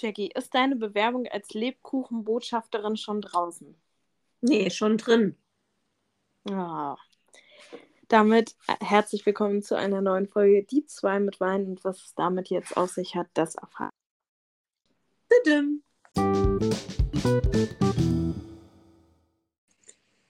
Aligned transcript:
Jackie, 0.00 0.30
ist 0.32 0.54
deine 0.54 0.76
Bewerbung 0.76 1.26
als 1.26 1.54
Lebkuchenbotschafterin 1.54 2.96
schon 2.96 3.20
draußen? 3.20 3.74
Nee, 4.40 4.70
schon 4.70 4.96
drin. 4.96 5.36
Ja. 6.48 6.96
Damit 8.06 8.54
äh, 8.68 8.76
herzlich 8.84 9.26
willkommen 9.26 9.60
zu 9.60 9.76
einer 9.76 10.00
neuen 10.00 10.28
Folge 10.28 10.62
Die 10.62 10.86
zwei 10.86 11.18
mit 11.18 11.40
Wein 11.40 11.66
und 11.66 11.84
was 11.84 12.04
es 12.04 12.14
damit 12.14 12.48
jetzt 12.48 12.76
auf 12.76 12.90
sich 12.90 13.16
hat, 13.16 13.26
das 13.34 13.56
erfahren. 13.56 13.90
Bidim. 15.28 15.82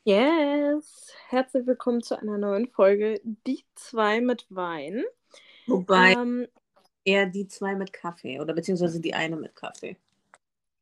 Yes, 0.05 1.13
herzlich 1.29 1.67
willkommen 1.67 2.03
zu 2.03 2.19
einer 2.19 2.39
neuen 2.39 2.69
Folge 2.69 3.21
Die 3.25 3.67
zwei 3.75 4.23
mit 4.23 4.47
Wein. 4.49 5.05
Wobei 5.67 6.13
ähm, 6.13 6.49
eher 7.09 7.27
die 7.27 7.49
zwei 7.49 7.75
mit 7.75 7.93
Kaffee 7.93 8.39
oder 8.39 8.55
beziehungsweise 8.55 9.01
die 9.01 9.15
eine 9.15 9.37
mit 9.37 9.57
Kaffee. 9.57 9.97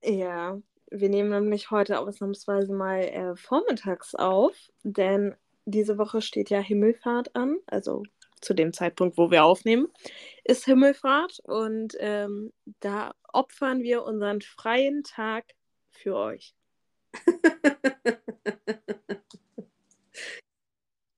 Ja, 0.03 0.61
wir 0.91 1.09
nehmen 1.09 1.31
nämlich 1.31 1.71
heute 1.71 2.01
ausnahmsweise 2.01 2.73
mal 2.73 3.01
äh, 3.01 3.37
vormittags 3.37 4.17
auf, 4.17 4.55
denn 4.83 5.37
diese 5.65 5.99
Woche 5.99 6.21
steht 6.23 6.51
ja 6.51 6.59
Himmelfahrt 6.61 7.37
an, 7.37 7.59
also 7.67 8.03
zu 8.41 8.55
dem 8.55 8.73
Zeitpunkt, 8.73 9.17
wo 9.19 9.31
wir 9.31 9.45
aufnehmen, 9.45 9.87
ist 10.45 10.65
Himmelfahrt 10.65 11.41
und 11.45 11.97
ähm, 11.99 12.53
da 12.81 13.15
opfern 13.33 13.83
wir 13.83 14.03
unseren 14.05 14.41
freien 14.43 15.05
Tag 15.05 15.45
für 15.91 16.17
euch. 16.17 16.55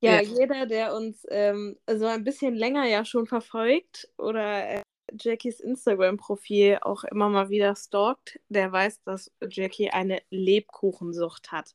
ja, 0.01 0.21
ja, 0.21 0.23
jeder, 0.23 0.67
der 0.67 0.95
uns 0.95 1.27
ähm, 1.29 1.79
so 1.91 2.07
ein 2.07 2.25
bisschen 2.25 2.55
länger 2.55 2.85
ja 2.87 3.05
schon 3.05 3.27
verfolgt 3.27 4.09
oder 4.17 4.69
äh, 4.69 4.83
Jackies 5.19 5.61
Instagram-Profil 5.61 6.79
auch 6.83 7.05
immer 7.05 7.29
mal 7.29 7.51
wieder 7.51 7.77
stalkt, 7.77 8.41
der 8.49 8.73
weiß, 8.73 9.03
dass 9.03 9.31
Jackie 9.49 9.91
eine 9.91 10.23
Lebkuchensucht 10.31 11.53
hat. 11.53 11.75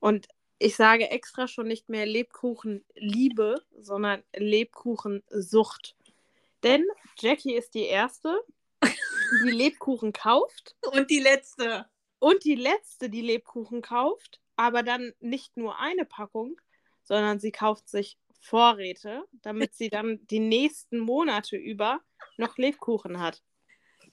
Und 0.00 0.28
ich 0.58 0.76
sage 0.76 1.10
extra 1.10 1.48
schon 1.48 1.66
nicht 1.66 1.88
mehr 1.88 2.06
Lebkuchenliebe, 2.06 3.62
sondern 3.78 4.22
Lebkuchensucht. 4.34 5.96
Denn 6.62 6.84
Jackie 7.18 7.54
ist 7.54 7.74
die 7.74 7.84
Erste, 7.84 8.40
die 8.82 9.50
Lebkuchen 9.50 10.12
kauft. 10.12 10.76
Und 10.92 11.10
die 11.10 11.20
Letzte. 11.20 11.86
Und 12.18 12.44
die 12.44 12.54
Letzte, 12.54 13.10
die 13.10 13.20
Lebkuchen 13.20 13.82
kauft, 13.82 14.40
aber 14.56 14.82
dann 14.82 15.12
nicht 15.20 15.56
nur 15.56 15.78
eine 15.78 16.04
Packung, 16.04 16.58
sondern 17.02 17.38
sie 17.38 17.52
kauft 17.52 17.88
sich 17.88 18.16
Vorräte, 18.44 19.24
damit 19.42 19.74
sie 19.74 19.88
dann 19.90 20.26
die 20.26 20.40
nächsten 20.40 20.98
Monate 20.98 21.56
über 21.56 22.00
noch 22.36 22.58
Lebkuchen 22.58 23.20
hat. 23.20 23.42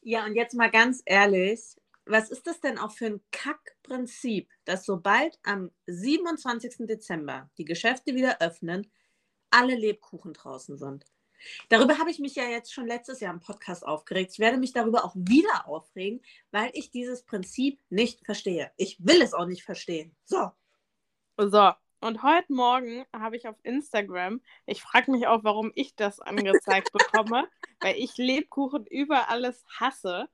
Ja, 0.02 0.26
und 0.26 0.36
jetzt 0.36 0.56
mal 0.56 0.72
ganz 0.72 1.02
ehrlich, 1.06 1.62
was 2.06 2.32
ist 2.32 2.48
das 2.48 2.60
denn 2.60 2.78
auch 2.78 2.92
für 2.92 3.06
ein 3.06 3.22
Kackprinzip, 3.32 4.50
dass 4.66 4.86
sobald 4.86 5.38
am 5.44 5.72
27. 5.86 6.88
Dezember 6.88 7.50
die 7.58 7.66
Geschäfte 7.66 8.16
wieder 8.16 8.42
öffnen, 8.42 8.92
alle 9.52 9.76
Lebkuchen 9.76 10.34
draußen 10.34 10.78
sind? 10.78 11.06
Darüber 11.70 11.98
habe 11.98 12.12
ich 12.12 12.20
mich 12.20 12.36
ja 12.36 12.46
jetzt 12.46 12.74
schon 12.74 12.88
letztes 12.88 13.20
Jahr 13.20 13.34
im 13.34 13.40
Podcast 13.40 13.86
aufgeregt. 13.86 14.32
Ich 14.34 14.40
werde 14.40 14.58
mich 14.58 14.74
darüber 14.74 15.04
auch 15.06 15.16
wieder 15.16 15.68
aufregen, 15.68 16.22
weil 16.52 16.70
ich 16.74 16.92
dieses 16.92 17.24
Prinzip 17.24 17.80
nicht 17.90 18.24
verstehe. 18.26 18.72
Ich 18.78 18.98
will 19.00 19.22
es 19.22 19.34
auch 19.34 19.46
nicht 19.46 19.64
verstehen. 19.64 20.16
So. 20.24 20.52
So, 21.38 21.74
und 22.02 22.24
heute 22.24 22.52
Morgen 22.52 23.06
habe 23.14 23.38
ich 23.38 23.48
auf 23.48 23.56
Instagram, 23.64 24.42
ich 24.66 24.82
frage 24.82 25.12
mich 25.12 25.28
auch, 25.28 25.44
warum 25.44 25.72
ich 25.76 25.96
das 25.96 26.20
angezeigt 26.20 26.92
bekomme, 26.94 27.48
weil 27.80 27.96
ich 27.96 28.18
Lebkuchen 28.18 28.88
über 28.88 29.30
alles 29.30 29.64
hasse. 29.80 30.28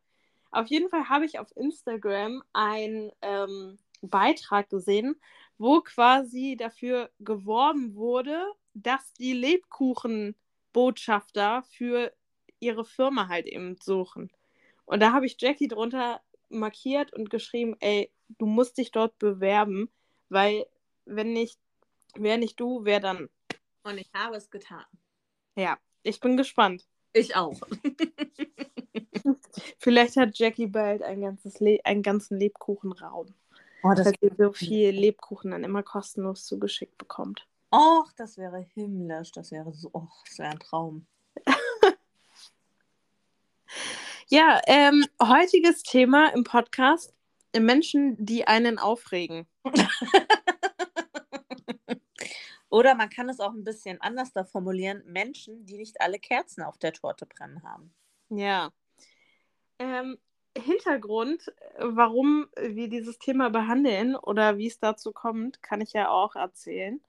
Auf 0.49 0.67
jeden 0.67 0.87
Fall 0.89 1.09
habe 1.09 1.25
ich 1.25 1.39
auf 1.39 1.53
Instagram 1.57 2.41
einen 2.53 3.11
ähm, 3.21 3.77
Beitrag 4.01 4.69
gesehen, 4.69 5.19
wo 5.57 5.81
quasi 5.81 6.55
dafür 6.57 7.09
geworben 7.19 7.95
wurde, 7.95 8.41
dass 8.73 9.11
die 9.13 9.33
Lebkuchenbotschafter 9.33 11.63
für 11.63 12.13
ihre 12.59 12.85
Firma 12.85 13.27
halt 13.27 13.45
eben 13.45 13.75
suchen. 13.81 14.31
Und 14.85 15.01
da 15.01 15.11
habe 15.11 15.25
ich 15.25 15.35
Jackie 15.39 15.67
drunter 15.67 16.21
markiert 16.49 17.11
und 17.13 17.29
geschrieben, 17.29 17.75
ey, 17.81 18.09
du 18.39 18.45
musst 18.45 18.77
dich 18.77 18.91
dort 18.91 19.19
bewerben, 19.19 19.89
weil 20.29 20.65
wenn 21.07 21.33
nicht, 21.33 21.59
wer 22.15 22.37
nicht 22.37 22.59
du, 22.59 22.83
wer 22.83 22.99
dann? 22.99 23.29
Und 23.83 23.97
ich 23.97 24.09
habe 24.13 24.35
es 24.35 24.49
getan. 24.49 24.85
Ja, 25.55 25.77
ich 26.03 26.19
bin 26.19 26.37
gespannt. 26.37 26.85
Ich 27.13 27.35
auch. 27.35 27.59
Vielleicht 29.79 30.17
hat 30.17 30.37
Jackie 30.37 30.67
bald 30.67 31.01
ein 31.01 31.21
ganzes 31.21 31.59
Le 31.59 31.79
einen 31.83 32.03
ganzen 32.03 32.37
Lebkuchenraum. 32.37 33.33
Oh, 33.83 33.93
das 33.95 34.07
weil 34.07 34.13
sie 34.21 34.31
so 34.37 34.53
viel 34.53 34.89
Lebkuchen 34.91 35.51
dann 35.51 35.63
immer 35.63 35.83
kostenlos 35.83 36.45
zugeschickt 36.45 36.97
bekommt. 36.97 37.47
Och, 37.73 38.11
das 38.15 38.37
wäre 38.37 38.59
himmlisch. 38.73 39.31
Das 39.31 39.51
wäre 39.51 39.73
so, 39.73 39.89
oh, 39.93 40.07
das 40.25 40.39
wäre 40.39 40.49
ein 40.51 40.59
Traum. 40.59 41.05
ja, 44.27 44.61
ähm, 44.67 45.05
heutiges 45.21 45.83
Thema 45.83 46.33
im 46.33 46.43
Podcast: 46.43 47.13
Menschen, 47.57 48.15
die 48.23 48.47
einen 48.47 48.79
aufregen. 48.79 49.47
Oder 52.69 52.95
man 52.95 53.09
kann 53.09 53.29
es 53.29 53.39
auch 53.39 53.53
ein 53.53 53.63
bisschen 53.63 54.01
anders 54.01 54.33
da 54.33 54.43
formulieren: 54.43 55.03
Menschen, 55.05 55.65
die 55.65 55.77
nicht 55.77 56.01
alle 56.01 56.19
Kerzen 56.19 56.63
auf 56.63 56.77
der 56.77 56.93
Torte 56.93 57.25
brennen 57.25 57.63
haben. 57.63 57.93
Ja. 58.29 58.71
Ähm, 59.79 60.17
Hintergrund, 60.57 61.53
warum 61.77 62.47
wir 62.59 62.89
dieses 62.89 63.19
Thema 63.19 63.49
behandeln 63.49 64.15
oder 64.15 64.57
wie 64.57 64.67
es 64.67 64.79
dazu 64.79 65.11
kommt, 65.11 65.61
kann 65.61 65.81
ich 65.81 65.93
ja 65.93 66.09
auch 66.09 66.35
erzählen. 66.35 66.99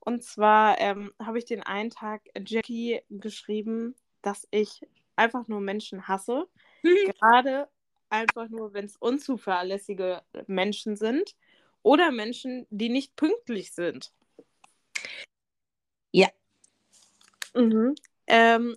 Und 0.00 0.22
zwar 0.22 0.80
ähm, 0.80 1.12
habe 1.18 1.38
ich 1.38 1.44
den 1.44 1.62
einen 1.62 1.90
Tag 1.90 2.22
Jackie 2.46 3.00
geschrieben, 3.10 3.94
dass 4.22 4.46
ich 4.50 4.86
einfach 5.16 5.48
nur 5.48 5.60
Menschen 5.60 6.06
hasse. 6.06 6.48
Gerade 6.82 7.68
einfach 8.10 8.48
nur, 8.48 8.72
wenn 8.72 8.86
es 8.86 8.96
unzuverlässige 8.96 10.22
Menschen 10.46 10.96
sind 10.96 11.34
oder 11.82 12.10
Menschen, 12.10 12.66
die 12.70 12.88
nicht 12.88 13.16
pünktlich 13.16 13.72
sind. 13.72 14.12
Ja. 16.12 16.28
Mhm. 17.58 17.94
Ähm, 18.28 18.76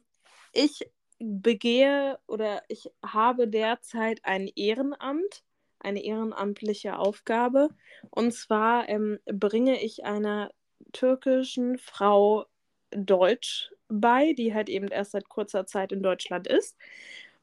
ich 0.54 0.90
begehe 1.20 2.18
oder 2.28 2.64
ich 2.68 2.92
habe 3.06 3.48
derzeit 3.48 4.22
ein 4.24 4.48
Ehrenamt, 4.56 5.44
eine 5.80 6.04
ehrenamtliche 6.04 6.98
Aufgabe. 6.98 7.70
Und 8.10 8.34
zwar 8.34 8.90
ähm, 8.90 9.20
bringe 9.26 9.82
ich 9.84 10.04
einer 10.04 10.52
türkischen 10.94 11.78
Frau 11.78 12.46
Deutsch 12.90 13.72
bei, 13.88 14.34
die 14.34 14.54
halt 14.54 14.68
eben 14.68 14.88
erst 14.88 15.12
seit 15.12 15.30
kurzer 15.30 15.66
Zeit 15.68 15.92
in 15.92 16.02
Deutschland 16.02 16.48
ist. 16.48 16.76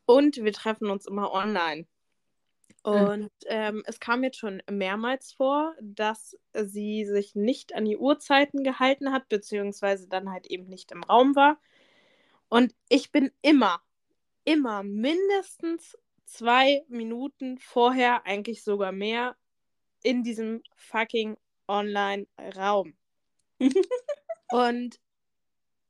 Und 0.06 0.38
wir 0.38 0.52
treffen 0.52 0.90
uns 0.90 1.06
immer 1.06 1.32
online. 1.32 1.86
Hm. 2.88 3.08
Und 3.08 3.30
ähm, 3.46 3.82
es 3.86 4.00
kam 4.00 4.24
jetzt 4.24 4.38
schon 4.38 4.62
mehrmals 4.70 5.32
vor, 5.32 5.74
dass 5.80 6.36
sie 6.54 7.04
sich 7.04 7.34
nicht 7.34 7.74
an 7.74 7.84
die 7.84 7.96
Uhrzeiten 7.96 8.64
gehalten 8.64 9.12
hat, 9.12 9.28
beziehungsweise 9.28 10.08
dann 10.08 10.30
halt 10.30 10.46
eben 10.46 10.68
nicht 10.68 10.90
im 10.92 11.02
Raum 11.02 11.36
war. 11.36 11.60
Und 12.48 12.74
ich 12.88 13.12
bin 13.12 13.30
immer, 13.42 13.82
immer 14.44 14.82
mindestens 14.82 15.98
zwei 16.24 16.84
Minuten 16.88 17.58
vorher, 17.58 18.24
eigentlich 18.26 18.64
sogar 18.64 18.92
mehr, 18.92 19.36
in 20.02 20.22
diesem 20.22 20.62
fucking 20.76 21.36
Online-Raum. 21.66 22.94
Und 24.50 24.98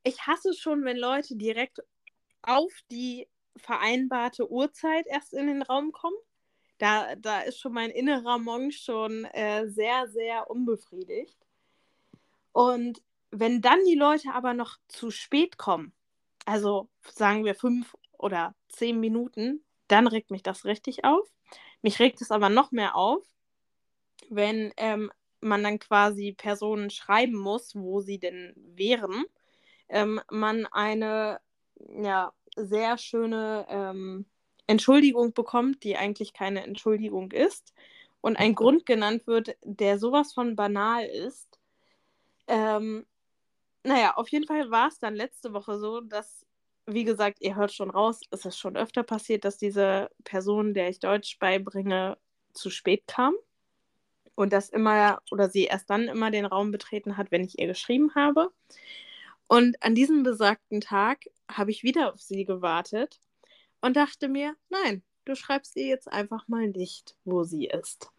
ich 0.03 0.27
hasse 0.27 0.55
schon, 0.55 0.85
wenn 0.85 0.97
Leute 0.97 1.37
direkt 1.37 1.81
auf 2.43 2.73
die 2.91 3.29
vereinbarte 3.57 4.51
Uhrzeit 4.51 5.07
erst 5.07 5.35
in 5.35 5.47
den 5.47 5.63
Raum 5.63 5.93
kommen 5.93 6.17
da, 6.79 7.17
da 7.17 7.41
ist 7.41 7.59
schon 7.59 7.73
mein 7.73 7.91
innerer 7.91 8.39
Monk 8.39 8.73
schon 8.73 9.25
äh, 9.27 9.69
sehr, 9.69 10.09
sehr 10.09 10.51
unbefriedigt. 10.51 11.39
Und 12.53 13.03
wenn 13.31 13.61
dann 13.61 13.85
die 13.85 13.95
Leute 13.95 14.33
aber 14.33 14.55
noch 14.55 14.79
zu 14.89 15.11
spät 15.11 15.59
kommen, 15.59 15.93
also 16.47 16.89
sagen 17.03 17.45
wir 17.45 17.55
fünf 17.55 17.95
oder 18.13 18.55
zehn 18.69 18.99
Minuten, 19.01 19.65
dann 19.89 20.07
regt 20.07 20.31
mich 20.31 20.43
das 20.43 20.65
richtig 20.65 21.05
auf. 21.05 21.29
Mich 21.83 21.99
regt 21.99 22.21
es 22.21 22.31
aber 22.31 22.49
noch 22.49 22.73
mehr 22.73 22.97
auf, 22.97 23.25
wenn 24.31 24.73
ähm, 24.77 25.11
man 25.41 25.63
dann 25.63 25.79
quasi 25.79 26.33
Personen 26.33 26.91
schreiben 26.91 27.37
muss, 27.37 27.75
wo 27.75 28.01
sie 28.01 28.19
denn 28.19 28.53
wären, 28.57 29.25
ähm, 29.89 30.21
man 30.31 30.67
eine 30.67 31.41
ja, 32.03 32.33
sehr 32.57 32.99
schöne 32.99 33.67
ähm, 33.69 34.27
Entschuldigung 34.69 35.33
bekommt, 35.33 35.83
die 35.83 35.97
eigentlich 35.97 36.33
keine 36.33 36.63
Entschuldigung 36.63 37.33
ist, 37.33 37.75
und 38.21 38.37
ein 38.37 38.55
Grund 38.55 38.87
genannt 38.87 39.27
wird, 39.27 39.57
der 39.63 39.99
sowas 39.99 40.33
von 40.33 40.57
banal 40.57 41.05
ist. 41.05 41.59
Ähm, 42.47 43.07
naja, 43.85 44.15
auf 44.17 44.29
jeden 44.29 44.47
Fall 44.47 44.71
war 44.71 44.89
es 44.89 44.99
dann 44.99 45.15
letzte 45.15 45.53
Woche 45.53 45.79
so, 45.79 46.01
dass 46.01 46.47
wie 46.87 47.05
gesagt, 47.05 47.39
ihr 47.41 47.55
hört 47.55 47.73
schon 47.73 47.91
raus, 47.91 48.21
es 48.31 48.47
ist 48.47 48.59
schon 48.59 48.77
öfter 48.77 49.03
passiert, 49.03 49.45
dass 49.45 49.59
diese 49.59 50.11
Person, 50.25 50.73
der 50.73 50.89
ich 50.89 51.01
Deutsch 51.01 51.39
beibringe, 51.39 52.17
zu 52.55 52.71
spät 52.71 53.07
kam 53.07 53.35
und 54.35 54.53
das 54.53 54.71
immer 54.71 55.21
oder 55.31 55.51
sie 55.51 55.65
erst 55.65 55.91
dann 55.91 56.09
immer 56.09 56.31
den 56.31 56.47
Raum 56.47 56.71
betreten 56.71 57.17
hat, 57.19 57.31
wenn 57.31 57.45
ich 57.45 57.59
ihr 57.59 57.67
geschrieben 57.67 58.15
habe. 58.15 58.51
Und 59.49 59.83
an 59.83 59.95
diesem 59.95 60.23
besagten 60.23 60.81
Tag 60.81 61.25
habe 61.51 61.71
ich 61.71 61.83
wieder 61.83 62.15
auf 62.15 62.21
sie 62.23 62.45
gewartet 62.45 63.21
und 63.81 63.97
dachte 63.97 64.29
mir, 64.29 64.57
nein, 64.69 65.03
du 65.25 65.35
schreibst 65.35 65.77
ihr 65.77 65.87
jetzt 65.87 66.11
einfach 66.11 66.49
mal 66.49 66.69
nicht, 66.69 67.17
wo 67.25 67.45
sie 67.45 67.67
ist. 67.67 68.11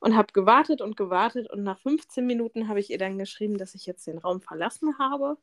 Und 0.00 0.16
habe 0.16 0.32
gewartet 0.32 0.82
und 0.82 0.96
gewartet 0.96 1.50
und 1.50 1.62
nach 1.62 1.78
15 1.78 2.26
Minuten 2.26 2.68
habe 2.68 2.80
ich 2.80 2.90
ihr 2.90 2.98
dann 2.98 3.18
geschrieben, 3.18 3.56
dass 3.56 3.74
ich 3.74 3.86
jetzt 3.86 4.06
den 4.06 4.18
Raum 4.18 4.42
verlassen 4.42 4.98
habe 4.98 5.38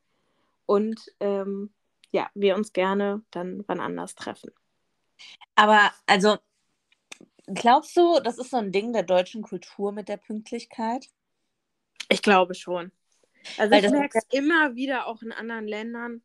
und 0.68 1.12
ähm, 1.20 1.74
ja, 2.12 2.30
wir 2.36 2.56
uns 2.56 2.74
gerne 2.74 3.24
dann 3.32 3.64
wann 3.68 3.80
anders 3.80 4.16
treffen. 4.16 4.52
Aber 5.56 5.92
also, 6.06 6.38
glaubst 7.48 7.96
du, 7.98 8.20
das 8.20 8.38
ist 8.38 8.52
so 8.52 8.58
ein 8.58 8.72
Ding 8.72 8.94
der 8.94 9.04
deutschen 9.04 9.42
Kultur 9.42 9.92
mit 9.92 10.10
der 10.10 10.18
Pünktlichkeit? 10.18 11.08
Ich 12.10 12.22
glaube 12.22 12.56
schon. 12.56 12.92
Also 13.58 13.72
Weil 13.72 13.86
ich 13.86 13.92
merke 13.92 14.20
es 14.20 14.26
immer 14.30 14.76
wieder 14.76 15.08
auch 15.08 15.22
in 15.22 15.32
anderen 15.32 15.68
Ländern. 15.68 16.22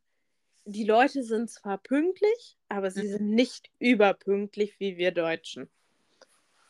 Die 0.67 0.85
Leute 0.85 1.23
sind 1.23 1.49
zwar 1.49 1.79
pünktlich, 1.79 2.59
aber 2.69 2.91
sie 2.91 3.05
mhm. 3.05 3.09
sind 3.09 3.31
nicht 3.31 3.71
überpünktlich 3.79 4.79
wie 4.79 4.97
wir 4.97 5.13
Deutschen. 5.13 5.71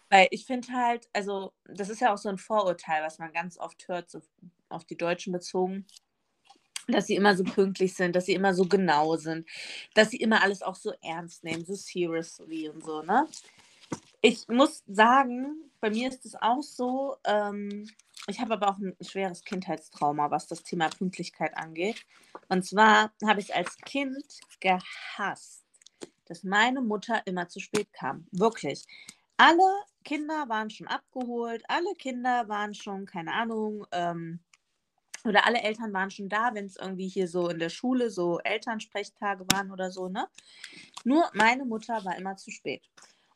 Weil 0.08 0.28
ich 0.30 0.46
finde 0.46 0.68
halt, 0.72 1.08
also 1.12 1.52
das 1.64 1.88
ist 1.88 2.00
ja 2.00 2.12
auch 2.12 2.18
so 2.18 2.28
ein 2.28 2.38
Vorurteil, 2.38 3.02
was 3.02 3.18
man 3.18 3.32
ganz 3.32 3.58
oft 3.58 3.88
hört, 3.88 4.10
so 4.10 4.20
auf 4.68 4.84
die 4.84 4.96
Deutschen 4.96 5.32
bezogen 5.32 5.86
dass 6.88 7.06
sie 7.06 7.16
immer 7.16 7.36
so 7.36 7.44
pünktlich 7.44 7.94
sind, 7.94 8.14
dass 8.14 8.26
sie 8.26 8.34
immer 8.34 8.54
so 8.54 8.64
genau 8.64 9.16
sind, 9.16 9.48
dass 9.94 10.10
sie 10.10 10.18
immer 10.18 10.42
alles 10.42 10.62
auch 10.62 10.76
so 10.76 10.92
ernst 11.02 11.44
nehmen, 11.44 11.64
so 11.64 11.74
seriously 11.74 12.68
und 12.68 12.84
so, 12.84 13.02
ne? 13.02 13.26
Ich 14.28 14.48
muss 14.48 14.82
sagen, 14.88 15.70
bei 15.80 15.88
mir 15.88 16.08
ist 16.08 16.26
es 16.26 16.34
auch 16.34 16.60
so, 16.60 17.14
ähm, 17.22 17.88
ich 18.26 18.40
habe 18.40 18.54
aber 18.54 18.70
auch 18.70 18.78
ein 18.78 18.96
schweres 19.00 19.44
Kindheitstrauma, 19.44 20.32
was 20.32 20.48
das 20.48 20.64
Thema 20.64 20.88
Pünktlichkeit 20.88 21.56
angeht. 21.56 22.04
Und 22.48 22.64
zwar 22.64 23.12
habe 23.24 23.38
ich 23.38 23.54
als 23.54 23.78
Kind 23.78 24.24
gehasst, 24.58 25.64
dass 26.24 26.42
meine 26.42 26.82
Mutter 26.82 27.24
immer 27.24 27.46
zu 27.46 27.60
spät 27.60 27.92
kam. 27.92 28.26
Wirklich. 28.32 28.84
Alle 29.36 29.62
Kinder 30.02 30.48
waren 30.48 30.70
schon 30.70 30.88
abgeholt, 30.88 31.62
alle 31.68 31.94
Kinder 31.94 32.48
waren 32.48 32.74
schon, 32.74 33.06
keine 33.06 33.32
Ahnung, 33.32 33.86
ähm, 33.92 34.40
oder 35.22 35.46
alle 35.46 35.62
Eltern 35.62 35.92
waren 35.92 36.10
schon 36.10 36.28
da, 36.28 36.52
wenn 36.52 36.66
es 36.66 36.74
irgendwie 36.74 37.06
hier 37.06 37.28
so 37.28 37.48
in 37.48 37.60
der 37.60 37.68
Schule 37.68 38.10
so 38.10 38.40
Elternsprechtage 38.40 39.46
waren 39.52 39.70
oder 39.70 39.92
so, 39.92 40.08
ne? 40.08 40.26
Nur 41.04 41.30
meine 41.32 41.64
Mutter 41.64 42.04
war 42.04 42.16
immer 42.16 42.36
zu 42.36 42.50
spät. 42.50 42.82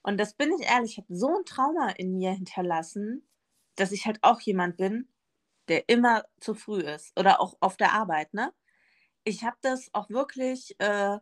Und 0.02 0.18
das 0.18 0.34
bin 0.34 0.50
ich 0.58 0.66
ehrlich, 0.66 0.98
hat 0.98 1.04
so 1.08 1.28
ein 1.36 1.44
Trauma 1.44 1.90
in 1.90 2.12
mir 2.16 2.32
hinterlassen, 2.32 3.28
dass 3.76 3.92
ich 3.92 4.06
halt 4.06 4.18
auch 4.22 4.40
jemand 4.40 4.76
bin, 4.76 5.08
der 5.68 5.88
immer 5.88 6.24
zu 6.40 6.54
früh 6.54 6.80
ist. 6.80 7.18
Oder 7.18 7.40
auch 7.40 7.56
auf 7.60 7.76
der 7.76 7.92
Arbeit, 7.92 8.34
ne? 8.34 8.52
Ich 9.24 9.44
habe 9.44 9.56
das 9.62 9.90
auch 9.92 10.10
wirklich 10.10 10.76
äh, 10.80 11.18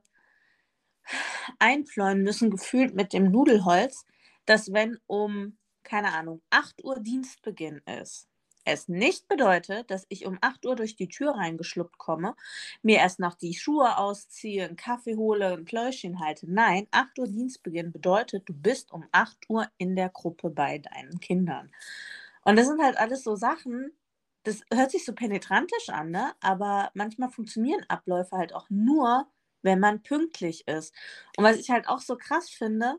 einpläuen 1.59 2.23
müssen, 2.23 2.51
gefühlt 2.51 2.95
mit 2.95 3.13
dem 3.13 3.31
Nudelholz, 3.31 4.05
dass 4.47 4.73
wenn 4.73 4.99
um, 5.07 5.59
keine 5.83 6.13
Ahnung, 6.15 6.43
8 6.51 6.85
Uhr 6.85 7.01
Dienstbeginn 7.01 7.83
ist, 8.01 8.29
es 8.69 8.89
nicht 8.89 9.29
bedeutet, 9.29 9.91
dass 9.91 10.07
ich 10.09 10.27
um 10.27 10.39
8 10.41 10.65
Uhr 10.67 10.77
durch 10.77 10.97
die 10.97 11.09
Tür 11.09 11.33
reingeschluppt 11.33 11.99
komme, 11.99 12.35
mir 12.83 12.99
erst 12.99 13.21
noch 13.21 13.35
die 13.35 13.55
Schuhe 13.55 13.97
ausziehe, 13.99 14.65
einen 14.65 14.77
Kaffee 14.77 15.17
hole, 15.17 15.55
ein 15.55 15.65
Pläuschen 15.65 16.21
halte. 16.21 16.51
Nein, 16.51 16.87
8 16.91 17.19
Uhr 17.19 17.27
Dienstbeginn 17.27 17.93
bedeutet, 17.93 18.49
du 18.49 18.55
bist 18.55 18.93
um 18.93 19.05
8 19.13 19.49
Uhr 19.49 19.67
in 19.79 19.97
der 19.97 20.11
Gruppe 20.11 20.51
bei 20.51 20.79
deinen 20.79 21.21
Kindern. 21.21 21.71
Und 22.45 22.57
das 22.57 22.67
sind 22.67 22.83
halt 22.83 22.99
alles 22.99 23.25
so 23.25 23.37
Sachen, 23.37 23.93
das 24.45 24.63
hört 24.73 24.91
sich 24.91 25.05
so 25.05 25.15
penetrantisch 25.15 25.91
an, 25.91 26.11
ne? 26.11 26.33
aber 26.41 26.91
manchmal 26.95 27.31
funktionieren 27.31 27.85
Abläufe 27.89 28.37
halt 28.37 28.55
auch 28.55 28.71
nur, 28.71 29.29
wenn 29.63 29.81
man 29.81 30.03
pünktlich 30.03 30.67
ist. 30.67 30.95
Und 31.37 31.45
was 31.45 31.57
ich 31.57 31.71
halt 31.71 31.89
auch 31.89 32.01
so 32.01 32.17
krass 32.17 32.49
finde, 32.49 32.99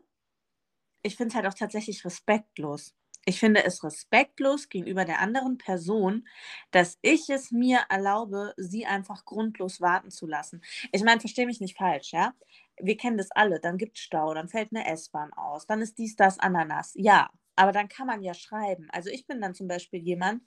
ich 1.02 1.16
finde 1.16 1.30
es 1.30 1.34
halt 1.34 1.46
auch 1.46 1.54
tatsächlich 1.54 2.04
respektlos 2.04 2.94
ich 3.24 3.38
finde 3.38 3.64
es 3.64 3.84
respektlos 3.84 4.68
gegenüber 4.68 5.04
der 5.04 5.20
anderen 5.20 5.58
Person, 5.58 6.26
dass 6.70 6.98
ich 7.02 7.28
es 7.28 7.50
mir 7.50 7.80
erlaube, 7.88 8.54
sie 8.56 8.86
einfach 8.86 9.24
grundlos 9.24 9.80
warten 9.80 10.10
zu 10.10 10.26
lassen. 10.26 10.62
Ich 10.92 11.04
meine, 11.04 11.20
verstehe 11.20 11.46
mich 11.46 11.60
nicht 11.60 11.76
falsch, 11.76 12.12
ja? 12.12 12.34
Wir 12.78 12.96
kennen 12.96 13.18
das 13.18 13.30
alle. 13.32 13.60
Dann 13.60 13.76
gibt 13.76 13.98
es 13.98 14.02
Stau, 14.02 14.32
dann 14.32 14.48
fällt 14.48 14.70
eine 14.72 14.86
S-Bahn 14.86 15.32
aus, 15.34 15.66
dann 15.66 15.82
ist 15.82 15.98
dies, 15.98 16.16
das, 16.16 16.38
Ananas. 16.38 16.92
Ja, 16.96 17.30
aber 17.56 17.72
dann 17.72 17.88
kann 17.88 18.06
man 18.06 18.22
ja 18.22 18.32
schreiben. 18.32 18.88
Also 18.90 19.10
ich 19.10 19.26
bin 19.26 19.40
dann 19.40 19.54
zum 19.54 19.68
Beispiel 19.68 20.00
jemand, 20.00 20.42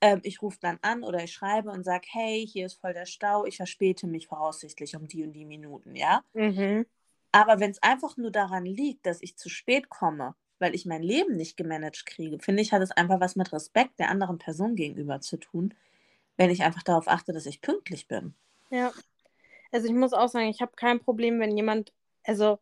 ähm, 0.00 0.20
ich 0.24 0.42
rufe 0.42 0.58
dann 0.60 0.78
an 0.82 1.04
oder 1.04 1.22
ich 1.22 1.32
schreibe 1.32 1.70
und 1.70 1.84
sage, 1.84 2.06
hey, 2.10 2.46
hier 2.46 2.66
ist 2.66 2.80
voll 2.80 2.94
der 2.94 3.06
Stau, 3.06 3.44
ich 3.44 3.56
verspäte 3.56 4.06
mich 4.08 4.26
voraussichtlich 4.26 4.96
um 4.96 5.06
die 5.06 5.22
und 5.22 5.32
die 5.32 5.44
Minuten, 5.44 5.94
ja? 5.94 6.24
Mhm. 6.34 6.84
Aber 7.30 7.60
wenn 7.60 7.70
es 7.70 7.82
einfach 7.82 8.16
nur 8.16 8.32
daran 8.32 8.64
liegt, 8.64 9.06
dass 9.06 9.22
ich 9.22 9.36
zu 9.36 9.48
spät 9.48 9.88
komme, 9.88 10.34
weil 10.58 10.74
ich 10.74 10.86
mein 10.86 11.02
Leben 11.02 11.36
nicht 11.36 11.56
gemanagt 11.56 12.06
kriege, 12.06 12.38
finde 12.40 12.62
ich, 12.62 12.72
hat 12.72 12.82
es 12.82 12.90
einfach 12.90 13.20
was 13.20 13.36
mit 13.36 13.52
Respekt 13.52 13.98
der 13.98 14.10
anderen 14.10 14.38
Person 14.38 14.74
gegenüber 14.74 15.20
zu 15.20 15.36
tun, 15.36 15.74
wenn 16.36 16.50
ich 16.50 16.62
einfach 16.62 16.82
darauf 16.82 17.08
achte, 17.08 17.32
dass 17.32 17.46
ich 17.46 17.60
pünktlich 17.60 18.08
bin. 18.08 18.34
Ja. 18.70 18.92
Also 19.70 19.86
ich 19.86 19.94
muss 19.94 20.12
auch 20.12 20.28
sagen, 20.28 20.48
ich 20.48 20.60
habe 20.60 20.72
kein 20.76 21.00
Problem, 21.00 21.40
wenn 21.40 21.56
jemand, 21.56 21.92
also 22.24 22.58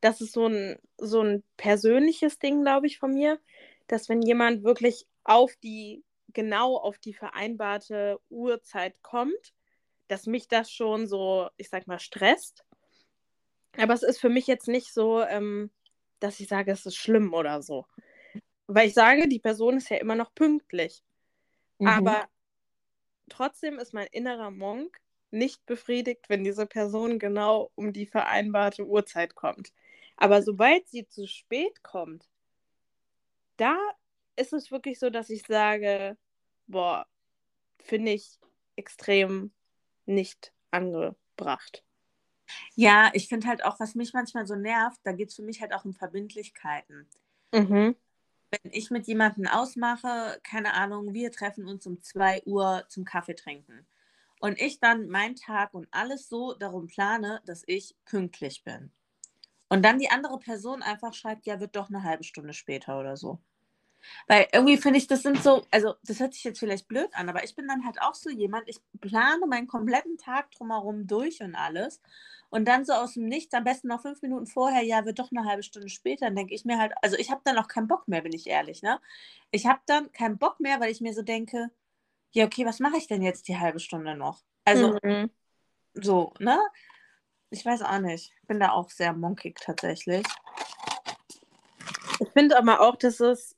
das 0.00 0.20
ist 0.20 0.32
so 0.32 0.46
ein, 0.46 0.78
so 0.96 1.20
ein 1.20 1.42
persönliches 1.56 2.38
Ding, 2.38 2.62
glaube 2.62 2.86
ich, 2.86 2.98
von 2.98 3.12
mir, 3.12 3.38
dass 3.86 4.08
wenn 4.08 4.22
jemand 4.22 4.62
wirklich 4.62 5.06
auf 5.24 5.54
die, 5.56 6.02
genau 6.32 6.76
auf 6.76 6.98
die 6.98 7.12
vereinbarte 7.12 8.18
Uhrzeit 8.30 8.94
kommt, 9.02 9.52
dass 10.08 10.26
mich 10.26 10.48
das 10.48 10.70
schon 10.70 11.06
so, 11.06 11.48
ich 11.56 11.68
sag 11.68 11.86
mal, 11.86 11.98
stresst. 11.98 12.64
Aber 13.76 13.94
es 13.94 14.02
ist 14.02 14.20
für 14.20 14.28
mich 14.28 14.46
jetzt 14.46 14.68
nicht 14.68 14.92
so, 14.92 15.22
ähm, 15.22 15.70
dass 16.20 16.40
ich 16.40 16.48
sage, 16.48 16.72
es 16.72 16.86
ist 16.86 16.96
schlimm 16.96 17.34
oder 17.34 17.62
so. 17.62 17.86
Weil 18.66 18.88
ich 18.88 18.94
sage, 18.94 19.28
die 19.28 19.38
Person 19.40 19.78
ist 19.78 19.90
ja 19.90 19.96
immer 19.96 20.14
noch 20.14 20.34
pünktlich. 20.34 21.02
Mhm. 21.78 21.88
Aber 21.88 22.28
trotzdem 23.28 23.78
ist 23.78 23.94
mein 23.94 24.06
innerer 24.12 24.50
Monk 24.50 25.00
nicht 25.30 25.64
befriedigt, 25.66 26.28
wenn 26.28 26.44
diese 26.44 26.66
Person 26.66 27.18
genau 27.18 27.70
um 27.74 27.92
die 27.92 28.06
vereinbarte 28.06 28.86
Uhrzeit 28.86 29.34
kommt. 29.34 29.72
Aber 30.16 30.42
sobald 30.42 30.88
sie 30.88 31.08
zu 31.08 31.26
spät 31.26 31.82
kommt, 31.82 32.28
da 33.56 33.76
ist 34.36 34.52
es 34.52 34.70
wirklich 34.70 34.98
so, 34.98 35.10
dass 35.10 35.30
ich 35.30 35.46
sage, 35.46 36.16
boah, 36.66 37.06
finde 37.78 38.12
ich 38.12 38.38
extrem 38.76 39.52
nicht 40.06 40.52
angebracht. 40.70 41.84
Ja, 42.74 43.10
ich 43.14 43.28
finde 43.28 43.48
halt 43.48 43.64
auch, 43.64 43.80
was 43.80 43.94
mich 43.94 44.12
manchmal 44.12 44.46
so 44.46 44.54
nervt, 44.54 45.00
da 45.04 45.12
geht 45.12 45.28
es 45.30 45.36
für 45.36 45.42
mich 45.42 45.60
halt 45.60 45.72
auch 45.72 45.84
um 45.84 45.92
Verbindlichkeiten. 45.92 47.08
Mhm. 47.52 47.96
Wenn 48.50 48.72
ich 48.72 48.90
mit 48.90 49.06
jemandem 49.06 49.46
ausmache, 49.46 50.40
keine 50.42 50.74
Ahnung, 50.74 51.14
wir 51.14 51.30
treffen 51.30 51.66
uns 51.66 51.86
um 51.86 52.00
2 52.02 52.42
Uhr 52.44 52.84
zum 52.88 53.04
Kaffee 53.04 53.34
trinken. 53.34 53.86
Und 54.40 54.60
ich 54.60 54.80
dann 54.80 55.08
meinen 55.08 55.36
Tag 55.36 55.74
und 55.74 55.86
alles 55.90 56.28
so 56.28 56.54
darum 56.54 56.86
plane, 56.86 57.42
dass 57.44 57.62
ich 57.66 57.94
pünktlich 58.06 58.64
bin. 58.64 58.90
Und 59.68 59.84
dann 59.84 59.98
die 59.98 60.10
andere 60.10 60.38
Person 60.38 60.82
einfach 60.82 61.14
schreibt, 61.14 61.46
ja, 61.46 61.60
wird 61.60 61.76
doch 61.76 61.90
eine 61.90 62.02
halbe 62.02 62.24
Stunde 62.24 62.54
später 62.54 62.98
oder 62.98 63.16
so. 63.16 63.38
Weil 64.26 64.48
irgendwie 64.52 64.76
finde 64.76 64.98
ich, 64.98 65.06
das 65.06 65.22
sind 65.22 65.42
so, 65.42 65.66
also 65.70 65.94
das 66.04 66.20
hört 66.20 66.34
sich 66.34 66.44
jetzt 66.44 66.58
vielleicht 66.58 66.88
blöd 66.88 67.08
an, 67.12 67.28
aber 67.28 67.44
ich 67.44 67.54
bin 67.54 67.68
dann 67.68 67.84
halt 67.84 68.00
auch 68.00 68.14
so 68.14 68.30
jemand, 68.30 68.68
ich 68.68 68.80
plane 69.00 69.46
meinen 69.46 69.66
kompletten 69.66 70.16
Tag 70.18 70.50
drumherum 70.52 71.06
durch 71.06 71.40
und 71.42 71.54
alles. 71.54 72.00
Und 72.48 72.66
dann 72.66 72.84
so 72.84 72.92
aus 72.92 73.14
dem 73.14 73.26
Nichts, 73.26 73.54
am 73.54 73.64
besten 73.64 73.88
noch 73.88 74.02
fünf 74.02 74.22
Minuten 74.22 74.46
vorher, 74.46 74.82
ja, 74.82 75.04
wird 75.04 75.18
doch 75.20 75.30
eine 75.30 75.48
halbe 75.48 75.62
Stunde 75.62 75.88
später, 75.88 76.26
dann 76.26 76.36
denke 76.36 76.54
ich 76.54 76.64
mir 76.64 76.78
halt, 76.78 76.92
also 77.02 77.16
ich 77.16 77.30
habe 77.30 77.40
dann 77.44 77.56
auch 77.58 77.68
keinen 77.68 77.86
Bock 77.86 78.08
mehr, 78.08 78.22
bin 78.22 78.32
ich 78.32 78.48
ehrlich, 78.48 78.82
ne? 78.82 79.00
Ich 79.52 79.66
habe 79.66 79.80
dann 79.86 80.10
keinen 80.12 80.38
Bock 80.38 80.58
mehr, 80.58 80.80
weil 80.80 80.90
ich 80.90 81.00
mir 81.00 81.14
so 81.14 81.22
denke, 81.22 81.70
ja, 82.32 82.44
okay, 82.44 82.66
was 82.66 82.80
mache 82.80 82.96
ich 82.96 83.06
denn 83.06 83.22
jetzt 83.22 83.46
die 83.48 83.58
halbe 83.58 83.80
Stunde 83.80 84.16
noch? 84.16 84.42
Also, 84.64 84.98
mhm. 85.02 85.30
so, 85.94 86.32
ne? 86.38 86.58
Ich 87.50 87.64
weiß 87.64 87.82
auch 87.82 87.98
nicht. 87.98 88.32
Ich 88.40 88.48
bin 88.48 88.60
da 88.60 88.70
auch 88.70 88.90
sehr 88.90 89.12
monkig 89.12 89.58
tatsächlich. 89.60 90.24
Ich 92.20 92.28
finde 92.30 92.56
aber 92.56 92.80
auch, 92.80 92.96
dass 92.96 93.18
es 93.18 93.56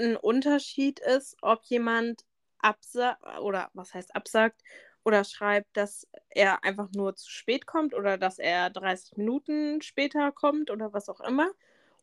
ein 0.00 0.16
Unterschied 0.16 0.98
ist, 1.00 1.36
ob 1.42 1.64
jemand 1.64 2.24
absagt, 2.58 3.22
oder 3.40 3.70
was 3.74 3.94
heißt 3.94 4.14
absagt, 4.14 4.62
oder 5.04 5.24
schreibt, 5.24 5.76
dass 5.76 6.06
er 6.28 6.62
einfach 6.64 6.90
nur 6.92 7.16
zu 7.16 7.30
spät 7.30 7.66
kommt 7.66 7.94
oder 7.94 8.18
dass 8.18 8.38
er 8.38 8.70
30 8.70 9.16
Minuten 9.16 9.80
später 9.82 10.30
kommt 10.32 10.70
oder 10.70 10.92
was 10.92 11.08
auch 11.08 11.20
immer. 11.20 11.50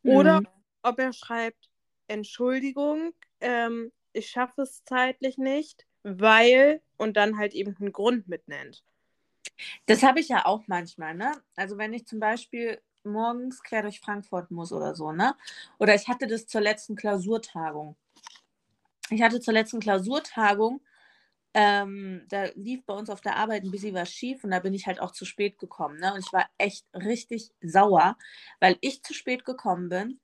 Mhm. 0.03 0.11
Oder 0.11 0.41
ob 0.81 0.99
er 0.99 1.13
schreibt, 1.13 1.69
Entschuldigung, 2.07 3.13
ähm, 3.39 3.91
ich 4.13 4.29
schaffe 4.29 4.63
es 4.63 4.83
zeitlich 4.83 5.37
nicht, 5.37 5.85
weil 6.03 6.81
und 6.97 7.17
dann 7.17 7.37
halt 7.37 7.53
eben 7.53 7.75
einen 7.79 7.91
Grund 7.91 8.27
mitnennt. 8.27 8.83
Das 9.85 10.03
habe 10.03 10.19
ich 10.19 10.29
ja 10.29 10.45
auch 10.45 10.63
manchmal, 10.67 11.15
ne? 11.15 11.31
Also 11.55 11.77
wenn 11.77 11.93
ich 11.93 12.07
zum 12.07 12.19
Beispiel 12.19 12.81
morgens 13.07 13.63
quer 13.63 13.81
durch 13.83 13.99
Frankfurt 13.99 14.51
muss 14.51 14.71
oder 14.71 14.95
so, 14.95 15.11
ne? 15.11 15.35
Oder 15.79 15.95
ich 15.95 16.07
hatte 16.07 16.27
das 16.27 16.47
zur 16.47 16.61
letzten 16.61 16.95
Klausurtagung. 16.95 17.95
Ich 19.09 19.21
hatte 19.21 19.39
zur 19.39 19.53
letzten 19.53 19.79
Klausurtagung, 19.79 20.81
ähm, 21.53 22.25
da 22.29 22.45
lief 22.55 22.85
bei 22.85 22.93
uns 22.93 23.09
auf 23.09 23.21
der 23.21 23.37
Arbeit 23.37 23.63
ein 23.63 23.71
bisschen 23.71 23.95
was 23.95 24.11
schief 24.11 24.43
und 24.43 24.51
da 24.51 24.59
bin 24.59 24.73
ich 24.73 24.85
halt 24.85 24.99
auch 24.99 25.11
zu 25.11 25.25
spät 25.25 25.57
gekommen, 25.57 25.99
ne? 25.99 26.13
Und 26.13 26.19
ich 26.19 26.33
war 26.33 26.45
echt 26.57 26.85
richtig 26.93 27.51
sauer, 27.61 28.17
weil 28.59 28.77
ich 28.81 29.03
zu 29.03 29.13
spät 29.13 29.45
gekommen 29.45 29.89
bin 29.89 30.19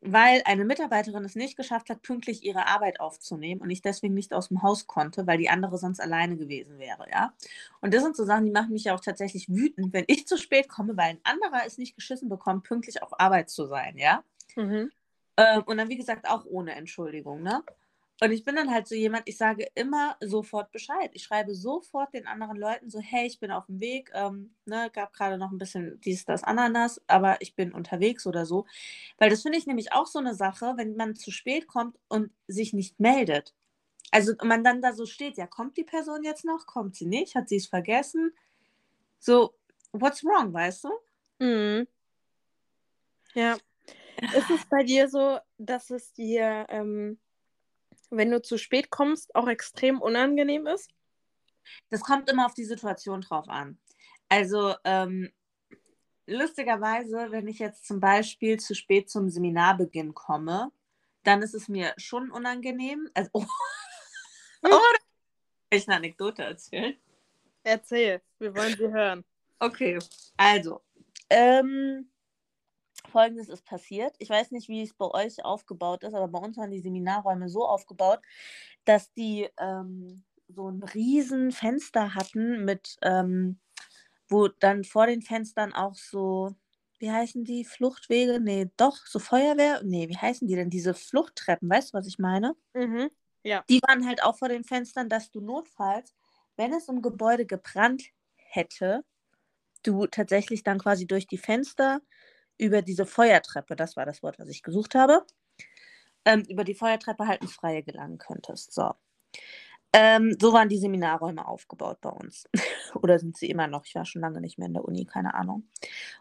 weil 0.00 0.42
eine 0.44 0.64
Mitarbeiterin 0.64 1.24
es 1.24 1.34
nicht 1.34 1.56
geschafft 1.56 1.90
hat, 1.90 2.02
pünktlich 2.02 2.44
ihre 2.44 2.66
Arbeit 2.66 3.00
aufzunehmen 3.00 3.60
und 3.60 3.70
ich 3.70 3.82
deswegen 3.82 4.14
nicht 4.14 4.32
aus 4.32 4.48
dem 4.48 4.62
Haus 4.62 4.86
konnte, 4.86 5.26
weil 5.26 5.38
die 5.38 5.48
andere 5.48 5.76
sonst 5.78 6.00
alleine 6.00 6.36
gewesen 6.36 6.78
wäre, 6.78 7.06
ja. 7.10 7.32
Und 7.80 7.94
das 7.94 8.02
sind 8.02 8.16
so 8.16 8.24
Sachen, 8.24 8.44
die 8.46 8.52
machen 8.52 8.72
mich 8.72 8.84
ja 8.84 8.94
auch 8.94 9.00
tatsächlich 9.00 9.48
wütend, 9.48 9.92
wenn 9.92 10.04
ich 10.06 10.26
zu 10.26 10.36
spät 10.36 10.68
komme, 10.68 10.96
weil 10.96 11.10
ein 11.10 11.20
anderer 11.24 11.66
es 11.66 11.78
nicht 11.78 11.96
geschissen 11.96 12.28
bekommt, 12.28 12.64
pünktlich 12.64 13.02
auf 13.02 13.18
Arbeit 13.18 13.50
zu 13.50 13.66
sein, 13.66 13.96
ja. 13.98 14.22
Mhm. 14.56 14.90
Ähm, 15.36 15.62
und 15.66 15.76
dann, 15.78 15.88
wie 15.88 15.96
gesagt, 15.96 16.28
auch 16.28 16.44
ohne 16.46 16.74
Entschuldigung, 16.74 17.42
ne? 17.42 17.62
Und 18.20 18.32
ich 18.32 18.44
bin 18.44 18.56
dann 18.56 18.70
halt 18.72 18.88
so 18.88 18.96
jemand, 18.96 19.22
ich 19.26 19.36
sage 19.36 19.68
immer 19.74 20.16
sofort 20.20 20.72
Bescheid. 20.72 21.10
Ich 21.14 21.22
schreibe 21.22 21.54
sofort 21.54 22.12
den 22.12 22.26
anderen 22.26 22.56
Leuten 22.56 22.90
so, 22.90 22.98
hey, 22.98 23.26
ich 23.26 23.38
bin 23.38 23.52
auf 23.52 23.66
dem 23.66 23.80
Weg, 23.80 24.10
ähm, 24.12 24.54
ne, 24.64 24.90
gab 24.92 25.12
gerade 25.12 25.38
noch 25.38 25.52
ein 25.52 25.58
bisschen 25.58 26.00
dies, 26.00 26.24
das, 26.24 26.42
Ananas, 26.42 27.00
aber 27.06 27.40
ich 27.40 27.54
bin 27.54 27.72
unterwegs 27.72 28.26
oder 28.26 28.44
so. 28.44 28.66
Weil 29.18 29.30
das 29.30 29.42
finde 29.42 29.58
ich 29.58 29.66
nämlich 29.66 29.92
auch 29.92 30.06
so 30.06 30.18
eine 30.18 30.34
Sache, 30.34 30.74
wenn 30.76 30.96
man 30.96 31.14
zu 31.14 31.30
spät 31.30 31.68
kommt 31.68 31.96
und 32.08 32.32
sich 32.48 32.72
nicht 32.72 32.98
meldet. 32.98 33.54
Also 34.10 34.32
man 34.42 34.64
dann 34.64 34.82
da 34.82 34.92
so 34.92 35.06
steht, 35.06 35.36
ja, 35.36 35.46
kommt 35.46 35.76
die 35.76 35.84
Person 35.84 36.24
jetzt 36.24 36.44
noch? 36.44 36.66
Kommt 36.66 36.96
sie 36.96 37.06
nicht? 37.06 37.36
Hat 37.36 37.48
sie 37.48 37.56
es 37.56 37.66
vergessen? 37.66 38.32
So, 39.20 39.54
what's 39.92 40.24
wrong, 40.24 40.52
weißt 40.52 40.84
du? 40.84 40.90
Mhm. 41.38 41.86
Ja. 43.34 43.56
Ist 44.36 44.50
es 44.50 44.66
bei 44.66 44.82
dir 44.82 45.08
so, 45.08 45.38
dass 45.58 45.90
es 45.90 46.12
dir 46.12 46.66
ähm, 46.70 47.18
wenn 48.10 48.30
du 48.30 48.40
zu 48.40 48.58
spät 48.58 48.90
kommst, 48.90 49.34
auch 49.34 49.48
extrem 49.48 50.00
unangenehm 50.00 50.66
ist? 50.66 50.90
Das 51.90 52.00
kommt 52.00 52.30
immer 52.30 52.46
auf 52.46 52.54
die 52.54 52.64
Situation 52.64 53.20
drauf 53.20 53.48
an. 53.48 53.78
Also 54.28 54.74
ähm, 54.84 55.30
lustigerweise, 56.26 57.28
wenn 57.30 57.48
ich 57.48 57.58
jetzt 57.58 57.86
zum 57.86 58.00
Beispiel 58.00 58.58
zu 58.58 58.74
spät 58.74 59.10
zum 59.10 59.28
Seminarbeginn 59.28 60.14
komme, 60.14 60.70
dann 61.24 61.42
ist 61.42 61.54
es 61.54 61.68
mir 61.68 61.94
schon 61.96 62.30
unangenehm. 62.30 63.08
Also, 63.14 63.30
oh, 63.32 63.44
oh, 64.62 64.80
ich 65.70 65.88
eine 65.88 65.96
Anekdote 65.96 66.42
erzählen? 66.42 66.96
Erzähl, 67.62 68.22
wir 68.38 68.54
wollen 68.54 68.76
sie 68.76 68.88
hören. 68.88 69.24
Okay, 69.58 69.98
also, 70.36 70.82
ähm, 71.28 72.08
Folgendes 73.08 73.48
ist 73.48 73.64
passiert. 73.64 74.14
Ich 74.18 74.30
weiß 74.30 74.50
nicht, 74.52 74.68
wie 74.68 74.82
es 74.82 74.94
bei 74.94 75.06
euch 75.06 75.44
aufgebaut 75.44 76.04
ist, 76.04 76.14
aber 76.14 76.28
bei 76.28 76.38
uns 76.38 76.56
waren 76.56 76.70
die 76.70 76.80
Seminarräume 76.80 77.48
so 77.48 77.66
aufgebaut, 77.66 78.20
dass 78.84 79.12
die 79.12 79.48
ähm, 79.58 80.24
so 80.48 80.68
ein 80.68 80.82
riesen 80.82 81.52
Fenster 81.52 82.14
hatten 82.14 82.64
mit, 82.64 82.96
ähm, 83.02 83.58
wo 84.28 84.48
dann 84.48 84.84
vor 84.84 85.06
den 85.06 85.22
Fenstern 85.22 85.72
auch 85.72 85.94
so, 85.94 86.54
wie 86.98 87.10
heißen 87.10 87.44
die, 87.44 87.64
Fluchtwege? 87.64 88.40
Nee, 88.40 88.70
doch, 88.76 88.96
so 89.06 89.18
Feuerwehr? 89.18 89.82
Nee, 89.84 90.08
wie 90.08 90.16
heißen 90.16 90.48
die 90.48 90.54
denn? 90.54 90.70
Diese 90.70 90.94
Fluchttreppen, 90.94 91.68
weißt 91.68 91.92
du, 91.92 91.98
was 91.98 92.06
ich 92.06 92.18
meine? 92.18 92.54
Mhm, 92.74 93.10
ja. 93.42 93.64
Die 93.68 93.80
waren 93.86 94.06
halt 94.06 94.22
auch 94.22 94.36
vor 94.36 94.48
den 94.48 94.64
Fenstern, 94.64 95.08
dass 95.08 95.30
du 95.30 95.40
notfalls, 95.40 96.14
wenn 96.56 96.72
es 96.72 96.88
im 96.88 97.02
Gebäude 97.02 97.46
gebrannt 97.46 98.04
hätte, 98.36 99.04
du 99.82 100.06
tatsächlich 100.06 100.62
dann 100.62 100.78
quasi 100.78 101.06
durch 101.06 101.26
die 101.26 101.38
Fenster 101.38 102.00
über 102.58 102.82
diese 102.82 103.06
Feuertreppe, 103.06 103.76
das 103.76 103.96
war 103.96 104.04
das 104.04 104.22
Wort, 104.22 104.38
was 104.38 104.48
ich 104.48 104.62
gesucht 104.62 104.94
habe, 104.94 105.24
ähm, 106.24 106.42
über 106.48 106.64
die 106.64 106.74
Feuertreppe 106.74 107.26
halt 107.26 107.42
ins 107.42 107.54
Freie 107.54 107.82
gelangen 107.82 108.18
könntest. 108.18 108.72
So. 108.72 108.92
Ähm, 109.92 110.36
so 110.38 110.52
waren 110.52 110.68
die 110.68 110.78
Seminarräume 110.78 111.46
aufgebaut 111.46 112.00
bei 112.00 112.10
uns. 112.10 112.48
Oder 112.94 113.18
sind 113.18 113.36
sie 113.36 113.48
immer 113.48 113.66
noch? 113.66 113.86
Ich 113.86 113.94
war 113.94 114.04
schon 114.04 114.22
lange 114.22 114.40
nicht 114.40 114.58
mehr 114.58 114.68
in 114.68 114.74
der 114.74 114.84
Uni, 114.84 115.06
keine 115.06 115.34
Ahnung. 115.34 115.68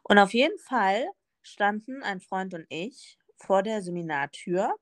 Und 0.03 0.19
auf 0.19 0.33
jeden 0.33 0.57
Fall 0.59 1.05
standen 1.41 2.03
ein 2.03 2.21
Freund 2.21 2.53
und 2.53 2.65
ich 2.69 3.17
vor 3.35 3.63
der 3.63 3.81
Seminartür 3.81 4.75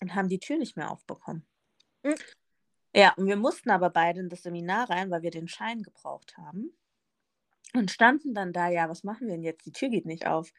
und 0.00 0.14
haben 0.14 0.28
die 0.28 0.38
Tür 0.38 0.58
nicht 0.58 0.76
mehr 0.76 0.90
aufbekommen. 0.90 1.46
Mhm. 2.02 2.14
Ja, 2.94 3.12
und 3.14 3.26
wir 3.26 3.36
mussten 3.36 3.70
aber 3.70 3.90
beide 3.90 4.20
in 4.20 4.28
das 4.28 4.42
Seminar 4.42 4.88
rein, 4.88 5.10
weil 5.10 5.22
wir 5.22 5.30
den 5.30 5.48
Schein 5.48 5.82
gebraucht 5.82 6.36
haben. 6.36 6.72
Und 7.74 7.90
standen 7.90 8.34
dann 8.34 8.52
da, 8.52 8.68
ja, 8.68 8.88
was 8.88 9.04
machen 9.04 9.26
wir 9.26 9.34
denn 9.34 9.42
jetzt? 9.42 9.66
Die 9.66 9.72
Tür 9.72 9.90
geht 9.90 10.06
nicht 10.06 10.26
auf. 10.26 10.52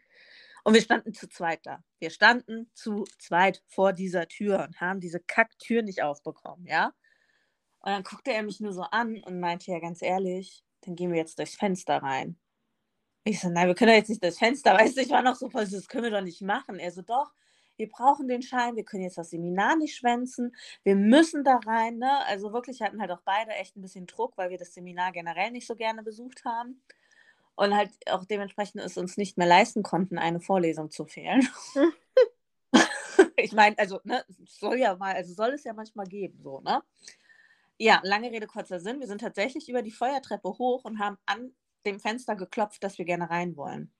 Und 0.63 0.73
wir 0.73 0.81
standen 0.81 1.13
zu 1.13 1.27
zweit 1.27 1.65
da. 1.65 1.83
Wir 1.99 2.09
standen 2.09 2.69
zu 2.73 3.05
zweit 3.17 3.63
vor 3.67 3.93
dieser 3.93 4.27
Tür 4.27 4.63
und 4.67 4.79
haben 4.81 4.99
diese 4.99 5.19
Kacktür 5.19 5.81
nicht 5.81 6.03
aufbekommen, 6.03 6.65
ja? 6.65 6.93
Und 7.81 7.91
dann 7.91 8.03
guckte 8.03 8.33
er 8.33 8.43
mich 8.43 8.59
nur 8.59 8.73
so 8.73 8.81
an 8.81 9.23
und 9.23 9.39
meinte, 9.39 9.71
ja, 9.71 9.79
ganz 9.79 10.01
ehrlich, 10.01 10.63
dann 10.81 10.95
gehen 10.95 11.11
wir 11.11 11.17
jetzt 11.17 11.39
durchs 11.39 11.55
Fenster 11.55 11.97
rein. 12.03 12.37
Ich 13.23 13.39
so, 13.39 13.49
nein, 13.49 13.67
wir 13.67 13.75
können 13.75 13.91
doch 13.91 13.97
jetzt 13.97 14.09
nicht 14.09 14.23
durchs 14.23 14.39
Fenster, 14.39 14.73
weißt 14.73 14.97
du, 14.97 15.01
ich 15.01 15.09
war 15.09 15.21
noch 15.21 15.35
so 15.35 15.49
voll, 15.49 15.65
das 15.67 15.87
können 15.87 16.05
wir 16.05 16.11
doch 16.11 16.21
nicht 16.21 16.41
machen. 16.41 16.79
Er 16.79 16.91
so, 16.91 17.01
doch, 17.01 17.31
wir 17.77 17.89
brauchen 17.89 18.27
den 18.27 18.41
Schein, 18.41 18.75
wir 18.75 18.83
können 18.83 19.03
jetzt 19.03 19.17
das 19.17 19.29
Seminar 19.29 19.77
nicht 19.77 19.95
schwänzen, 19.95 20.55
wir 20.83 20.95
müssen 20.95 21.43
da 21.43 21.59
rein, 21.65 21.97
ne? 21.97 22.25
Also 22.25 22.51
wirklich 22.51 22.81
hatten 22.81 22.99
halt 23.01 23.11
auch 23.11 23.21
beide 23.23 23.51
echt 23.51 23.77
ein 23.77 23.81
bisschen 23.81 24.07
Druck, 24.07 24.37
weil 24.37 24.49
wir 24.49 24.57
das 24.57 24.73
Seminar 24.73 25.11
generell 25.13 25.51
nicht 25.51 25.67
so 25.67 25.75
gerne 25.75 26.03
besucht 26.03 26.43
haben 26.43 26.81
und 27.59 27.75
halt 27.75 27.91
auch 28.09 28.23
dementsprechend 28.23 28.81
es 28.81 28.97
uns 28.97 29.17
nicht 29.17 29.37
mehr 29.37 29.47
leisten 29.47 29.83
konnten, 29.83 30.17
eine 30.17 30.39
Vorlesung 30.39 30.91
zu 30.91 31.05
fehlen. 31.05 31.45
ich 33.35 33.51
meine, 33.51 33.77
also, 33.77 33.99
ne, 34.05 34.23
soll 34.45 34.77
ja 34.77 34.95
mal, 34.95 35.13
also 35.13 35.33
soll 35.33 35.49
es 35.49 35.65
ja 35.65 35.73
manchmal 35.73 36.07
geben, 36.07 36.39
so, 36.41 36.61
ne? 36.61 36.81
Ja, 37.77 37.99
lange 38.03 38.31
Rede, 38.31 38.47
kurzer 38.47 38.79
Sinn. 38.79 39.01
Wir 39.01 39.07
sind 39.07 39.19
tatsächlich 39.19 39.67
über 39.67 39.81
die 39.81 39.91
Feuertreppe 39.91 40.47
hoch 40.47 40.85
und 40.85 40.99
haben 40.99 41.17
an 41.25 41.53
dem 41.85 41.99
Fenster 41.99 42.37
geklopft, 42.37 42.81
dass 42.81 42.97
wir 42.97 43.03
gerne 43.03 43.29
rein 43.29 43.57
wollen. 43.57 43.91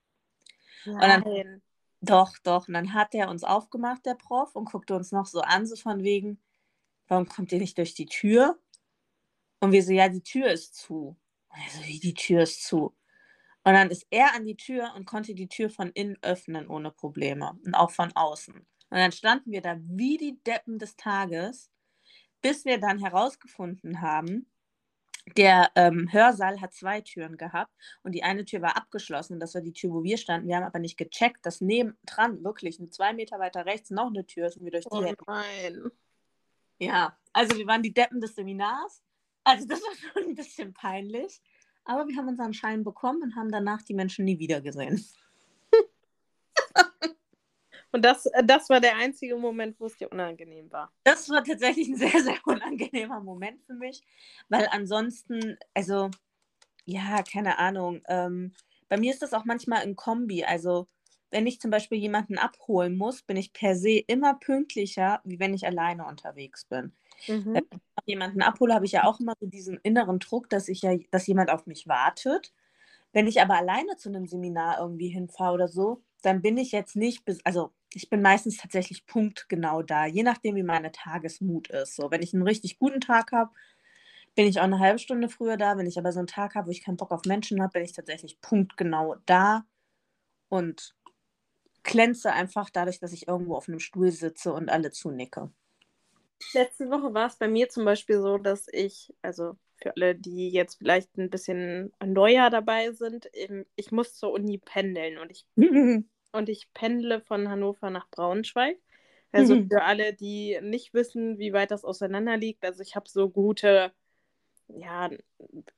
Nein. 0.86 1.24
Und 1.24 1.36
dann, 1.36 1.62
doch, 2.00 2.38
doch. 2.44 2.68
Und 2.70 2.76
dann 2.76 2.94
hat 2.94 3.14
er 3.14 3.30
uns 3.30 3.44
aufgemacht, 3.44 4.06
der 4.06 4.16
Prof, 4.16 4.56
und 4.56 4.72
guckte 4.72 4.96
uns 4.96 5.12
noch 5.12 5.26
so 5.26 5.42
an, 5.42 5.68
so 5.68 5.76
von 5.76 6.02
wegen, 6.02 6.42
warum 7.10 7.28
kommt 7.28 7.52
ihr 7.52 7.60
nicht 7.60 7.78
durch 7.78 7.94
die 7.94 8.06
Tür? 8.06 8.58
Und 9.60 9.74
wir 9.74 9.84
so, 9.84 9.92
ja, 9.92 10.08
die 10.08 10.24
Tür 10.24 10.48
ist 10.50 10.76
zu. 10.76 11.18
Also, 11.50 11.84
wie 11.84 12.00
die 12.00 12.14
Tür 12.14 12.44
ist 12.44 12.64
zu? 12.64 12.96
Und 13.64 13.74
dann 13.74 13.90
ist 13.90 14.08
er 14.10 14.34
an 14.34 14.46
die 14.46 14.56
Tür 14.56 14.94
und 14.96 15.06
konnte 15.06 15.36
die 15.36 15.48
Tür 15.48 15.70
von 15.70 15.92
innen 15.92 16.18
öffnen 16.22 16.68
ohne 16.68 16.92
Probleme 16.92 17.58
und 17.66 17.76
auch 17.76 17.92
von 17.92 18.12
außen. 18.16 18.56
Und 18.56 18.98
dann 18.98 19.12
standen 19.12 19.52
wir 19.52 19.62
da 19.62 19.78
wie 19.82 20.18
die 20.18 20.42
Deppen 20.44 20.80
des 20.80 20.96
Tages, 20.96 21.70
bis 22.42 22.66
wir 22.66 22.80
dann 22.80 23.00
herausgefunden 23.00 24.02
haben, 24.02 24.50
der 25.38 25.72
ähm, 25.76 26.12
Hörsaal 26.12 26.62
hat 26.62 26.74
zwei 26.74 27.02
Türen 27.02 27.38
gehabt 27.38 27.72
und 28.04 28.14
die 28.14 28.24
eine 28.24 28.46
Tür 28.46 28.62
war 28.62 28.78
abgeschlossen. 28.78 29.40
Das 29.40 29.54
war 29.54 29.62
die 29.62 29.74
Tür, 29.74 29.92
wo 29.92 30.04
wir 30.04 30.18
standen. 30.18 30.48
Wir 30.48 30.56
haben 30.56 30.64
aber 30.64 30.80
nicht 30.80 30.98
gecheckt, 30.98 31.46
dass 31.46 31.62
nebendran 31.62 32.44
wirklich 32.44 32.80
zwei 32.92 33.14
Meter 33.14 33.40
weiter 33.40 33.66
rechts 33.66 33.90
noch 33.90 34.08
eine 34.08 34.26
Tür 34.26 34.48
ist 34.48 34.58
und 34.58 34.64
wir 34.64 34.72
durch 34.72 34.86
die 34.86 34.92
oh 34.92 35.14
nein. 35.28 35.92
Ja, 36.80 37.18
also 37.34 37.58
wir 37.58 37.68
waren 37.68 37.84
die 37.84 37.94
Deppen 37.94 38.22
des 38.22 38.36
Seminars. 38.36 39.04
Also 39.44 39.68
das 39.68 39.82
war 39.82 39.92
schon 40.14 40.30
ein 40.30 40.36
bisschen 40.36 40.74
peinlich. 40.74 41.42
Aber 41.90 42.08
wir 42.08 42.16
haben 42.18 42.28
unseren 42.28 42.54
Schein 42.54 42.84
bekommen 42.84 43.24
und 43.24 43.36
haben 43.36 43.52
danach 43.52 43.82
die 43.82 43.96
Menschen 43.96 44.24
nie 44.24 44.38
wieder 44.38 44.62
gesehen. 44.62 45.04
Und 47.92 48.06
das, 48.06 48.28
äh, 48.28 48.44
das 48.44 48.70
war 48.70 48.80
der 48.80 48.96
einzige 48.96 49.36
Moment, 49.36 49.80
wo 49.80 49.88
es 49.88 49.98
dir 49.98 50.12
unangenehm 50.12 50.72
war. 50.72 50.94
Das 51.04 51.28
war 51.32 51.44
tatsächlich 51.44 51.88
ein 51.88 51.96
sehr, 51.96 52.22
sehr 52.22 52.38
unangenehmer 52.46 53.20
Moment 53.22 53.64
für 53.64 53.74
mich, 53.74 54.04
weil 54.50 54.68
ansonsten, 54.70 55.58
also, 55.74 56.12
ja, 56.86 57.24
keine 57.24 57.58
Ahnung. 57.58 58.04
Ähm, 58.08 58.54
bei 58.88 58.98
mir 58.98 59.12
ist 59.12 59.24
das 59.24 59.34
auch 59.34 59.46
manchmal 59.46 59.82
ein 59.82 59.96
Kombi. 59.96 60.44
Also, 60.44 60.88
wenn 61.32 61.48
ich 61.48 61.60
zum 61.60 61.72
Beispiel 61.72 61.98
jemanden 61.98 62.38
abholen 62.38 62.96
muss, 62.96 63.24
bin 63.24 63.36
ich 63.36 63.52
per 63.52 63.76
se 63.76 63.98
immer 63.98 64.36
pünktlicher, 64.36 65.22
wie 65.24 65.40
wenn 65.40 65.56
ich 65.56 65.66
alleine 65.66 66.06
unterwegs 66.06 66.66
bin. 66.66 66.94
Mhm. 67.28 67.60
Jemanden 68.10 68.42
abhole, 68.42 68.74
habe 68.74 68.86
ich 68.86 68.92
ja 68.94 69.06
auch 69.06 69.20
immer 69.20 69.34
so 69.40 69.46
diesen 69.48 69.80
inneren 69.84 70.20
Druck, 70.20 70.50
dass 70.50 70.68
ich 70.68 70.82
ja, 70.82 70.96
dass 71.12 71.28
jemand 71.28 71.50
auf 71.52 71.66
mich 71.68 71.88
wartet. 71.88 72.54
Wenn 73.14 73.28
ich 73.28 73.42
aber 73.42 73.56
alleine 73.56 73.98
zu 73.98 74.10
einem 74.10 74.28
Seminar 74.28 74.80
irgendwie 74.80 75.10
hinfahre 75.10 75.54
oder 75.54 75.68
so, 75.68 76.04
dann 76.22 76.42
bin 76.42 76.58
ich 76.58 76.72
jetzt 76.72 76.96
nicht, 76.96 77.26
bis, 77.26 77.40
also 77.46 77.72
ich 77.94 78.10
bin 78.10 78.22
meistens 78.22 78.58
tatsächlich 78.58 79.06
punktgenau 79.06 79.82
da, 79.84 80.06
je 80.06 80.24
nachdem, 80.24 80.56
wie 80.56 80.64
meine 80.64 80.92
Tagesmut 80.92 81.70
ist. 81.70 81.96
So, 81.96 82.12
wenn 82.12 82.22
ich 82.22 82.34
einen 82.34 82.44
richtig 82.44 82.78
guten 82.78 83.02
Tag 83.02 83.32
habe, 83.32 83.52
bin 84.36 84.48
ich 84.48 84.60
auch 84.60 84.66
eine 84.66 84.80
halbe 84.80 85.00
Stunde 85.00 85.30
früher 85.30 85.58
da. 85.58 85.78
Wenn 85.78 85.88
ich 85.88 85.98
aber 85.98 86.12
so 86.12 86.20
einen 86.20 86.28
Tag 86.28 86.56
habe, 86.56 86.68
wo 86.68 86.72
ich 86.72 86.84
keinen 86.84 86.98
Bock 86.98 87.12
auf 87.12 87.24
Menschen 87.26 87.62
habe, 87.62 87.74
bin 87.74 87.84
ich 87.84 87.94
tatsächlich 87.94 88.42
punktgenau 88.42 89.16
da 89.26 89.66
und 90.50 90.96
glänze 91.84 92.32
einfach 92.32 92.70
dadurch, 92.70 93.00
dass 93.00 93.14
ich 93.14 93.28
irgendwo 93.28 93.56
auf 93.56 93.68
einem 93.68 93.80
Stuhl 93.80 94.12
sitze 94.12 94.54
und 94.54 94.70
alle 94.70 94.92
zunicke. 94.92 95.52
Letzte 96.54 96.90
Woche 96.90 97.14
war 97.14 97.28
es 97.28 97.36
bei 97.38 97.48
mir 97.48 97.70
zum 97.70 97.86
Beispiel 97.86 98.22
so, 98.22 98.38
dass 98.38 98.68
ich, 98.72 99.14
also 99.22 99.58
für 99.78 99.96
alle, 99.96 100.16
die 100.16 100.50
jetzt 100.50 100.76
vielleicht 100.78 101.18
ein 101.18 101.30
bisschen 101.30 101.92
neuer 102.04 102.50
dabei 102.50 102.92
sind, 102.92 103.30
ich 103.76 103.92
muss 103.92 104.16
zur 104.16 104.32
Uni 104.32 104.58
pendeln 104.58 105.18
und 105.18 105.32
ich, 105.32 105.46
und 106.32 106.50
ich 106.50 106.72
pendle 106.74 107.22
von 107.22 107.50
Hannover 107.50 107.90
nach 107.90 108.10
Braunschweig. 108.10 108.78
Also 109.32 109.56
mhm. 109.56 109.70
für 109.72 109.84
alle, 109.84 110.14
die 110.14 110.60
nicht 110.62 110.94
wissen, 110.94 111.38
wie 111.38 111.54
weit 111.54 111.72
das 111.72 111.86
auseinander 111.86 112.38
liegt, 112.38 112.64
also 112.66 112.82
ich 112.82 112.96
habe 112.96 113.10
so 113.10 113.30
gute, 113.30 113.92
ja, 114.68 115.10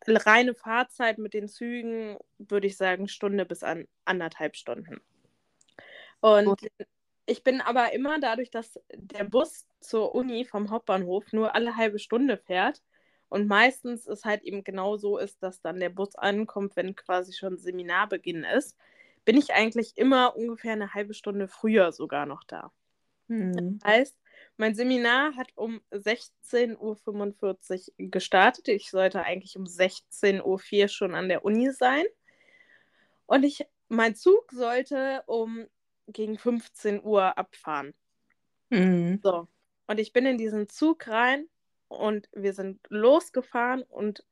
reine 0.08 0.54
Fahrzeit 0.54 1.18
mit 1.18 1.34
den 1.34 1.48
Zügen, 1.48 2.18
würde 2.38 2.68
ich 2.68 2.78
sagen, 2.78 3.08
Stunde 3.08 3.46
bis 3.46 3.64
an 3.64 3.88
anderthalb 4.06 4.56
Stunden. 4.56 5.02
Und 6.22 6.48
okay. 6.48 6.70
Ich 7.26 7.44
bin 7.44 7.62
aber 7.62 7.94
immer 7.94 8.20
dadurch, 8.20 8.50
dass 8.50 8.80
der 8.94 9.24
Bus 9.24 9.68
zur 9.80 10.16
Uni 10.16 10.46
vom 10.46 10.70
Hauptbahnhof 10.70 11.32
nur 11.34 11.56
alle 11.56 11.78
halbe 11.78 12.00
Stunde 12.00 12.38
fährt 12.38 12.82
und 13.30 13.48
meistens 13.48 14.08
ist 14.08 14.26
halt 14.26 14.44
eben 14.44 14.64
genau 14.64 14.98
so 14.98 15.18
ist, 15.18 15.42
dass 15.42 15.62
dann 15.62 15.80
der 15.80 15.90
Bus 15.90 16.16
ankommt, 16.16 16.76
wenn 16.76 16.96
quasi 16.96 17.32
schon 17.32 17.58
Seminarbeginn 17.58 18.44
ist, 18.44 18.78
bin 19.24 19.38
ich 19.38 19.54
eigentlich 19.54 19.98
immer 19.98 20.36
ungefähr 20.36 20.74
eine 20.74 20.94
halbe 20.94 21.14
Stunde 21.14 21.48
früher 21.48 21.94
sogar 21.94 22.26
noch 22.26 22.44
da. 22.44 22.74
Hm. 23.30 23.80
Das 23.80 23.90
heißt, 23.90 24.18
mein 24.58 24.76
Seminar 24.76 25.36
hat 25.38 25.48
um 25.56 25.80
16.45 25.92 26.78
Uhr 26.80 28.10
gestartet. 28.10 28.68
Ich 28.68 28.90
sollte 28.90 29.24
eigentlich 29.24 29.56
um 29.56 29.64
16.04 29.64 30.44
Uhr 30.44 30.88
schon 30.90 31.16
an 31.16 31.30
der 31.30 31.46
Uni 31.46 31.72
sein. 31.72 32.04
Und 33.28 33.44
ich, 33.44 33.66
mein 33.88 34.14
Zug 34.16 34.52
sollte 34.52 35.24
um 35.26 35.68
gegen 36.08 36.38
15 36.38 37.04
Uhr 37.04 37.38
abfahren. 37.38 37.94
Mhm. 38.70 39.20
So. 39.24 39.48
Und 39.88 40.00
ich 40.00 40.14
bin 40.14 40.26
in 40.26 40.38
diesen 40.38 40.70
Zug 40.70 41.08
rein 41.08 41.48
und 41.88 42.30
wir 42.34 42.54
sind 42.54 42.80
losgefahren 42.90 43.84
und 43.84 44.26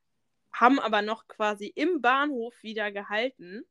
haben 0.51 0.79
aber 0.79 1.01
noch 1.01 1.27
quasi 1.27 1.67
im 1.67 2.01
Bahnhof 2.01 2.63
wieder 2.63 2.91
gehalten 2.91 3.63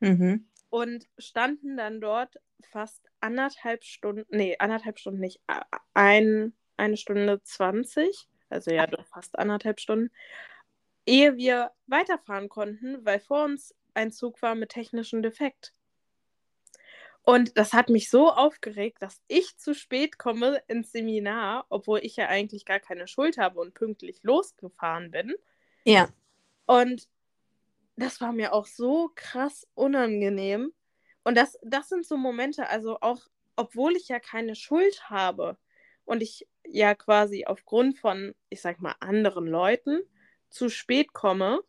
mhm. 0.00 0.48
und 0.70 1.08
standen 1.18 1.76
dann 1.76 2.00
dort 2.00 2.36
fast 2.70 3.08
anderthalb 3.20 3.84
Stunden, 3.84 4.24
nee, 4.28 4.56
anderthalb 4.58 4.98
Stunden 4.98 5.20
nicht, 5.20 5.40
ein, 5.94 6.52
eine 6.76 6.96
Stunde 6.96 7.42
zwanzig, 7.42 8.28
also 8.48 8.70
ja, 8.70 8.86
doch 8.86 9.06
fast 9.06 9.38
anderthalb 9.38 9.80
Stunden, 9.80 10.10
ehe 11.06 11.36
wir 11.36 11.72
weiterfahren 11.86 12.48
konnten, 12.48 13.04
weil 13.04 13.20
vor 13.20 13.44
uns 13.44 13.74
ein 13.94 14.12
Zug 14.12 14.40
war 14.42 14.54
mit 14.54 14.70
technischem 14.70 15.22
Defekt. 15.22 15.74
Und 17.24 17.56
das 17.56 17.72
hat 17.72 17.88
mich 17.88 18.10
so 18.10 18.32
aufgeregt, 18.32 19.00
dass 19.00 19.20
ich 19.28 19.56
zu 19.56 19.74
spät 19.74 20.18
komme 20.18 20.60
ins 20.66 20.90
Seminar, 20.90 21.66
obwohl 21.68 22.00
ich 22.02 22.16
ja 22.16 22.26
eigentlich 22.28 22.64
gar 22.64 22.80
keine 22.80 23.06
Schuld 23.06 23.38
habe 23.38 23.60
und 23.60 23.74
pünktlich 23.74 24.22
losgefahren 24.22 25.12
bin. 25.12 25.34
Ja. 25.84 26.08
Und 26.66 27.08
das 27.96 28.20
war 28.20 28.32
mir 28.32 28.52
auch 28.52 28.66
so 28.66 29.10
krass 29.14 29.68
unangenehm. 29.74 30.72
Und 31.22 31.36
das, 31.36 31.58
das 31.62 31.88
sind 31.88 32.04
so 32.04 32.16
Momente, 32.16 32.68
also 32.68 32.98
auch, 33.00 33.20
obwohl 33.54 33.96
ich 33.96 34.08
ja 34.08 34.18
keine 34.18 34.56
Schuld 34.56 35.08
habe 35.08 35.56
und 36.04 36.22
ich 36.22 36.48
ja 36.66 36.94
quasi 36.96 37.44
aufgrund 37.46 37.98
von, 37.98 38.34
ich 38.48 38.60
sag 38.60 38.80
mal, 38.80 38.96
anderen 38.98 39.46
Leuten 39.46 40.00
zu 40.50 40.68
spät 40.68 41.12
komme, 41.12 41.60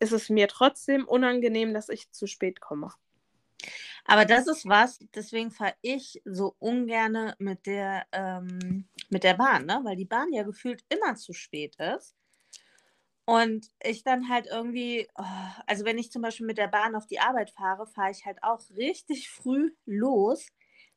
ist 0.00 0.12
es 0.12 0.30
mir 0.30 0.48
trotzdem 0.48 1.06
unangenehm, 1.06 1.74
dass 1.74 1.90
ich 1.90 2.10
zu 2.10 2.26
spät 2.26 2.60
komme. 2.60 2.90
Aber 4.04 4.24
das 4.24 4.46
ist 4.46 4.66
was, 4.66 4.98
deswegen 5.14 5.50
fahre 5.50 5.74
ich 5.80 6.20
so 6.24 6.56
ungern 6.58 7.34
mit 7.38 7.66
der, 7.66 8.04
ähm, 8.12 8.88
mit 9.10 9.24
der 9.24 9.34
Bahn, 9.34 9.66
ne? 9.66 9.80
weil 9.84 9.96
die 9.96 10.04
Bahn 10.04 10.32
ja 10.32 10.42
gefühlt 10.42 10.84
immer 10.88 11.14
zu 11.14 11.32
spät 11.32 11.76
ist. 11.76 12.16
Und 13.24 13.68
ich 13.82 14.02
dann 14.02 14.28
halt 14.28 14.48
irgendwie, 14.48 15.08
oh, 15.14 15.24
also 15.66 15.84
wenn 15.84 15.98
ich 15.98 16.10
zum 16.10 16.22
Beispiel 16.22 16.46
mit 16.46 16.58
der 16.58 16.66
Bahn 16.66 16.96
auf 16.96 17.06
die 17.06 17.20
Arbeit 17.20 17.50
fahre, 17.50 17.86
fahre 17.86 18.10
ich 18.10 18.26
halt 18.26 18.42
auch 18.42 18.60
richtig 18.76 19.30
früh 19.30 19.72
los, 19.86 20.48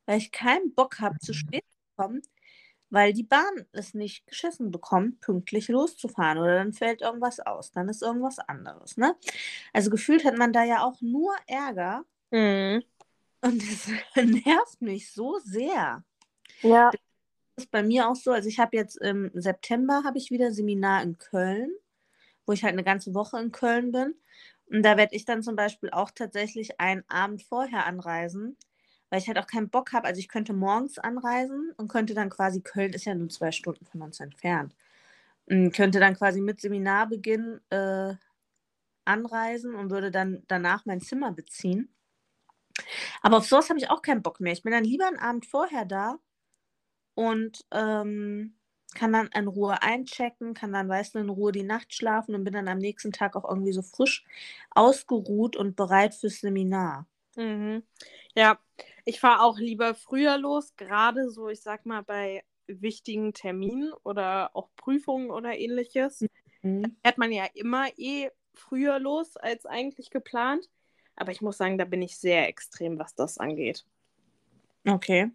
weil 0.06 0.18
ich 0.18 0.32
keinen 0.32 0.74
Bock 0.74 0.98
habe, 0.98 1.18
zu 1.20 1.32
spät 1.32 1.64
zu 1.70 1.78
kommen, 1.96 2.22
weil 2.90 3.12
die 3.12 3.22
Bahn 3.22 3.66
es 3.72 3.94
nicht 3.94 4.26
geschissen 4.26 4.72
bekommt, 4.72 5.20
pünktlich 5.20 5.68
loszufahren 5.68 6.38
oder 6.38 6.58
dann 6.58 6.72
fällt 6.72 7.00
irgendwas 7.00 7.38
aus, 7.38 7.70
dann 7.70 7.88
ist 7.88 8.02
irgendwas 8.02 8.40
anderes. 8.40 8.96
Ne? 8.96 9.14
Also 9.72 9.90
gefühlt 9.90 10.24
hat 10.24 10.36
man 10.36 10.52
da 10.52 10.64
ja 10.64 10.82
auch 10.84 11.00
nur 11.00 11.32
Ärger. 11.46 12.04
Mhm. 12.32 12.82
Und 13.46 13.62
das 13.62 13.88
nervt 14.16 14.80
mich 14.80 15.12
so 15.12 15.38
sehr. 15.38 16.04
Ja. 16.62 16.90
Das 16.90 17.64
ist 17.64 17.70
bei 17.70 17.82
mir 17.82 18.08
auch 18.08 18.16
so. 18.16 18.32
Also 18.32 18.48
ich 18.48 18.58
habe 18.58 18.76
jetzt 18.76 18.96
im 18.96 19.30
September 19.34 20.02
habe 20.04 20.18
ich 20.18 20.30
wieder 20.30 20.52
Seminar 20.52 21.02
in 21.02 21.18
Köln, 21.18 21.70
wo 22.44 22.52
ich 22.52 22.64
halt 22.64 22.72
eine 22.72 22.84
ganze 22.84 23.14
Woche 23.14 23.38
in 23.40 23.52
Köln 23.52 23.92
bin. 23.92 24.14
Und 24.66 24.82
da 24.82 24.96
werde 24.96 25.14
ich 25.14 25.24
dann 25.24 25.42
zum 25.42 25.54
Beispiel 25.54 25.90
auch 25.90 26.10
tatsächlich 26.10 26.80
einen 26.80 27.04
Abend 27.08 27.42
vorher 27.42 27.86
anreisen, 27.86 28.56
weil 29.10 29.20
ich 29.20 29.28
halt 29.28 29.38
auch 29.38 29.46
keinen 29.46 29.70
Bock 29.70 29.92
habe. 29.92 30.08
Also 30.08 30.18
ich 30.18 30.28
könnte 30.28 30.52
morgens 30.52 30.98
anreisen 30.98 31.72
und 31.76 31.88
könnte 31.88 32.14
dann 32.14 32.30
quasi, 32.30 32.60
Köln 32.60 32.92
ist 32.92 33.04
ja 33.04 33.14
nur 33.14 33.28
zwei 33.28 33.52
Stunden 33.52 33.86
von 33.86 34.02
uns 34.02 34.18
entfernt, 34.18 34.74
und 35.46 35.72
könnte 35.72 36.00
dann 36.00 36.16
quasi 36.16 36.40
mit 36.40 36.60
Seminarbeginn 36.60 37.60
äh, 37.70 38.14
anreisen 39.04 39.76
und 39.76 39.90
würde 39.90 40.10
dann 40.10 40.42
danach 40.48 40.84
mein 40.84 41.00
Zimmer 41.00 41.30
beziehen. 41.32 41.95
Aber 43.22 43.38
auf 43.38 43.46
sowas 43.46 43.68
habe 43.70 43.78
ich 43.78 43.90
auch 43.90 44.02
keinen 44.02 44.22
Bock 44.22 44.40
mehr. 44.40 44.52
Ich 44.52 44.62
bin 44.62 44.72
dann 44.72 44.84
lieber 44.84 45.06
einen 45.06 45.18
Abend 45.18 45.46
vorher 45.46 45.84
da 45.84 46.18
und 47.14 47.64
ähm, 47.72 48.54
kann 48.94 49.12
dann 49.12 49.28
in 49.34 49.46
Ruhe 49.48 49.82
einchecken, 49.82 50.54
kann 50.54 50.72
dann, 50.72 50.88
weißt 50.88 51.14
du, 51.14 51.18
in 51.18 51.28
Ruhe 51.28 51.52
die 51.52 51.62
Nacht 51.62 51.94
schlafen 51.94 52.34
und 52.34 52.44
bin 52.44 52.54
dann 52.54 52.68
am 52.68 52.78
nächsten 52.78 53.12
Tag 53.12 53.36
auch 53.36 53.48
irgendwie 53.48 53.72
so 53.72 53.82
frisch 53.82 54.24
ausgeruht 54.70 55.56
und 55.56 55.76
bereit 55.76 56.14
fürs 56.14 56.40
Seminar. 56.40 57.06
Mhm. 57.36 57.82
Ja, 58.34 58.58
ich 59.04 59.20
fahre 59.20 59.42
auch 59.42 59.58
lieber 59.58 59.94
früher 59.94 60.38
los, 60.38 60.74
gerade 60.76 61.30
so, 61.30 61.48
ich 61.48 61.60
sag 61.62 61.84
mal, 61.86 62.02
bei 62.02 62.42
wichtigen 62.66 63.32
Terminen 63.32 63.92
oder 64.02 64.50
auch 64.54 64.68
Prüfungen 64.76 65.30
oder 65.30 65.56
ähnliches. 65.56 66.24
Mhm. 66.62 66.82
Da 66.82 66.88
fährt 67.04 67.18
man 67.18 67.32
ja 67.32 67.44
immer 67.54 67.86
eh 67.98 68.30
früher 68.54 68.98
los 68.98 69.36
als 69.36 69.66
eigentlich 69.66 70.10
geplant. 70.10 70.68
Aber 71.16 71.32
ich 71.32 71.40
muss 71.40 71.56
sagen, 71.56 71.78
da 71.78 71.84
bin 71.84 72.02
ich 72.02 72.16
sehr 72.16 72.48
extrem, 72.48 72.98
was 72.98 73.14
das 73.14 73.38
angeht. 73.38 73.84
Okay. 74.86 75.30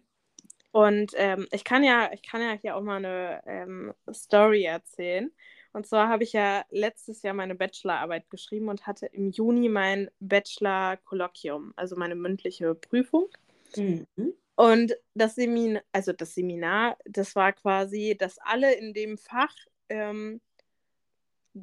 Und 0.70 1.12
ähm, 1.16 1.46
ich 1.52 1.64
kann 1.64 1.84
ja, 1.84 2.10
ich 2.12 2.22
kann 2.22 2.40
ja 2.40 2.52
hier 2.52 2.76
auch 2.76 2.82
mal 2.82 2.96
eine 2.96 3.42
ähm, 3.46 3.92
Story 4.12 4.64
erzählen. 4.64 5.30
Und 5.74 5.86
zwar 5.86 6.08
habe 6.08 6.24
ich 6.24 6.32
ja 6.32 6.64
letztes 6.70 7.22
Jahr 7.22 7.34
meine 7.34 7.54
Bachelorarbeit 7.54 8.28
geschrieben 8.30 8.68
und 8.68 8.86
hatte 8.86 9.06
im 9.06 9.30
Juni 9.30 9.68
mein 9.68 10.10
Bachelor-Kolloquium, 10.20 11.72
also 11.76 11.96
meine 11.96 12.14
mündliche 12.14 12.74
Prüfung. 12.74 13.28
Mhm. 13.76 14.06
Und 14.54 14.96
das 15.14 15.34
Seminar, 15.34 15.82
also 15.92 16.12
das 16.12 16.34
Seminar, 16.34 16.98
das 17.04 17.34
war 17.34 17.52
quasi, 17.52 18.16
dass 18.18 18.38
alle 18.38 18.74
in 18.74 18.92
dem 18.92 19.16
Fach 19.16 19.54
ähm, 19.88 20.40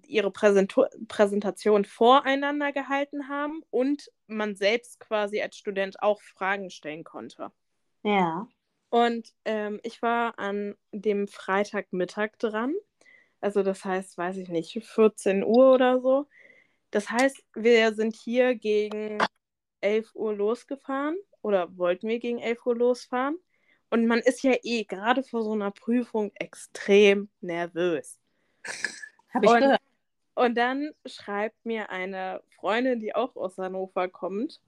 ihre 0.06 0.32
Präsentu 0.32 0.86
Präsentation 1.08 1.86
voreinander 1.86 2.72
gehalten 2.72 3.28
haben 3.28 3.62
und 3.70 4.12
man 4.28 4.56
selbst 4.56 5.00
quasi 5.00 5.42
als 5.42 5.58
Student 5.58 6.02
auch 6.02 6.22
Fragen 6.22 6.70
stellen 6.70 7.04
konnte. 7.04 7.52
Ja. 8.04 8.48
Und 8.90 9.34
ähm, 9.46 9.80
ich 9.84 10.02
war 10.02 10.38
an 10.40 10.76
dem 10.92 11.28
Freitagmittag 11.28 12.32
dran. 12.40 12.74
Also 13.42 13.64
das 13.64 13.86
heißt, 13.86 14.18
weiß 14.18 14.38
ich 14.38 14.50
nicht, 14.50 14.84
14 14.84 15.44
Uhr 15.44 15.74
oder 15.74 16.02
so. 16.02 16.28
Das 16.92 17.10
heißt, 17.10 17.44
wir 17.56 17.94
sind 17.94 18.16
hier 18.16 18.56
gegen 18.56 19.20
11 19.82 20.16
Uhr 20.16 20.36
losgefahren 20.36 21.18
oder 21.42 21.78
wollten 21.78 22.08
wir 22.08 22.20
gegen 22.20 22.40
11 22.40 22.66
Uhr 22.66 22.76
losfahren. 22.76 23.38
Und 23.92 24.06
man 24.08 24.20
ist 24.20 24.44
ja 24.44 24.56
eh 24.64 24.84
gerade 24.84 25.24
vor 25.24 25.44
so 25.44 25.54
einer 25.54 25.72
Prüfung 25.72 26.32
extrem 26.36 27.30
nervös. 27.42 28.20
Habe 29.34 29.46
ich 29.46 29.52
und, 29.52 29.60
gehört. 29.60 29.82
Und 30.36 30.56
dann 30.56 30.92
schreibt 31.06 31.66
mir 31.66 31.90
eine 31.90 32.42
Freundin, 32.56 33.00
die 33.00 33.14
auch 33.14 33.36
aus 33.36 33.58
Hannover 33.58 34.08
kommt, 34.08 34.62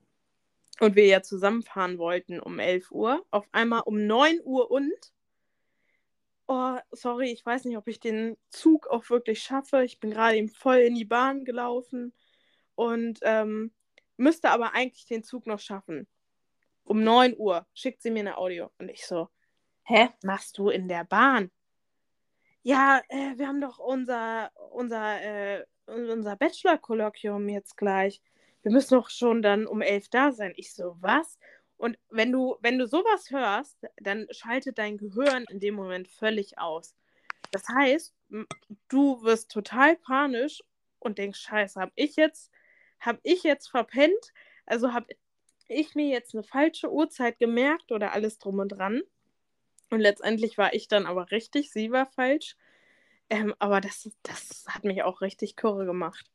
und 0.81 0.95
wir 0.95 1.05
ja 1.05 1.21
zusammenfahren 1.21 1.99
wollten 1.99 2.39
um 2.39 2.57
11 2.57 2.91
Uhr, 2.91 3.23
auf 3.29 3.47
einmal 3.51 3.81
um 3.85 4.07
9 4.07 4.39
Uhr 4.43 4.71
und, 4.71 5.13
oh, 6.47 6.77
sorry, 6.91 7.31
ich 7.31 7.45
weiß 7.45 7.65
nicht, 7.65 7.77
ob 7.77 7.87
ich 7.87 7.99
den 7.99 8.35
Zug 8.49 8.87
auch 8.87 9.09
wirklich 9.11 9.43
schaffe. 9.43 9.83
Ich 9.83 9.99
bin 9.99 10.09
gerade 10.09 10.37
eben 10.37 10.49
voll 10.49 10.77
in 10.77 10.95
die 10.95 11.05
Bahn 11.05 11.45
gelaufen 11.45 12.13
und 12.73 13.19
ähm, 13.21 13.71
müsste 14.17 14.49
aber 14.49 14.73
eigentlich 14.73 15.05
den 15.05 15.23
Zug 15.23 15.45
noch 15.45 15.59
schaffen. 15.59 16.07
Um 16.83 17.03
9 17.03 17.35
Uhr 17.37 17.67
schickt 17.75 18.01
sie 18.01 18.09
mir 18.09 18.21
eine 18.21 18.37
Audio. 18.37 18.71
Und 18.79 18.89
ich 18.89 19.05
so, 19.05 19.29
hä, 19.83 20.09
machst 20.23 20.57
du 20.57 20.69
in 20.69 20.87
der 20.87 21.03
Bahn? 21.03 21.51
Ja, 22.63 23.01
äh, 23.09 23.37
wir 23.37 23.47
haben 23.47 23.61
doch 23.61 23.79
unser, 23.79 24.51
unser, 24.71 25.21
äh, 25.21 25.65
unser 25.87 26.35
Bachelor-Kolloquium 26.35 27.49
jetzt 27.49 27.77
gleich. 27.77 28.21
Wir 28.63 28.71
müssen 28.71 28.95
doch 28.95 29.09
schon 29.09 29.41
dann 29.41 29.65
um 29.65 29.81
elf 29.81 30.09
da 30.09 30.31
sein. 30.31 30.53
Ich 30.55 30.73
so, 30.73 30.95
was? 30.99 31.39
Und 31.77 31.97
wenn 32.09 32.31
du, 32.31 32.57
wenn 32.61 32.77
du 32.77 32.87
sowas 32.87 33.31
hörst, 33.31 33.77
dann 33.97 34.27
schaltet 34.29 34.77
dein 34.77 34.97
Gehirn 34.97 35.45
in 35.49 35.59
dem 35.59 35.73
Moment 35.73 36.07
völlig 36.07 36.59
aus. 36.59 36.95
Das 37.51 37.67
heißt, 37.67 38.13
du 38.87 39.23
wirst 39.23 39.51
total 39.51 39.95
panisch 39.97 40.63
und 40.99 41.17
denkst, 41.17 41.39
scheiße, 41.39 41.81
habe 41.81 41.91
ich 41.95 42.15
jetzt, 42.15 42.51
habe 42.99 43.19
ich 43.23 43.43
jetzt 43.43 43.69
verpennt? 43.69 44.31
Also 44.67 44.93
habe 44.93 45.07
ich 45.67 45.95
mir 45.95 46.07
jetzt 46.07 46.35
eine 46.35 46.43
falsche 46.43 46.91
Uhrzeit 46.91 47.39
gemerkt 47.39 47.91
oder 47.91 48.13
alles 48.13 48.37
drum 48.37 48.59
und 48.59 48.69
dran? 48.69 49.01
Und 49.91 49.99
letztendlich 49.99 50.57
war 50.57 50.73
ich 50.73 50.87
dann 50.87 51.05
aber 51.05 51.29
richtig, 51.31 51.71
sie 51.71 51.91
war 51.91 52.07
falsch. 52.07 52.55
Ähm, 53.29 53.53
aber 53.59 53.81
das, 53.81 54.09
das 54.23 54.65
hat 54.67 54.83
mich 54.83 55.03
auch 55.03 55.21
richtig 55.21 55.55
kurre 55.55 55.85
gemacht. 55.85 56.31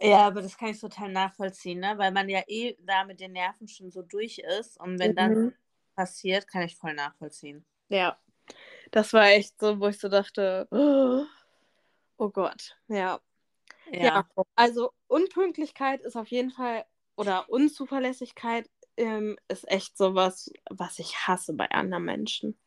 Ja, 0.00 0.26
aber 0.26 0.42
das 0.42 0.58
kann 0.58 0.70
ich 0.70 0.80
total 0.80 1.12
nachvollziehen, 1.12 1.78
ne? 1.78 1.94
weil 1.96 2.10
man 2.10 2.28
ja 2.28 2.42
eh 2.48 2.76
da 2.80 3.04
mit 3.04 3.20
den 3.20 3.32
Nerven 3.32 3.68
schon 3.68 3.90
so 3.90 4.02
durch 4.02 4.38
ist. 4.38 4.80
Und 4.80 4.98
wenn 4.98 5.12
mhm. 5.12 5.16
dann 5.16 5.54
passiert, 5.94 6.48
kann 6.48 6.62
ich 6.62 6.76
voll 6.76 6.94
nachvollziehen. 6.94 7.64
Ja, 7.88 8.18
das 8.90 9.12
war 9.12 9.26
echt 9.28 9.60
so, 9.60 9.78
wo 9.78 9.88
ich 9.88 9.98
so 9.98 10.08
dachte, 10.08 10.66
oh, 10.70 11.24
oh 12.16 12.30
Gott, 12.30 12.76
ja. 12.88 13.20
ja. 13.90 14.02
ja. 14.02 14.28
also 14.56 14.92
Unpünktlichkeit 15.08 16.00
ist 16.00 16.16
auf 16.16 16.28
jeden 16.28 16.50
Fall, 16.50 16.84
oder 17.16 17.48
Unzuverlässigkeit 17.48 18.68
ähm, 18.96 19.38
ist 19.48 19.70
echt 19.70 19.96
sowas, 19.96 20.50
was 20.70 20.98
ich 20.98 21.26
hasse 21.26 21.54
bei 21.54 21.70
anderen 21.70 22.04
Menschen. 22.04 22.58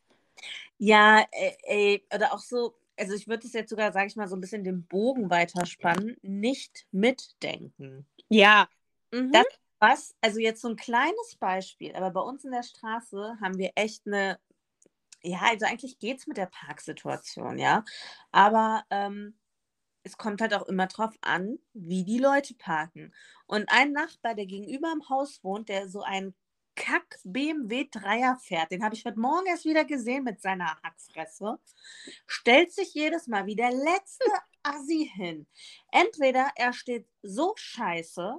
Ja, 0.78 1.24
ey, 1.30 1.56
äh, 1.62 1.94
äh, 1.94 2.00
oder 2.14 2.32
auch 2.32 2.40
so, 2.40 2.74
also 2.96 3.14
ich 3.14 3.28
würde 3.28 3.46
es 3.46 3.52
jetzt 3.52 3.70
sogar, 3.70 3.92
sage 3.92 4.06
ich 4.06 4.16
mal, 4.16 4.28
so 4.28 4.36
ein 4.36 4.40
bisschen 4.40 4.64
den 4.64 4.86
Bogen 4.86 5.30
weiterspannen, 5.30 6.16
nicht 6.22 6.86
mitdenken. 6.90 8.06
Ja. 8.28 8.68
Mhm. 9.12 9.32
Das 9.32 9.46
was, 9.78 10.14
also 10.20 10.40
jetzt 10.40 10.62
so 10.62 10.68
ein 10.68 10.76
kleines 10.76 11.36
Beispiel, 11.38 11.94
aber 11.94 12.10
bei 12.10 12.20
uns 12.20 12.44
in 12.44 12.50
der 12.52 12.62
Straße 12.62 13.36
haben 13.40 13.58
wir 13.58 13.72
echt 13.74 14.06
eine, 14.06 14.38
ja, 15.22 15.40
also 15.42 15.66
eigentlich 15.66 15.98
geht 15.98 16.18
es 16.18 16.26
mit 16.26 16.36
der 16.38 16.46
Parksituation, 16.46 17.58
ja. 17.58 17.84
Aber 18.32 18.84
ähm, 18.90 19.38
es 20.02 20.16
kommt 20.16 20.40
halt 20.40 20.54
auch 20.54 20.66
immer 20.66 20.86
drauf 20.86 21.14
an, 21.20 21.58
wie 21.74 22.04
die 22.04 22.18
Leute 22.18 22.54
parken. 22.54 23.12
Und 23.46 23.68
ein 23.68 23.92
Nachbar, 23.92 24.34
der 24.34 24.46
gegenüber 24.46 24.90
im 24.92 25.08
Haus 25.08 25.42
wohnt, 25.42 25.68
der 25.68 25.88
so 25.88 26.02
einen 26.02 26.34
Kack 26.76 27.18
BMW 27.24 27.88
Dreier 27.90 28.36
fährt, 28.36 28.70
den 28.70 28.84
habe 28.84 28.94
ich 28.94 29.04
heute 29.04 29.18
Morgen 29.18 29.46
erst 29.46 29.64
wieder 29.64 29.84
gesehen 29.84 30.24
mit 30.24 30.40
seiner 30.40 30.76
Hackfresse, 30.82 31.58
stellt 32.26 32.72
sich 32.72 32.94
jedes 32.94 33.26
Mal 33.26 33.46
wie 33.46 33.56
der 33.56 33.72
letzte 33.72 34.26
Assi 34.62 35.10
hin. 35.12 35.46
Entweder 35.90 36.50
er 36.54 36.72
steht 36.72 37.08
so 37.22 37.54
scheiße, 37.56 38.36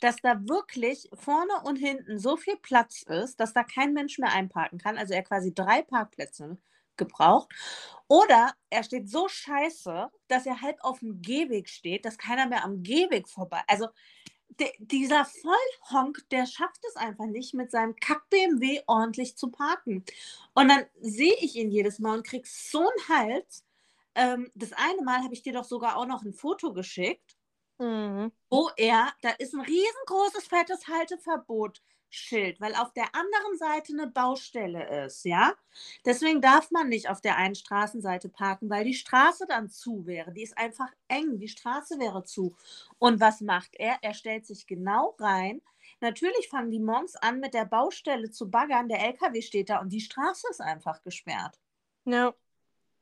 dass 0.00 0.16
da 0.16 0.38
wirklich 0.46 1.08
vorne 1.14 1.62
und 1.64 1.76
hinten 1.76 2.18
so 2.18 2.36
viel 2.36 2.56
Platz 2.56 3.02
ist, 3.02 3.40
dass 3.40 3.54
da 3.54 3.62
kein 3.64 3.94
Mensch 3.94 4.18
mehr 4.18 4.32
einparken 4.32 4.78
kann. 4.78 4.98
Also 4.98 5.14
er 5.14 5.22
quasi 5.22 5.54
drei 5.54 5.82
Parkplätze 5.82 6.58
gebraucht. 6.96 7.48
Oder 8.08 8.52
er 8.70 8.82
steht 8.82 9.08
so 9.08 9.28
scheiße, 9.28 10.10
dass 10.28 10.46
er 10.46 10.60
halb 10.60 10.76
auf 10.82 10.98
dem 11.00 11.22
Gehweg 11.22 11.68
steht, 11.68 12.04
dass 12.04 12.18
keiner 12.18 12.46
mehr 12.46 12.64
am 12.64 12.82
Gehweg 12.82 13.28
vorbei. 13.28 13.62
Also 13.66 13.88
de, 14.58 14.70
dieser 14.78 15.24
Vollhonk, 15.24 16.28
der 16.30 16.46
schafft 16.46 16.84
es 16.88 16.96
einfach 16.96 17.26
nicht, 17.26 17.54
mit 17.54 17.70
seinem 17.70 17.96
Kack-BMW 17.96 18.82
ordentlich 18.86 19.36
zu 19.36 19.50
parken. 19.50 20.04
Und 20.54 20.68
dann 20.68 20.84
sehe 21.00 21.34
ich 21.40 21.56
ihn 21.56 21.70
jedes 21.70 21.98
Mal 21.98 22.18
und 22.18 22.26
krieg 22.26 22.46
so 22.46 22.80
einen 22.80 23.08
Hals. 23.08 23.64
Ähm, 24.14 24.50
das 24.54 24.72
eine 24.72 25.02
Mal 25.02 25.22
habe 25.22 25.34
ich 25.34 25.42
dir 25.42 25.52
doch 25.52 25.64
sogar 25.64 25.96
auch 25.96 26.06
noch 26.06 26.22
ein 26.22 26.32
Foto 26.32 26.72
geschickt, 26.72 27.36
mhm. 27.78 28.32
wo 28.48 28.70
er, 28.76 29.12
da 29.22 29.30
ist 29.30 29.54
ein 29.54 29.60
riesengroßes, 29.60 30.46
fettes 30.46 30.86
Halteverbot 30.88 31.82
Schild, 32.14 32.60
weil 32.60 32.74
auf 32.74 32.92
der 32.92 33.14
anderen 33.14 33.58
Seite 33.58 33.92
eine 33.92 34.06
Baustelle 34.06 35.04
ist, 35.04 35.24
ja. 35.24 35.54
Deswegen 36.04 36.40
darf 36.40 36.70
man 36.70 36.88
nicht 36.88 37.08
auf 37.08 37.20
der 37.20 37.36
einen 37.36 37.54
Straßenseite 37.54 38.28
parken, 38.28 38.70
weil 38.70 38.84
die 38.84 38.94
Straße 38.94 39.46
dann 39.46 39.68
zu 39.68 40.06
wäre. 40.06 40.32
Die 40.32 40.42
ist 40.42 40.56
einfach 40.56 40.90
eng, 41.08 41.38
die 41.38 41.48
Straße 41.48 41.98
wäre 41.98 42.24
zu. 42.24 42.54
Und 42.98 43.20
was 43.20 43.40
macht 43.40 43.74
er? 43.74 43.98
Er 44.02 44.14
stellt 44.14 44.46
sich 44.46 44.66
genau 44.66 45.16
rein. 45.18 45.60
Natürlich 46.00 46.48
fangen 46.48 46.70
die 46.70 46.80
Mons 46.80 47.16
an, 47.16 47.40
mit 47.40 47.54
der 47.54 47.64
Baustelle 47.64 48.30
zu 48.30 48.50
baggern. 48.50 48.88
Der 48.88 49.00
LKW 49.00 49.42
steht 49.42 49.70
da 49.70 49.80
und 49.80 49.90
die 49.90 50.00
Straße 50.00 50.46
ist 50.50 50.60
einfach 50.60 51.02
gesperrt. 51.02 51.58
Ja. 52.04 52.34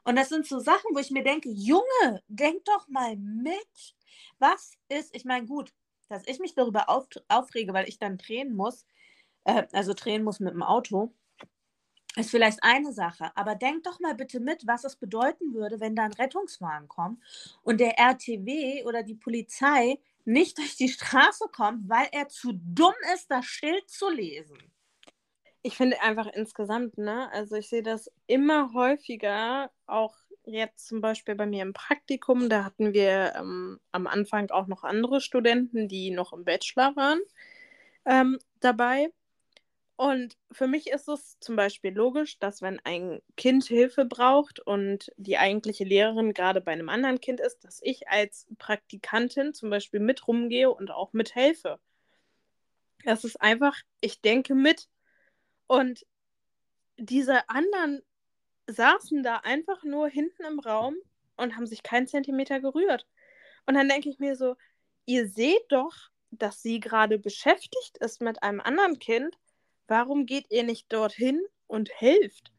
Und 0.04 0.16
das 0.16 0.28
sind 0.28 0.46
so 0.46 0.58
Sachen, 0.58 0.94
wo 0.94 0.98
ich 0.98 1.10
mir 1.10 1.22
denke, 1.22 1.48
Junge, 1.48 2.22
denk 2.28 2.64
doch 2.64 2.88
mal 2.88 3.16
mit. 3.16 3.94
Was 4.38 4.72
ist, 4.88 5.14
ich 5.14 5.24
meine, 5.24 5.46
gut, 5.46 5.72
dass 6.08 6.26
ich 6.26 6.38
mich 6.40 6.54
darüber 6.54 6.88
auf, 6.88 7.06
aufrege, 7.28 7.72
weil 7.72 7.88
ich 7.88 7.98
dann 7.98 8.18
drehen 8.18 8.54
muss, 8.54 8.84
äh, 9.44 9.64
also 9.72 9.94
drehen 9.94 10.24
muss 10.24 10.40
mit 10.40 10.52
dem 10.52 10.62
Auto, 10.62 11.12
ist 12.16 12.30
vielleicht 12.30 12.62
eine 12.62 12.92
Sache. 12.92 13.30
Aber 13.36 13.54
denk 13.54 13.84
doch 13.84 14.00
mal 14.00 14.14
bitte 14.14 14.40
mit, 14.40 14.66
was 14.66 14.84
es 14.84 14.96
bedeuten 14.96 15.54
würde, 15.54 15.80
wenn 15.80 15.96
da 15.96 16.04
ein 16.04 16.12
Rettungswagen 16.12 16.88
kommt 16.88 17.22
und 17.62 17.80
der 17.80 17.98
RTW 17.98 18.84
oder 18.84 19.02
die 19.02 19.14
Polizei 19.14 19.98
nicht 20.24 20.58
durch 20.58 20.76
die 20.76 20.88
Straße 20.88 21.46
kommt, 21.52 21.88
weil 21.88 22.08
er 22.12 22.28
zu 22.28 22.52
dumm 22.52 22.94
ist, 23.14 23.30
das 23.30 23.44
Schild 23.44 23.88
zu 23.88 24.08
lesen. 24.10 24.58
Ich 25.62 25.76
finde 25.76 26.00
einfach 26.02 26.26
insgesamt, 26.26 26.98
ne, 26.98 27.30
also 27.32 27.56
ich 27.56 27.68
sehe 27.68 27.82
das 27.82 28.10
immer 28.26 28.72
häufiger, 28.72 29.70
auch 29.86 30.16
jetzt 30.44 30.88
zum 30.88 31.00
Beispiel 31.00 31.36
bei 31.36 31.46
mir 31.46 31.62
im 31.62 31.72
Praktikum, 31.72 32.48
da 32.48 32.64
hatten 32.64 32.92
wir 32.92 33.34
ähm, 33.36 33.78
am 33.92 34.08
Anfang 34.08 34.50
auch 34.50 34.66
noch 34.66 34.82
andere 34.82 35.20
Studenten, 35.20 35.86
die 35.88 36.10
noch 36.10 36.32
im 36.32 36.44
Bachelor 36.44 36.96
waren, 36.96 37.20
ähm, 38.04 38.38
dabei. 38.60 39.12
Und 40.02 40.36
für 40.50 40.66
mich 40.66 40.90
ist 40.90 41.06
es 41.06 41.38
zum 41.38 41.54
Beispiel 41.54 41.94
logisch, 41.94 42.40
dass 42.40 42.60
wenn 42.60 42.80
ein 42.80 43.22
Kind 43.36 43.62
Hilfe 43.66 44.04
braucht 44.04 44.58
und 44.58 45.12
die 45.16 45.38
eigentliche 45.38 45.84
Lehrerin 45.84 46.34
gerade 46.34 46.60
bei 46.60 46.72
einem 46.72 46.88
anderen 46.88 47.20
Kind 47.20 47.38
ist, 47.38 47.60
dass 47.60 47.78
ich 47.84 48.08
als 48.08 48.48
Praktikantin 48.58 49.54
zum 49.54 49.70
Beispiel 49.70 50.00
mit 50.00 50.26
rumgehe 50.26 50.72
und 50.72 50.90
auch 50.90 51.12
mithelfe. 51.12 51.78
Das 53.04 53.22
ist 53.22 53.40
einfach, 53.40 53.76
ich 54.00 54.20
denke 54.20 54.56
mit. 54.56 54.88
Und 55.68 56.04
diese 56.96 57.48
anderen 57.48 58.02
saßen 58.66 59.22
da 59.22 59.36
einfach 59.44 59.84
nur 59.84 60.08
hinten 60.08 60.42
im 60.42 60.58
Raum 60.58 60.96
und 61.36 61.54
haben 61.54 61.66
sich 61.66 61.84
keinen 61.84 62.08
Zentimeter 62.08 62.58
gerührt. 62.58 63.06
Und 63.66 63.74
dann 63.74 63.88
denke 63.88 64.08
ich 64.08 64.18
mir 64.18 64.34
so, 64.34 64.56
ihr 65.06 65.28
seht 65.28 65.62
doch, 65.68 65.94
dass 66.32 66.60
sie 66.60 66.80
gerade 66.80 67.20
beschäftigt 67.20 67.98
ist 67.98 68.20
mit 68.20 68.42
einem 68.42 68.60
anderen 68.60 68.98
Kind 68.98 69.38
warum 69.88 70.26
geht 70.26 70.50
ihr 70.50 70.62
nicht 70.64 70.92
dorthin 70.92 71.40
und 71.66 71.90
helft? 72.00 72.52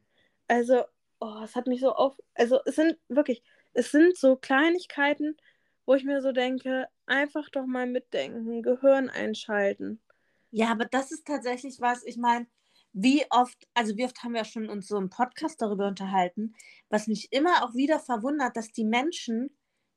Also, 0.47 0.83
oh, 1.19 1.41
es 1.43 1.55
hat 1.55 1.67
mich 1.67 1.81
so 1.81 1.93
auf. 1.93 2.17
Also, 2.35 2.59
es 2.65 2.75
sind 2.75 2.97
wirklich, 3.09 3.43
es 3.73 3.91
sind 3.91 4.17
so 4.17 4.35
Kleinigkeiten, 4.35 5.37
wo 5.85 5.95
ich 5.95 6.03
mir 6.03 6.21
so 6.21 6.31
denke, 6.31 6.87
einfach 7.05 7.49
doch 7.49 7.65
mal 7.65 7.87
mitdenken, 7.87 8.61
Gehirn 8.61 9.09
einschalten. 9.09 10.01
Ja, 10.51 10.71
aber 10.71 10.85
das 10.85 11.11
ist 11.11 11.25
tatsächlich 11.25 11.81
was, 11.81 12.03
ich 12.03 12.17
meine, 12.17 12.47
wie 12.93 13.25
oft, 13.31 13.57
also 13.73 13.97
wie 13.97 14.05
oft 14.05 14.23
haben 14.23 14.35
wir 14.35 14.45
schon 14.45 14.69
uns 14.69 14.87
so 14.87 14.97
im 14.97 15.09
Podcast 15.09 15.61
darüber 15.61 15.87
unterhalten, 15.87 16.53
was 16.89 17.07
mich 17.07 17.31
immer 17.31 17.63
auch 17.63 17.73
wieder 17.73 17.99
verwundert, 17.99 18.55
dass 18.55 18.71
die 18.71 18.85
Menschen, 18.85 19.49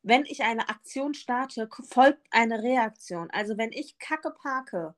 wenn 0.03 0.25
ich 0.25 0.43
eine 0.43 0.69
Aktion 0.69 1.13
starte, 1.13 1.69
folgt 1.91 2.27
eine 2.31 2.63
Reaktion. 2.63 3.29
Also 3.31 3.59
wenn 3.59 3.71
ich 3.73 3.99
Kacke 3.99 4.31
parke, 4.31 4.95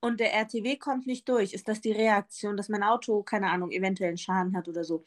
und 0.00 0.20
der 0.20 0.32
RTW 0.32 0.76
kommt 0.76 1.06
nicht 1.06 1.28
durch, 1.28 1.52
ist 1.52 1.68
das 1.68 1.80
die 1.80 1.92
Reaktion, 1.92 2.56
dass 2.56 2.68
mein 2.68 2.82
Auto, 2.82 3.22
keine 3.22 3.50
Ahnung, 3.50 3.70
eventuell 3.70 4.08
einen 4.08 4.18
Schaden 4.18 4.56
hat 4.56 4.68
oder 4.68 4.84
so. 4.84 5.04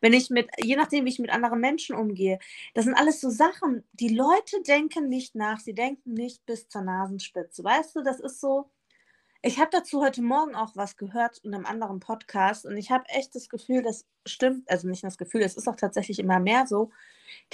Wenn 0.00 0.12
ich 0.12 0.30
mit, 0.30 0.48
je 0.58 0.76
nachdem, 0.76 1.04
wie 1.04 1.10
ich 1.10 1.18
mit 1.18 1.30
anderen 1.30 1.60
Menschen 1.60 1.94
umgehe, 1.96 2.38
das 2.74 2.84
sind 2.84 2.94
alles 2.94 3.20
so 3.20 3.30
Sachen, 3.30 3.84
die 3.92 4.08
Leute 4.08 4.62
denken 4.66 5.08
nicht 5.08 5.34
nach, 5.34 5.60
sie 5.60 5.74
denken 5.74 6.14
nicht 6.14 6.44
bis 6.46 6.68
zur 6.68 6.82
Nasenspitze. 6.82 7.62
Weißt 7.62 7.94
du, 7.96 8.02
das 8.02 8.20
ist 8.20 8.40
so. 8.40 8.70
Ich 9.42 9.58
habe 9.58 9.70
dazu 9.72 10.02
heute 10.02 10.20
Morgen 10.20 10.54
auch 10.54 10.76
was 10.76 10.98
gehört 10.98 11.38
in 11.38 11.54
einem 11.54 11.64
anderen 11.64 11.98
Podcast 11.98 12.66
und 12.66 12.76
ich 12.76 12.90
habe 12.90 13.04
echt 13.08 13.34
das 13.34 13.48
Gefühl, 13.48 13.82
das 13.82 14.06
stimmt, 14.26 14.70
also 14.70 14.86
nicht 14.86 15.02
das 15.02 15.16
Gefühl, 15.16 15.40
es 15.40 15.56
ist 15.56 15.66
auch 15.66 15.76
tatsächlich 15.76 16.18
immer 16.18 16.40
mehr 16.40 16.66
so. 16.66 16.90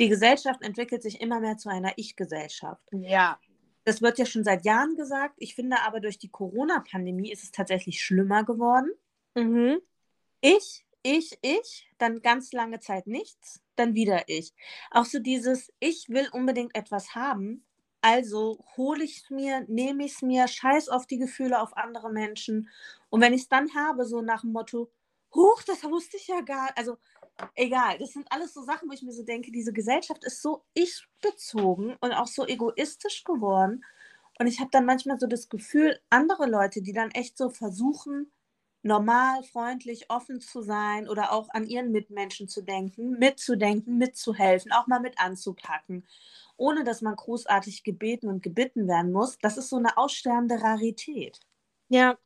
Die 0.01 0.09
Gesellschaft 0.09 0.63
entwickelt 0.63 1.03
sich 1.03 1.21
immer 1.21 1.39
mehr 1.39 1.59
zu 1.59 1.69
einer 1.69 1.93
Ich-Gesellschaft. 1.97 2.83
Ja. 2.91 3.39
Das 3.87 4.03
wird 4.03 4.19
ja 4.19 4.27
schon 4.27 4.43
seit 4.43 4.65
Jahren 4.65 4.97
gesagt. 4.97 5.37
Ich 5.39 5.55
finde 5.55 5.81
aber 5.83 6.01
durch 6.01 6.19
die 6.19 6.29
Corona-Pandemie 6.29 7.31
ist 7.31 7.45
es 7.45 7.53
tatsächlich 7.53 8.03
schlimmer 8.03 8.43
geworden. 8.43 8.91
Mhm. 9.37 9.79
Ich, 10.41 10.85
ich, 11.03 11.39
ich, 11.41 11.89
dann 11.99 12.21
ganz 12.21 12.53
lange 12.53 12.81
Zeit 12.81 13.07
nichts, 13.07 13.63
dann 13.77 13.95
wieder 13.95 14.29
ich. 14.29 14.55
Auch 14.91 15.05
so 15.05 15.21
dieses, 15.21 15.73
ich 15.79 16.09
will 16.09 16.29
unbedingt 16.33 16.75
etwas 16.75 17.15
haben, 17.15 17.65
also 18.01 18.65
hole 18.77 19.05
ich 19.05 19.19
es 19.19 19.31
mir, 19.31 19.65
nehme 19.69 20.05
ich 20.05 20.15
es 20.15 20.23
mir, 20.23 20.49
scheiß 20.49 20.89
auf 20.89 21.07
die 21.07 21.19
Gefühle 21.19 21.61
auf 21.61 21.77
andere 21.77 22.11
Menschen. 22.11 22.69
Und 23.09 23.21
wenn 23.21 23.35
ich 23.35 23.43
es 23.43 23.49
dann 23.49 23.73
habe, 23.75 24.05
so 24.05 24.21
nach 24.21 24.41
dem 24.41 24.51
Motto, 24.53 24.91
huch, 25.33 25.63
das 25.63 25.85
wusste 25.85 26.17
ich 26.17 26.27
ja 26.27 26.41
gar 26.41 26.65
nicht. 26.65 26.79
Also 26.79 26.99
egal, 27.55 27.99
das 27.99 28.13
sind 28.13 28.27
alles 28.31 28.55
so 28.55 28.63
Sachen, 28.63 28.89
wo 28.89 28.93
ich 28.93 29.03
mir 29.03 29.13
so 29.13 29.23
denke, 29.23 29.51
diese 29.53 29.73
Gesellschaft 29.73 30.25
ist 30.25 30.43
so 30.43 30.65
ich-bezogen 30.75 31.97
und 32.01 32.13
auch 32.13 32.27
so 32.27 32.47
egoistisch 32.47 33.25
geworden. 33.25 33.85
Und 34.39 34.47
ich 34.47 34.61
habe 34.61 34.71
dann 34.71 34.85
manchmal 34.85 35.19
so 35.19 35.27
das 35.27 35.49
Gefühl, 35.49 35.99
andere 36.11 36.47
Leute, 36.47 36.83
die 36.83 36.93
dann 36.93 37.11
echt 37.11 37.39
so 37.39 37.49
versuchen, 37.49 38.31
normal, 38.83 39.43
freundlich, 39.43 40.11
offen 40.11 40.41
zu 40.41 40.63
sein 40.63 41.09
oder 41.09 41.33
auch 41.33 41.49
an 41.51 41.67
ihren 41.67 41.91
Mitmenschen 41.91 42.49
zu 42.49 42.63
denken, 42.63 43.19
mitzudenken, 43.19 43.99
mitzuhelfen, 43.99 44.73
auch 44.73 44.87
mal 44.87 45.01
mit 45.01 45.19
anzupacken, 45.19 46.07
ohne 46.57 46.85
dass 46.85 47.03
man 47.03 47.17
großartig 47.17 47.83
gebeten 47.83 48.29
und 48.29 48.43
gebitten 48.43 48.87
werden 48.89 49.13
muss. 49.13 49.39
Das 49.39 49.57
ist 49.59 49.69
so 49.69 49.77
eine 49.77 49.97
aussterbende 49.97 50.63
Rarität. 50.63 51.41
Ja, 51.89 52.17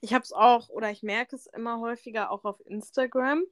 ich 0.00 0.12
habe 0.12 0.22
es 0.22 0.32
auch 0.32 0.68
oder 0.68 0.90
ich 0.90 1.02
merke 1.02 1.36
es 1.36 1.46
immer 1.46 1.80
häufiger 1.80 2.30
auch 2.30 2.44
auf 2.44 2.60
Instagram. 2.66 3.44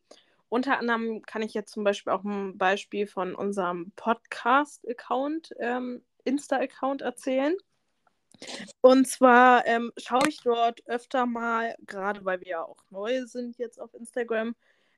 Unter 0.50 0.78
anderem 0.78 1.22
kann 1.22 1.42
ich 1.42 1.54
jetzt 1.54 1.72
zum 1.72 1.84
Beispiel 1.84 2.12
auch 2.12 2.24
ein 2.24 2.58
Beispiel 2.58 3.06
von 3.06 3.36
unserem 3.36 3.92
Podcast-Account, 3.94 5.54
ähm, 5.60 6.02
Insta-Account 6.24 7.02
erzählen. 7.02 7.56
Und 8.80 9.06
zwar 9.06 9.64
ähm, 9.66 9.92
schaue 9.96 10.28
ich 10.28 10.40
dort 10.42 10.84
öfter 10.86 11.24
mal, 11.24 11.76
gerade 11.86 12.24
weil 12.24 12.40
wir 12.40 12.48
ja 12.48 12.64
auch 12.64 12.82
neu 12.90 13.26
sind 13.26 13.58
jetzt 13.58 13.80
auf 13.80 13.94
Instagram, 13.94 14.56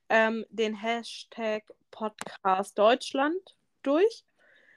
ähm, 0.09 0.43
den 0.49 0.73
Hashtag 0.73 1.63
Podcast 1.91 2.77
Deutschland 2.77 3.55
durch. 3.83 4.25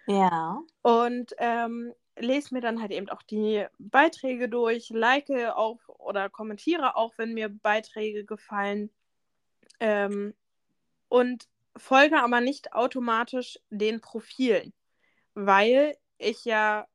Ja. 0.06 0.60
Und 0.82 1.34
ähm, 1.38 1.94
lese 2.18 2.52
mir 2.52 2.60
dann 2.60 2.82
halt 2.82 2.92
eben 2.92 3.08
auch 3.08 3.22
die 3.22 3.64
Beiträge 3.78 4.50
durch, 4.50 4.90
like 4.90 5.30
auch 5.54 5.78
oder 5.88 6.28
kommentiere 6.28 6.96
auch, 6.96 7.14
wenn 7.16 7.32
mir 7.32 7.48
Beiträge 7.48 8.26
gefallen. 8.26 8.90
Ähm, 9.80 10.34
und 11.08 11.48
folge 11.76 12.18
aber 12.18 12.40
nicht 12.40 12.72
automatisch 12.72 13.58
den 13.70 14.00
Profilen, 14.00 14.72
weil 15.34 15.96
ich 16.18 16.44
ja 16.44 16.86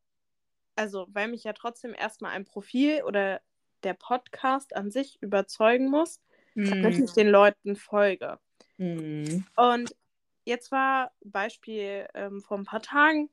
also 0.75 1.07
weil 1.11 1.27
mich 1.27 1.43
ja 1.43 1.53
trotzdem 1.53 1.93
erstmal 1.93 2.31
ein 2.31 2.45
Profil 2.45 3.03
oder 3.03 3.41
der 3.83 3.93
Podcast 3.93 4.75
an 4.75 4.91
sich 4.91 5.21
überzeugen 5.21 5.89
muss, 5.89 6.21
mm. 6.55 6.69
damit 6.69 6.99
ich 6.99 7.11
den 7.13 7.29
Leuten 7.29 7.75
folge. 7.75 8.39
Mm. 8.77 9.43
Und 9.55 9.95
jetzt 10.45 10.71
war 10.71 11.11
Beispiel 11.23 12.07
ähm, 12.13 12.41
vor 12.41 12.57
ein 12.57 12.65
paar 12.65 12.81
Tagen, 12.81 13.29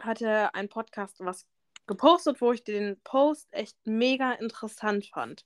hatte 0.00 0.54
ein 0.54 0.68
Podcast 0.68 1.16
was 1.20 1.46
gepostet, 1.86 2.40
wo 2.40 2.52
ich 2.52 2.64
den 2.64 3.00
Post 3.02 3.48
echt 3.52 3.76
mega 3.84 4.32
interessant 4.32 5.06
fand, 5.06 5.44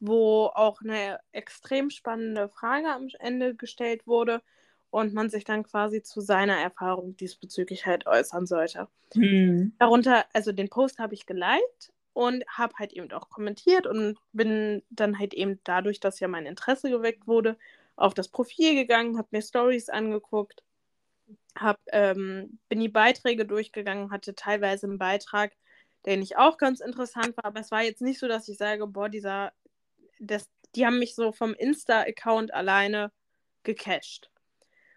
wo 0.00 0.46
auch 0.46 0.80
eine 0.80 1.20
extrem 1.32 1.90
spannende 1.90 2.48
Frage 2.48 2.88
am 2.88 3.08
Ende 3.18 3.54
gestellt 3.54 4.06
wurde 4.06 4.42
und 4.90 5.14
man 5.14 5.30
sich 5.30 5.44
dann 5.44 5.62
quasi 5.62 6.02
zu 6.02 6.20
seiner 6.20 6.56
Erfahrung 6.56 7.16
diesbezüglich 7.16 7.86
halt 7.86 8.06
äußern 8.06 8.46
sollte. 8.46 8.88
Hm. 9.14 9.72
Darunter, 9.78 10.24
also 10.32 10.52
den 10.52 10.68
Post 10.68 10.98
habe 10.98 11.14
ich 11.14 11.26
geliked 11.26 11.92
und 12.12 12.44
habe 12.48 12.74
halt 12.78 12.92
eben 12.92 13.10
auch 13.12 13.28
kommentiert 13.28 13.86
und 13.86 14.18
bin 14.32 14.82
dann 14.90 15.18
halt 15.18 15.34
eben 15.34 15.60
dadurch, 15.64 16.00
dass 16.00 16.18
ja 16.18 16.28
mein 16.28 16.46
Interesse 16.46 16.90
geweckt 16.90 17.26
wurde, 17.26 17.56
auf 17.96 18.14
das 18.14 18.28
Profil 18.28 18.74
gegangen, 18.74 19.18
habe 19.18 19.28
mir 19.30 19.42
Stories 19.42 19.90
angeguckt, 19.90 20.62
hab, 21.56 21.78
ähm, 21.92 22.58
bin 22.68 22.80
die 22.80 22.88
Beiträge 22.88 23.44
durchgegangen, 23.44 24.10
hatte 24.10 24.34
teilweise 24.34 24.86
einen 24.86 24.98
Beitrag, 24.98 25.52
den 26.06 26.22
ich 26.22 26.36
auch 26.38 26.56
ganz 26.56 26.80
interessant 26.80 27.36
war, 27.36 27.44
aber 27.44 27.60
es 27.60 27.70
war 27.70 27.82
jetzt 27.82 28.00
nicht 28.00 28.18
so, 28.18 28.26
dass 28.26 28.48
ich 28.48 28.56
sage, 28.56 28.86
boah, 28.86 29.08
dieser, 29.08 29.52
das, 30.20 30.48
die 30.74 30.86
haben 30.86 30.98
mich 30.98 31.14
so 31.14 31.32
vom 31.32 31.54
Insta-Account 31.54 32.54
alleine 32.54 33.10
gecached. 33.64 34.30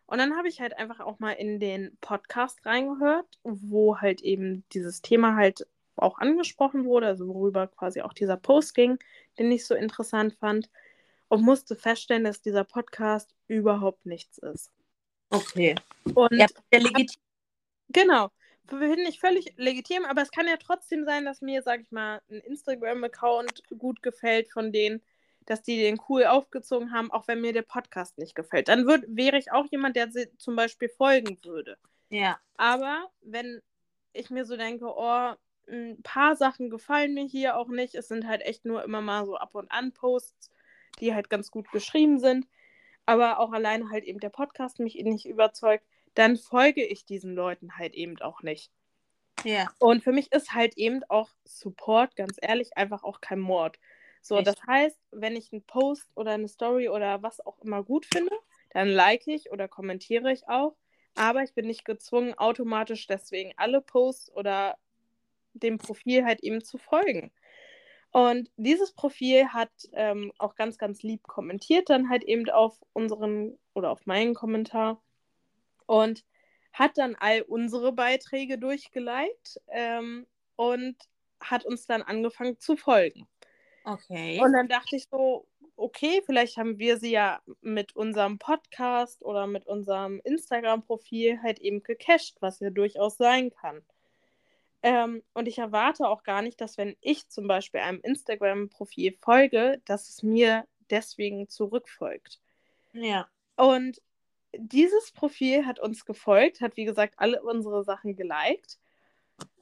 Und 0.05 0.19
dann 0.19 0.35
habe 0.37 0.47
ich 0.47 0.61
halt 0.61 0.77
einfach 0.77 0.99
auch 0.99 1.19
mal 1.19 1.31
in 1.31 1.59
den 1.59 1.97
Podcast 2.01 2.65
reingehört, 2.65 3.39
wo 3.43 3.97
halt 3.97 4.21
eben 4.21 4.63
dieses 4.73 5.01
Thema 5.01 5.35
halt 5.35 5.65
auch 5.95 6.19
angesprochen 6.19 6.85
wurde, 6.85 7.07
also 7.07 7.27
worüber 7.27 7.67
quasi 7.67 8.01
auch 8.01 8.13
dieser 8.13 8.37
Post 8.37 8.75
ging, 8.75 8.99
den 9.39 9.51
ich 9.51 9.65
so 9.65 9.75
interessant 9.75 10.35
fand. 10.35 10.69
Und 11.29 11.41
musste 11.41 11.75
feststellen, 11.75 12.25
dass 12.25 12.43
dieser 12.43 12.63
Podcast 12.63 13.33
überhaupt 13.47 14.05
nichts 14.05 14.37
ist. 14.37 14.71
Okay. 15.31 15.73
Und 16.13 16.33
ja, 16.33 16.45
der 16.71 16.81
legitim. 16.81 17.19
Genau. 17.89 18.29
Finde 18.67 19.09
ich 19.09 19.19
völlig 19.19 19.53
legitim, 19.57 20.05
aber 20.05 20.21
es 20.21 20.31
kann 20.31 20.47
ja 20.47 20.57
trotzdem 20.57 21.05
sein, 21.05 21.25
dass 21.25 21.41
mir, 21.41 21.63
sag 21.63 21.81
ich 21.81 21.91
mal, 21.91 22.21
ein 22.29 22.39
Instagram-Account 22.39 23.63
gut 23.77 24.03
gefällt 24.03 24.51
von 24.51 24.71
denen, 24.71 25.01
dass 25.45 25.61
die 25.61 25.77
den 25.77 25.99
cool 26.09 26.25
aufgezogen 26.25 26.91
haben, 26.91 27.11
auch 27.11 27.27
wenn 27.27 27.41
mir 27.41 27.53
der 27.53 27.61
Podcast 27.63 28.17
nicht 28.17 28.35
gefällt. 28.35 28.67
Dann 28.67 28.85
würd, 28.85 29.05
wäre 29.07 29.37
ich 29.37 29.51
auch 29.51 29.65
jemand, 29.71 29.95
der 29.95 30.11
sie 30.11 30.29
zum 30.37 30.55
Beispiel 30.55 30.89
folgen 30.89 31.37
würde. 31.43 31.77
Ja. 32.09 32.39
Aber 32.57 33.09
wenn 33.21 33.61
ich 34.13 34.29
mir 34.29 34.45
so 34.45 34.57
denke, 34.57 34.85
oh, 34.85 35.33
ein 35.67 36.01
paar 36.03 36.35
Sachen 36.35 36.69
gefallen 36.69 37.13
mir 37.13 37.25
hier 37.25 37.57
auch 37.57 37.69
nicht, 37.69 37.95
es 37.95 38.07
sind 38.07 38.27
halt 38.27 38.41
echt 38.41 38.65
nur 38.65 38.83
immer 38.83 39.01
mal 39.01 39.25
so 39.25 39.35
ab 39.37 39.55
und 39.55 39.71
an 39.71 39.91
Posts, 39.91 40.51
die 40.99 41.13
halt 41.13 41.29
ganz 41.29 41.51
gut 41.51 41.71
geschrieben 41.71 42.19
sind, 42.19 42.47
aber 43.05 43.39
auch 43.39 43.51
alleine 43.51 43.89
halt 43.89 44.03
eben 44.03 44.19
der 44.19 44.29
Podcast 44.29 44.79
mich 44.79 44.95
nicht 44.95 45.25
überzeugt, 45.25 45.85
dann 46.13 46.37
folge 46.37 46.85
ich 46.85 47.05
diesen 47.05 47.33
Leuten 47.33 47.77
halt 47.77 47.93
eben 47.93 48.19
auch 48.21 48.43
nicht. 48.43 48.71
Ja. 49.43 49.69
Und 49.79 50.03
für 50.03 50.11
mich 50.11 50.31
ist 50.31 50.53
halt 50.53 50.77
eben 50.77 51.01
auch 51.09 51.29
Support, 51.45 52.15
ganz 52.15 52.37
ehrlich, 52.41 52.77
einfach 52.77 53.03
auch 53.03 53.19
kein 53.19 53.39
Mord. 53.39 53.79
So, 54.23 54.37
Echt? 54.37 54.47
das 54.47 54.55
heißt, 54.65 54.97
wenn 55.11 55.35
ich 55.35 55.51
einen 55.51 55.63
Post 55.63 56.09
oder 56.15 56.31
eine 56.31 56.47
Story 56.47 56.87
oder 56.87 57.21
was 57.21 57.45
auch 57.45 57.59
immer 57.59 57.83
gut 57.83 58.05
finde, 58.05 58.31
dann 58.71 58.87
like 58.87 59.27
ich 59.27 59.51
oder 59.51 59.67
kommentiere 59.67 60.31
ich 60.31 60.47
auch. 60.47 60.75
Aber 61.15 61.43
ich 61.43 61.53
bin 61.53 61.67
nicht 61.67 61.85
gezwungen, 61.85 62.33
automatisch 62.37 63.05
deswegen 63.05 63.51
alle 63.57 63.81
Posts 63.81 64.31
oder 64.31 64.77
dem 65.53 65.77
Profil 65.77 66.25
halt 66.25 66.41
eben 66.41 66.63
zu 66.63 66.77
folgen. 66.77 67.31
Und 68.11 68.49
dieses 68.55 68.93
Profil 68.93 69.49
hat 69.49 69.71
ähm, 69.91 70.31
auch 70.37 70.55
ganz, 70.55 70.77
ganz 70.77 71.03
lieb 71.03 71.23
kommentiert, 71.23 71.89
dann 71.89 72.09
halt 72.09 72.23
eben 72.23 72.49
auf 72.49 72.79
unseren 72.93 73.57
oder 73.73 73.91
auf 73.91 74.05
meinen 74.05 74.35
Kommentar 74.35 75.01
und 75.85 76.23
hat 76.71 76.97
dann 76.97 77.15
all 77.19 77.41
unsere 77.41 77.91
Beiträge 77.91 78.57
durchgeliked 78.57 79.59
ähm, 79.67 80.25
und 80.55 80.95
hat 81.41 81.65
uns 81.65 81.85
dann 81.87 82.01
angefangen 82.01 82.57
zu 82.59 82.77
folgen. 82.77 83.27
Okay. 83.83 84.39
Und 84.41 84.53
dann 84.53 84.67
dachte 84.67 84.95
ich 84.95 85.07
so, 85.09 85.45
okay, 85.75 86.21
vielleicht 86.25 86.57
haben 86.57 86.79
wir 86.79 86.97
sie 86.97 87.11
ja 87.11 87.41
mit 87.61 87.95
unserem 87.95 88.39
Podcast 88.39 89.23
oder 89.23 89.47
mit 89.47 89.65
unserem 89.65 90.21
Instagram-Profil 90.23 91.41
halt 91.41 91.59
eben 91.59 91.83
gecached, 91.83 92.41
was 92.41 92.59
ja 92.59 92.69
durchaus 92.69 93.17
sein 93.17 93.49
kann. 93.49 93.81
Ähm, 94.81 95.23
und 95.33 95.47
ich 95.47 95.57
erwarte 95.57 96.07
auch 96.07 96.23
gar 96.23 96.41
nicht, 96.41 96.59
dass 96.59 96.77
wenn 96.77 96.95
ich 97.01 97.29
zum 97.29 97.47
Beispiel 97.47 97.79
einem 97.79 98.01
Instagram-Profil 98.01 99.17
folge, 99.21 99.81
dass 99.85 100.09
es 100.09 100.23
mir 100.23 100.67
deswegen 100.89 101.47
zurückfolgt. 101.47 102.39
Ja. 102.93 103.27
Und 103.55 104.01
dieses 104.55 105.11
Profil 105.11 105.65
hat 105.65 105.79
uns 105.79 106.05
gefolgt, 106.05 106.61
hat 106.61 106.77
wie 106.77 106.85
gesagt 106.85 107.15
alle 107.17 107.41
unsere 107.41 107.83
Sachen 107.83 108.15
geliked 108.15 108.77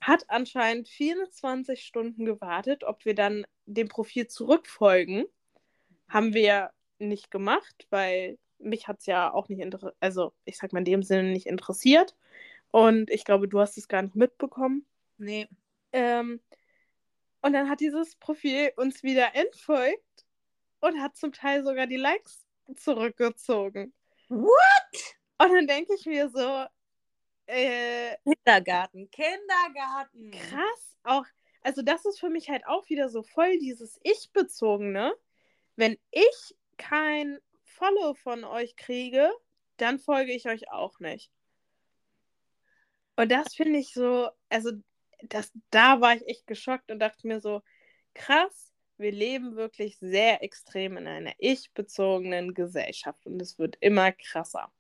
hat 0.01 0.25
anscheinend 0.29 0.89
24 0.89 1.83
Stunden 1.83 2.25
gewartet, 2.25 2.83
ob 2.83 3.05
wir 3.05 3.15
dann 3.15 3.45
dem 3.65 3.87
Profil 3.87 4.27
zurückfolgen. 4.27 5.25
Haben 6.09 6.33
wir 6.33 6.71
nicht 6.99 7.31
gemacht, 7.31 7.87
weil 7.89 8.37
mich 8.57 8.87
hat 8.87 8.99
es 8.99 9.05
ja 9.05 9.31
auch 9.33 9.49
nicht 9.49 9.59
interessiert, 9.59 9.95
also 9.99 10.33
ich 10.45 10.57
sag 10.57 10.73
mal 10.73 10.79
in 10.79 10.85
dem 10.85 11.03
Sinne 11.03 11.31
nicht 11.31 11.47
interessiert. 11.47 12.15
Und 12.71 13.09
ich 13.09 13.25
glaube, 13.25 13.47
du 13.47 13.59
hast 13.59 13.77
es 13.77 13.87
gar 13.87 14.01
nicht 14.01 14.15
mitbekommen. 14.15 14.85
Nee. 15.17 15.47
Ähm, 15.91 16.39
und 17.41 17.53
dann 17.53 17.69
hat 17.69 17.79
dieses 17.79 18.15
Profil 18.15 18.71
uns 18.77 19.03
wieder 19.03 19.35
entfolgt 19.35 20.25
und 20.79 21.01
hat 21.01 21.17
zum 21.17 21.33
Teil 21.33 21.63
sogar 21.63 21.87
die 21.87 21.97
Likes 21.97 22.45
zurückgezogen. 22.75 23.93
What? 24.29 25.15
Und 25.37 25.53
dann 25.53 25.67
denke 25.67 25.93
ich 25.95 26.05
mir 26.05 26.29
so, 26.29 26.65
äh, 27.47 28.15
Kindergarten, 28.23 29.09
Kindergarten. 29.11 30.31
Krass, 30.31 30.97
auch, 31.03 31.25
also 31.61 31.81
das 31.81 32.05
ist 32.05 32.19
für 32.19 32.29
mich 32.29 32.49
halt 32.49 32.65
auch 32.65 32.89
wieder 32.89 33.09
so 33.09 33.23
voll 33.23 33.57
dieses 33.59 33.99
Ich-bezogene. 34.03 35.13
Wenn 35.75 35.97
ich 36.11 36.55
kein 36.77 37.39
Follow 37.63 38.13
von 38.13 38.43
euch 38.43 38.75
kriege, 38.75 39.31
dann 39.77 39.99
folge 39.99 40.33
ich 40.33 40.47
euch 40.47 40.69
auch 40.71 40.99
nicht. 40.99 41.31
Und 43.15 43.31
das 43.31 43.55
finde 43.55 43.79
ich 43.79 43.93
so, 43.93 44.29
also 44.49 44.71
das, 45.23 45.51
da 45.69 46.01
war 46.01 46.15
ich 46.15 46.27
echt 46.27 46.47
geschockt 46.47 46.91
und 46.91 46.99
dachte 46.99 47.27
mir 47.27 47.39
so, 47.39 47.61
krass, 48.13 48.71
wir 48.97 49.11
leben 49.11 49.55
wirklich 49.55 49.97
sehr 49.99 50.43
extrem 50.43 50.97
in 50.97 51.07
einer 51.07 51.33
ich-bezogenen 51.37 52.53
Gesellschaft 52.53 53.25
und 53.25 53.41
es 53.41 53.57
wird 53.59 53.77
immer 53.79 54.11
krasser. 54.11 54.71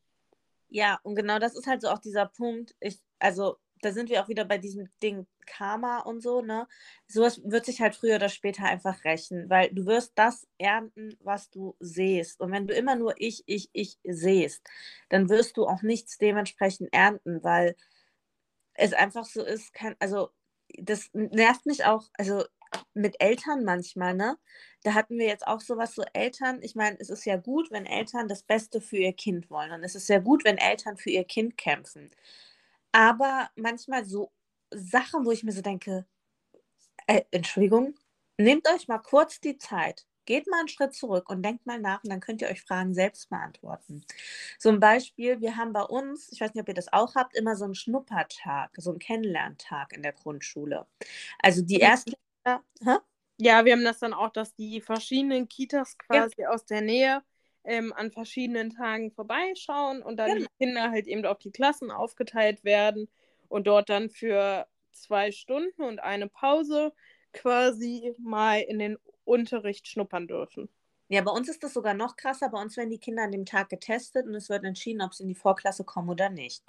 Ja, 0.73 0.99
und 1.03 1.15
genau 1.15 1.37
das 1.37 1.53
ist 1.55 1.67
halt 1.67 1.81
so 1.81 1.89
auch 1.89 1.99
dieser 1.99 2.25
Punkt. 2.27 2.73
Ich, 2.79 3.01
also, 3.19 3.57
da 3.81 3.91
sind 3.91 4.09
wir 4.09 4.23
auch 4.23 4.29
wieder 4.29 4.45
bei 4.45 4.57
diesem 4.57 4.87
Ding 5.03 5.27
Karma 5.45 5.99
und 5.99 6.21
so, 6.21 6.41
ne? 6.41 6.65
Sowas 7.07 7.41
wird 7.43 7.65
sich 7.65 7.81
halt 7.81 7.93
früher 7.95 8.15
oder 8.15 8.29
später 8.29 8.63
einfach 8.63 9.03
rächen, 9.03 9.49
weil 9.49 9.69
du 9.73 9.85
wirst 9.85 10.13
das 10.15 10.47
ernten, 10.59 11.17
was 11.19 11.49
du 11.49 11.75
siehst. 11.81 12.39
Und 12.39 12.51
wenn 12.53 12.67
du 12.67 12.73
immer 12.73 12.95
nur 12.95 13.15
ich, 13.17 13.43
ich, 13.47 13.69
ich 13.73 13.97
siehst, 14.05 14.61
dann 15.09 15.27
wirst 15.29 15.57
du 15.57 15.65
auch 15.67 15.81
nichts 15.81 16.17
dementsprechend 16.17 16.87
ernten, 16.93 17.43
weil 17.43 17.75
es 18.75 18.93
einfach 18.93 19.25
so 19.25 19.43
ist, 19.43 19.73
kann, 19.73 19.95
also 19.99 20.29
das 20.79 21.09
nervt 21.13 21.65
mich 21.65 21.85
auch, 21.85 22.09
also 22.17 22.43
mit 22.93 23.21
Eltern 23.21 23.63
manchmal, 23.63 24.13
ne? 24.13 24.37
Da 24.83 24.93
hatten 24.93 25.17
wir 25.17 25.27
jetzt 25.27 25.47
auch 25.47 25.61
sowas, 25.61 25.93
so 25.95 26.03
Eltern. 26.13 26.59
Ich 26.61 26.75
meine, 26.75 26.97
es 26.99 27.09
ist 27.09 27.25
ja 27.25 27.37
gut, 27.37 27.71
wenn 27.71 27.85
Eltern 27.85 28.27
das 28.27 28.43
Beste 28.43 28.81
für 28.81 28.97
ihr 28.97 29.13
Kind 29.13 29.49
wollen. 29.49 29.71
Und 29.71 29.83
es 29.83 29.95
ist 29.95 30.09
ja 30.09 30.19
gut, 30.19 30.43
wenn 30.45 30.57
Eltern 30.57 30.97
für 30.97 31.09
ihr 31.09 31.23
Kind 31.23 31.57
kämpfen. 31.57 32.11
Aber 32.91 33.49
manchmal 33.55 34.05
so 34.05 34.31
Sachen, 34.71 35.25
wo 35.25 35.31
ich 35.31 35.43
mir 35.43 35.51
so 35.51 35.61
denke, 35.61 36.05
äh, 37.07 37.23
Entschuldigung, 37.31 37.95
nehmt 38.37 38.67
euch 38.69 38.87
mal 38.87 38.99
kurz 38.99 39.39
die 39.39 39.57
Zeit. 39.57 40.05
Geht 40.25 40.47
mal 40.47 40.59
einen 40.59 40.67
Schritt 40.67 40.93
zurück 40.93 41.29
und 41.29 41.43
denkt 41.43 41.65
mal 41.65 41.79
nach 41.79 42.03
und 42.03 42.09
dann 42.11 42.19
könnt 42.19 42.41
ihr 42.41 42.49
euch 42.49 42.61
Fragen 42.61 42.93
selbst 42.93 43.29
beantworten. 43.29 44.05
So 44.59 44.69
ein 44.69 44.79
Beispiel, 44.79 45.41
wir 45.41 45.57
haben 45.57 45.73
bei 45.73 45.81
uns, 45.81 46.31
ich 46.31 46.41
weiß 46.41 46.53
nicht, 46.53 46.61
ob 46.61 46.67
ihr 46.67 46.75
das 46.75 46.93
auch 46.93 47.15
habt, 47.15 47.35
immer 47.35 47.55
so 47.55 47.65
einen 47.65 47.75
Schnuppertag, 47.75 48.71
so 48.77 48.91
einen 48.91 48.99
Kennenlerntag 48.99 49.93
in 49.93 50.03
der 50.03 50.13
Grundschule. 50.13 50.87
Also 51.39 51.63
die 51.63 51.81
ersten 51.81 52.13
ja, 53.37 53.65
wir 53.65 53.73
haben 53.73 53.83
das 53.83 53.99
dann 53.99 54.13
auch, 54.13 54.31
dass 54.31 54.53
die 54.55 54.81
verschiedenen 54.81 55.47
Kitas 55.47 55.97
quasi 55.97 56.41
ja. 56.41 56.49
aus 56.49 56.65
der 56.65 56.81
Nähe 56.81 57.23
ähm, 57.63 57.93
an 57.93 58.11
verschiedenen 58.11 58.69
Tagen 58.71 59.11
vorbeischauen 59.11 60.01
und 60.01 60.17
dann 60.17 60.29
ja. 60.29 60.35
die 60.35 60.39
genau. 60.41 60.51
Kinder 60.59 60.91
halt 60.91 61.07
eben 61.07 61.25
auf 61.25 61.39
die 61.39 61.51
Klassen 61.51 61.91
aufgeteilt 61.91 62.63
werden 62.63 63.07
und 63.49 63.67
dort 63.67 63.89
dann 63.89 64.09
für 64.09 64.67
zwei 64.91 65.31
Stunden 65.31 65.81
und 65.81 65.99
eine 65.99 66.27
Pause 66.27 66.93
quasi 67.33 68.13
mal 68.19 68.61
in 68.61 68.79
den 68.79 68.97
Unterricht 69.23 69.87
schnuppern 69.87 70.27
dürfen. 70.27 70.69
Ja, 71.07 71.21
bei 71.21 71.31
uns 71.31 71.49
ist 71.49 71.63
das 71.63 71.73
sogar 71.73 71.93
noch 71.93 72.15
krasser. 72.15 72.49
Bei 72.49 72.61
uns 72.61 72.77
werden 72.77 72.89
die 72.89 72.97
Kinder 72.97 73.23
an 73.23 73.31
dem 73.31 73.45
Tag 73.45 73.69
getestet 73.69 74.25
und 74.25 74.35
es 74.35 74.49
wird 74.49 74.63
entschieden, 74.63 75.01
ob 75.01 75.13
sie 75.13 75.23
in 75.23 75.29
die 75.29 75.35
Vorklasse 75.35 75.83
kommen 75.83 76.09
oder 76.09 76.29
nicht. 76.29 76.63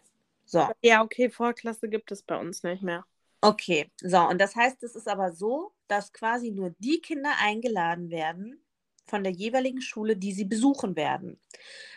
So. 0.45 0.69
Ja, 0.83 1.03
okay, 1.03 1.31
Vorklasse 1.31 1.89
gibt 1.89 2.11
es 2.11 2.23
bei 2.23 2.37
uns 2.37 2.63
nicht 2.63 2.83
mehr. 2.83 3.05
Okay, 3.45 3.91
so, 4.01 4.21
und 4.29 4.41
das 4.41 4.55
heißt, 4.55 4.85
es 4.85 4.95
ist 4.95 5.09
aber 5.09 5.33
so, 5.33 5.73
dass 5.89 6.13
quasi 6.13 6.53
nur 6.53 6.75
die 6.79 7.01
Kinder 7.01 7.33
eingeladen 7.41 8.09
werden 8.09 8.65
von 9.07 9.25
der 9.25 9.33
jeweiligen 9.33 9.83
Schule, 9.83 10.17
die 10.17 10.33
sie 10.33 10.45
besuchen 10.45 10.95
werden. 10.95 11.41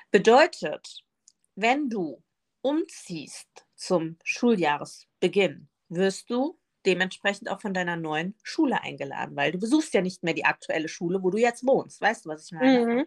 Bedeutet, 0.10 1.05
wenn 1.53 1.88
du 1.88 2.23
umziehst 2.62 3.47
zum 3.75 4.17
Schuljahresbeginn, 4.23 5.69
wirst 5.89 6.31
du 6.31 6.58
dementsprechend 6.88 7.49
auch 7.49 7.62
von 7.62 7.75
deiner 7.75 7.95
neuen 7.95 8.36
Schule 8.41 8.81
eingeladen, 8.81 9.36
weil 9.36 9.51
du 9.51 9.60
besuchst 9.60 9.93
ja 9.93 10.01
nicht 10.01 10.23
mehr 10.23 10.34
die 10.34 10.45
aktuelle 10.45 10.88
Schule, 10.88 11.21
wo 11.21 11.29
du 11.29 11.38
jetzt 11.38 11.65
wohnst. 11.65 12.01
Weißt 12.01 12.25
du, 12.25 12.29
was 12.29 12.45
ich 12.45 12.51
meine? 12.53 12.86
Mhm. 12.86 13.05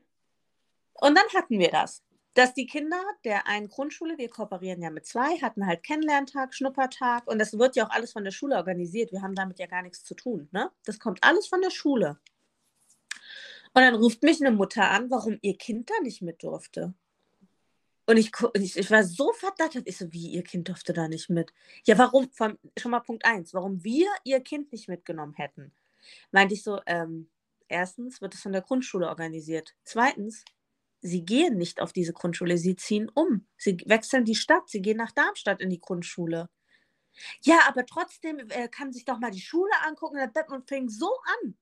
Und 0.94 1.18
dann 1.18 1.26
hatten 1.34 1.58
wir 1.58 1.70
das 1.70 2.04
dass 2.34 2.54
die 2.54 2.66
Kinder 2.66 3.02
der 3.24 3.46
einen 3.46 3.68
Grundschule, 3.68 4.16
wir 4.18 4.28
kooperieren 4.28 4.82
ja 4.82 4.90
mit 4.90 5.06
zwei, 5.06 5.40
hatten 5.40 5.66
halt 5.66 5.82
Kennenlerntag, 5.82 6.54
Schnuppertag 6.54 7.26
und 7.26 7.38
das 7.38 7.58
wird 7.58 7.76
ja 7.76 7.86
auch 7.86 7.90
alles 7.90 8.12
von 8.12 8.24
der 8.24 8.30
Schule 8.30 8.56
organisiert. 8.56 9.12
Wir 9.12 9.22
haben 9.22 9.34
damit 9.34 9.58
ja 9.58 9.66
gar 9.66 9.82
nichts 9.82 10.04
zu 10.04 10.14
tun. 10.14 10.48
Ne? 10.52 10.70
Das 10.84 10.98
kommt 10.98 11.22
alles 11.22 11.48
von 11.48 11.60
der 11.60 11.70
Schule. 11.70 12.18
Und 13.74 13.82
dann 13.82 13.94
ruft 13.94 14.22
mich 14.22 14.40
eine 14.40 14.54
Mutter 14.54 14.90
an, 14.90 15.10
warum 15.10 15.38
ihr 15.42 15.56
Kind 15.56 15.90
da 15.90 15.94
nicht 16.02 16.22
mit 16.22 16.42
durfte. 16.42 16.94
Und 18.06 18.16
ich, 18.16 18.32
ich, 18.54 18.76
ich 18.78 18.90
war 18.90 19.04
so 19.04 19.32
verdattert. 19.34 19.82
Ich 19.86 19.98
so, 19.98 20.10
wie, 20.12 20.28
ihr 20.28 20.42
Kind 20.42 20.68
durfte 20.68 20.94
da 20.94 21.08
nicht 21.08 21.28
mit? 21.28 21.52
Ja, 21.84 21.98
warum? 21.98 22.30
Von, 22.32 22.58
schon 22.78 22.90
mal 22.90 23.00
Punkt 23.00 23.26
eins. 23.26 23.52
Warum 23.52 23.84
wir 23.84 24.08
ihr 24.24 24.40
Kind 24.40 24.72
nicht 24.72 24.88
mitgenommen 24.88 25.34
hätten. 25.34 25.74
Meinte 26.30 26.54
ich 26.54 26.62
so, 26.62 26.80
ähm, 26.86 27.28
erstens 27.68 28.22
wird 28.22 28.32
es 28.32 28.40
von 28.40 28.52
der 28.52 28.62
Grundschule 28.62 29.08
organisiert. 29.08 29.74
Zweitens, 29.84 30.42
sie 31.00 31.24
gehen 31.24 31.56
nicht 31.56 31.80
auf 31.80 31.92
diese 31.92 32.12
Grundschule, 32.12 32.58
sie 32.58 32.76
ziehen 32.76 33.10
um. 33.14 33.46
Sie 33.56 33.76
wechseln 33.86 34.24
die 34.24 34.34
Stadt, 34.34 34.68
sie 34.68 34.82
gehen 34.82 34.96
nach 34.96 35.12
Darmstadt 35.12 35.60
in 35.60 35.70
die 35.70 35.80
Grundschule. 35.80 36.48
Ja, 37.42 37.60
aber 37.66 37.84
trotzdem 37.86 38.38
äh, 38.50 38.68
kann 38.68 38.92
sich 38.92 39.04
doch 39.04 39.18
mal 39.18 39.30
die 39.30 39.40
Schule 39.40 39.72
angucken 39.86 40.18
und 40.50 40.68
fing 40.68 40.88
so 40.88 41.10
an. 41.42 41.56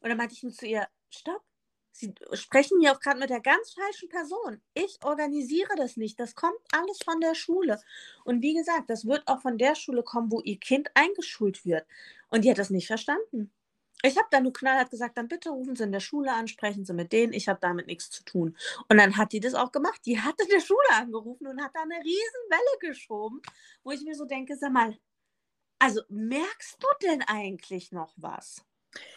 Und 0.00 0.08
dann 0.08 0.16
meinte 0.16 0.34
ich 0.34 0.42
nur 0.42 0.52
zu 0.52 0.66
ihr, 0.66 0.88
stopp, 1.10 1.44
Sie 1.92 2.14
sprechen 2.32 2.80
hier 2.80 2.92
auch 2.92 3.00
gerade 3.00 3.18
mit 3.18 3.30
der 3.30 3.40
ganz 3.40 3.72
falschen 3.72 4.08
Person. 4.08 4.62
Ich 4.74 4.98
organisiere 5.02 5.74
das 5.76 5.96
nicht. 5.96 6.18
Das 6.18 6.34
kommt 6.34 6.58
alles 6.72 6.98
von 7.04 7.20
der 7.20 7.34
Schule. 7.34 7.80
Und 8.24 8.42
wie 8.42 8.54
gesagt, 8.54 8.88
das 8.88 9.06
wird 9.06 9.26
auch 9.26 9.42
von 9.42 9.58
der 9.58 9.74
Schule 9.74 10.02
kommen, 10.02 10.30
wo 10.30 10.40
ihr 10.40 10.58
Kind 10.58 10.88
eingeschult 10.94 11.64
wird. 11.64 11.86
Und 12.28 12.44
die 12.44 12.50
hat 12.50 12.58
das 12.58 12.70
nicht 12.70 12.86
verstanden. 12.86 13.52
Ich 14.02 14.16
habe 14.16 14.28
dann 14.30 14.44
nur 14.44 14.52
knallhart 14.52 14.90
gesagt, 14.90 15.18
dann 15.18 15.28
bitte 15.28 15.50
rufen 15.50 15.76
Sie 15.76 15.84
in 15.84 15.92
der 15.92 16.00
Schule 16.00 16.32
an, 16.32 16.48
sprechen 16.48 16.84
Sie 16.84 16.94
mit 16.94 17.12
denen, 17.12 17.32
ich 17.32 17.48
habe 17.48 17.58
damit 17.60 17.86
nichts 17.86 18.10
zu 18.10 18.24
tun. 18.24 18.56
Und 18.88 18.98
dann 18.98 19.16
hat 19.16 19.32
die 19.32 19.40
das 19.40 19.54
auch 19.54 19.72
gemacht. 19.72 20.00
Die 20.06 20.20
hat 20.20 20.40
in 20.40 20.48
der 20.48 20.60
Schule 20.64 20.88
angerufen 20.92 21.46
und 21.46 21.62
hat 21.62 21.72
da 21.74 21.82
eine 21.82 21.96
Riesenwelle 21.96 22.78
geschoben, 22.80 23.40
wo 23.82 23.90
ich 23.90 24.02
mir 24.02 24.14
so 24.14 24.24
denke, 24.24 24.56
sag 24.56 24.72
mal, 24.72 24.96
also 25.78 26.02
merkst 26.08 26.82
du 26.82 27.06
denn 27.06 27.22
eigentlich 27.22 27.92
noch 27.92 28.12
was? 28.16 28.64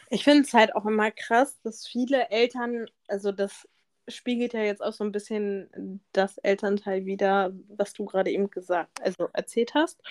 Ich 0.10 0.24
finde 0.24 0.44
es 0.44 0.54
halt 0.54 0.76
auch 0.76 0.86
immer 0.86 1.12
krass, 1.12 1.60
dass 1.62 1.88
viele 1.88 2.30
Eltern, 2.30 2.86
also 3.08 3.32
das 3.32 3.68
spiegelt 4.08 4.54
ja 4.54 4.62
jetzt 4.62 4.82
auch 4.82 4.94
so 4.94 5.04
ein 5.04 5.12
bisschen 5.12 6.02
das 6.12 6.38
Elternteil 6.38 7.06
wieder, 7.06 7.54
was 7.70 7.94
du 7.94 8.06
gerade 8.06 8.32
eben 8.32 8.50
gesagt, 8.50 9.02
also 9.02 9.30
erzählt 9.34 9.74
hast, 9.74 10.02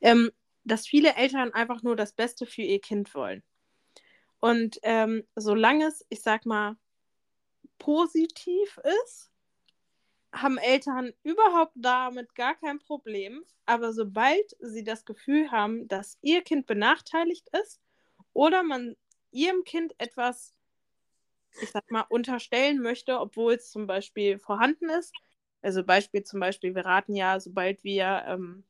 ähm, 0.00 0.30
dass 0.64 0.86
viele 0.86 1.16
Eltern 1.16 1.52
einfach 1.52 1.82
nur 1.82 1.96
das 1.96 2.12
Beste 2.12 2.46
für 2.46 2.62
ihr 2.62 2.80
Kind 2.80 3.14
wollen. 3.14 3.42
Und 4.42 4.80
ähm, 4.82 5.24
solange 5.36 5.86
es, 5.86 6.04
ich 6.08 6.20
sag 6.20 6.46
mal, 6.46 6.76
positiv 7.78 8.76
ist, 9.04 9.30
haben 10.32 10.58
Eltern 10.58 11.12
überhaupt 11.22 11.74
damit 11.76 12.34
gar 12.34 12.56
kein 12.56 12.80
Problem. 12.80 13.44
Aber 13.66 13.92
sobald 13.92 14.56
sie 14.58 14.82
das 14.82 15.04
Gefühl 15.04 15.52
haben, 15.52 15.86
dass 15.86 16.18
ihr 16.22 16.42
Kind 16.42 16.66
benachteiligt 16.66 17.50
ist 17.62 17.80
oder 18.32 18.64
man 18.64 18.96
ihrem 19.30 19.62
Kind 19.62 19.94
etwas, 19.98 20.56
ich 21.60 21.70
sag 21.70 21.88
mal, 21.92 22.06
unterstellen 22.08 22.80
möchte, 22.82 23.20
obwohl 23.20 23.54
es 23.54 23.70
zum 23.70 23.86
Beispiel 23.86 24.40
vorhanden 24.40 24.88
ist, 24.88 25.14
also 25.62 25.84
Beispiel 25.84 26.24
zum 26.24 26.40
Beispiel, 26.40 26.74
wir 26.74 26.84
raten 26.84 27.14
ja, 27.14 27.38
sobald 27.38 27.84
wir, 27.84 28.24
ähm, 28.26 28.64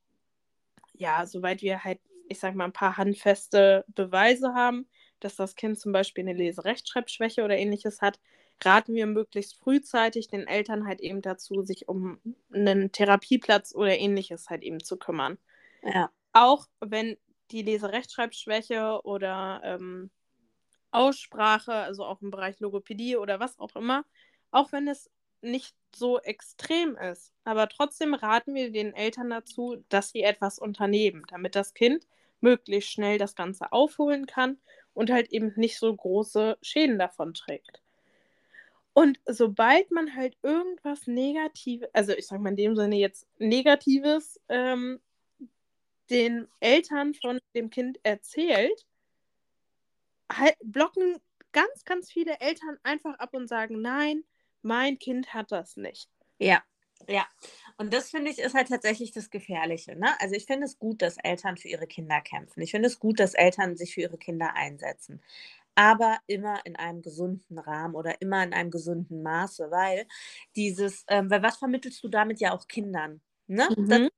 ja, 0.92 1.24
sobald 1.24 1.62
wir 1.62 1.82
halt, 1.82 2.00
ich 2.28 2.38
sag 2.40 2.54
mal, 2.54 2.66
ein 2.66 2.74
paar 2.74 2.98
handfeste 2.98 3.86
Beweise 3.88 4.52
haben, 4.52 4.86
dass 5.24 5.36
das 5.36 5.54
Kind 5.54 5.78
zum 5.78 5.92
Beispiel 5.92 6.24
eine 6.24 6.34
Leserechtschreibschwäche 6.34 7.44
oder 7.44 7.56
ähnliches 7.56 8.00
hat, 8.00 8.18
raten 8.64 8.94
wir 8.94 9.06
möglichst 9.06 9.56
frühzeitig 9.56 10.28
den 10.28 10.46
Eltern 10.46 10.86
halt 10.86 11.00
eben 11.00 11.22
dazu, 11.22 11.62
sich 11.62 11.88
um 11.88 12.18
einen 12.52 12.92
Therapieplatz 12.92 13.74
oder 13.74 13.98
ähnliches 13.98 14.50
halt 14.50 14.62
eben 14.62 14.82
zu 14.82 14.96
kümmern. 14.96 15.38
Ja. 15.82 16.10
Auch 16.32 16.66
wenn 16.80 17.16
die 17.50 17.62
Leserechtschreibschwäche 17.62 19.00
oder 19.04 19.60
ähm, 19.64 20.10
Aussprache, 20.90 21.72
also 21.72 22.04
auch 22.04 22.20
im 22.22 22.30
Bereich 22.30 22.60
Logopädie 22.60 23.16
oder 23.16 23.40
was 23.40 23.58
auch 23.58 23.74
immer, 23.76 24.04
auch 24.50 24.72
wenn 24.72 24.88
es 24.88 25.10
nicht 25.40 25.74
so 25.94 26.20
extrem 26.20 26.96
ist, 26.96 27.32
aber 27.44 27.68
trotzdem 27.68 28.14
raten 28.14 28.54
wir 28.54 28.70
den 28.70 28.94
Eltern 28.94 29.30
dazu, 29.30 29.84
dass 29.88 30.10
sie 30.10 30.22
etwas 30.22 30.58
unternehmen, 30.58 31.24
damit 31.28 31.56
das 31.56 31.74
Kind 31.74 32.06
möglichst 32.40 32.90
schnell 32.90 33.18
das 33.18 33.34
Ganze 33.34 33.72
aufholen 33.72 34.26
kann 34.26 34.58
und 34.94 35.10
halt 35.10 35.30
eben 35.32 35.52
nicht 35.56 35.78
so 35.78 35.94
große 35.94 36.58
Schäden 36.62 36.98
davon 36.98 37.34
trägt. 37.34 37.82
Und 38.94 39.18
sobald 39.26 39.90
man 39.90 40.14
halt 40.14 40.36
irgendwas 40.42 41.06
Negatives, 41.06 41.88
also 41.94 42.12
ich 42.12 42.26
sage 42.26 42.42
mal 42.42 42.50
in 42.50 42.56
dem 42.56 42.76
Sinne 42.76 42.96
jetzt 42.96 43.26
Negatives, 43.38 44.38
ähm, 44.48 45.00
den 46.10 46.46
Eltern 46.60 47.14
von 47.14 47.38
dem 47.54 47.70
Kind 47.70 47.98
erzählt, 48.02 48.86
halt, 50.30 50.56
blocken 50.62 51.16
ganz, 51.52 51.84
ganz 51.84 52.10
viele 52.10 52.38
Eltern 52.40 52.78
einfach 52.82 53.18
ab 53.18 53.32
und 53.32 53.48
sagen, 53.48 53.80
nein, 53.80 54.24
mein 54.60 54.98
Kind 54.98 55.32
hat 55.32 55.52
das 55.52 55.76
nicht. 55.76 56.08
Ja, 56.38 56.62
ja. 57.08 57.26
Und 57.78 57.92
das 57.92 58.10
finde 58.10 58.30
ich 58.30 58.38
ist 58.38 58.54
halt 58.54 58.68
tatsächlich 58.68 59.12
das 59.12 59.30
Gefährliche. 59.30 59.96
Ne? 59.96 60.08
Also 60.20 60.34
ich 60.34 60.46
finde 60.46 60.66
es 60.66 60.78
gut, 60.78 61.02
dass 61.02 61.16
Eltern 61.18 61.56
für 61.56 61.68
ihre 61.68 61.86
Kinder 61.86 62.20
kämpfen. 62.20 62.60
Ich 62.60 62.70
finde 62.70 62.88
es 62.88 62.98
gut, 62.98 63.18
dass 63.18 63.34
Eltern 63.34 63.76
sich 63.76 63.94
für 63.94 64.02
ihre 64.02 64.18
Kinder 64.18 64.54
einsetzen. 64.54 65.22
Aber 65.74 66.18
immer 66.26 66.60
in 66.66 66.76
einem 66.76 67.00
gesunden 67.00 67.58
Rahmen 67.58 67.94
oder 67.94 68.20
immer 68.20 68.42
in 68.44 68.52
einem 68.52 68.70
gesunden 68.70 69.22
Maße, 69.22 69.70
weil 69.70 70.06
dieses, 70.54 71.04
ähm, 71.08 71.30
weil 71.30 71.42
was 71.42 71.56
vermittelst 71.56 72.04
du 72.04 72.08
damit 72.08 72.40
ja 72.40 72.52
auch 72.52 72.68
Kindern? 72.68 73.22
Ne? 73.46 73.68
Mhm. 73.76 73.88
Das 73.88 74.00
ist 74.00 74.12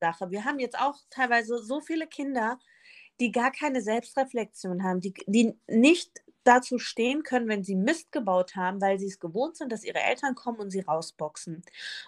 Sache. 0.00 0.30
Wir 0.30 0.44
haben 0.44 0.58
jetzt 0.58 0.78
auch 0.78 0.96
teilweise 1.10 1.58
so 1.62 1.80
viele 1.80 2.06
Kinder, 2.06 2.58
die 3.20 3.30
gar 3.30 3.52
keine 3.52 3.80
Selbstreflexion 3.80 4.82
haben, 4.82 5.00
die, 5.00 5.14
die 5.26 5.54
nicht 5.68 6.22
dazu 6.44 6.78
stehen 6.78 7.22
können, 7.22 7.48
wenn 7.48 7.64
sie 7.64 7.76
Mist 7.76 8.12
gebaut 8.12 8.56
haben, 8.56 8.80
weil 8.80 8.98
sie 8.98 9.06
es 9.06 9.20
gewohnt 9.20 9.56
sind, 9.56 9.72
dass 9.72 9.84
ihre 9.84 10.00
Eltern 10.00 10.34
kommen 10.34 10.60
und 10.60 10.70
sie 10.70 10.80
rausboxen. 10.80 11.62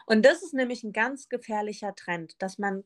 Und 0.06 0.24
das 0.24 0.42
ist 0.42 0.54
nämlich 0.54 0.84
ein 0.84 0.92
ganz 0.92 1.28
gefährlicher 1.28 1.94
Trend, 1.94 2.40
dass 2.42 2.58
man 2.58 2.84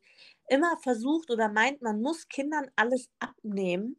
immer 0.48 0.76
versucht 0.78 1.30
oder 1.30 1.48
meint, 1.48 1.82
man 1.82 2.00
muss 2.02 2.28
Kindern 2.28 2.70
alles 2.76 3.10
abnehmen. 3.18 3.96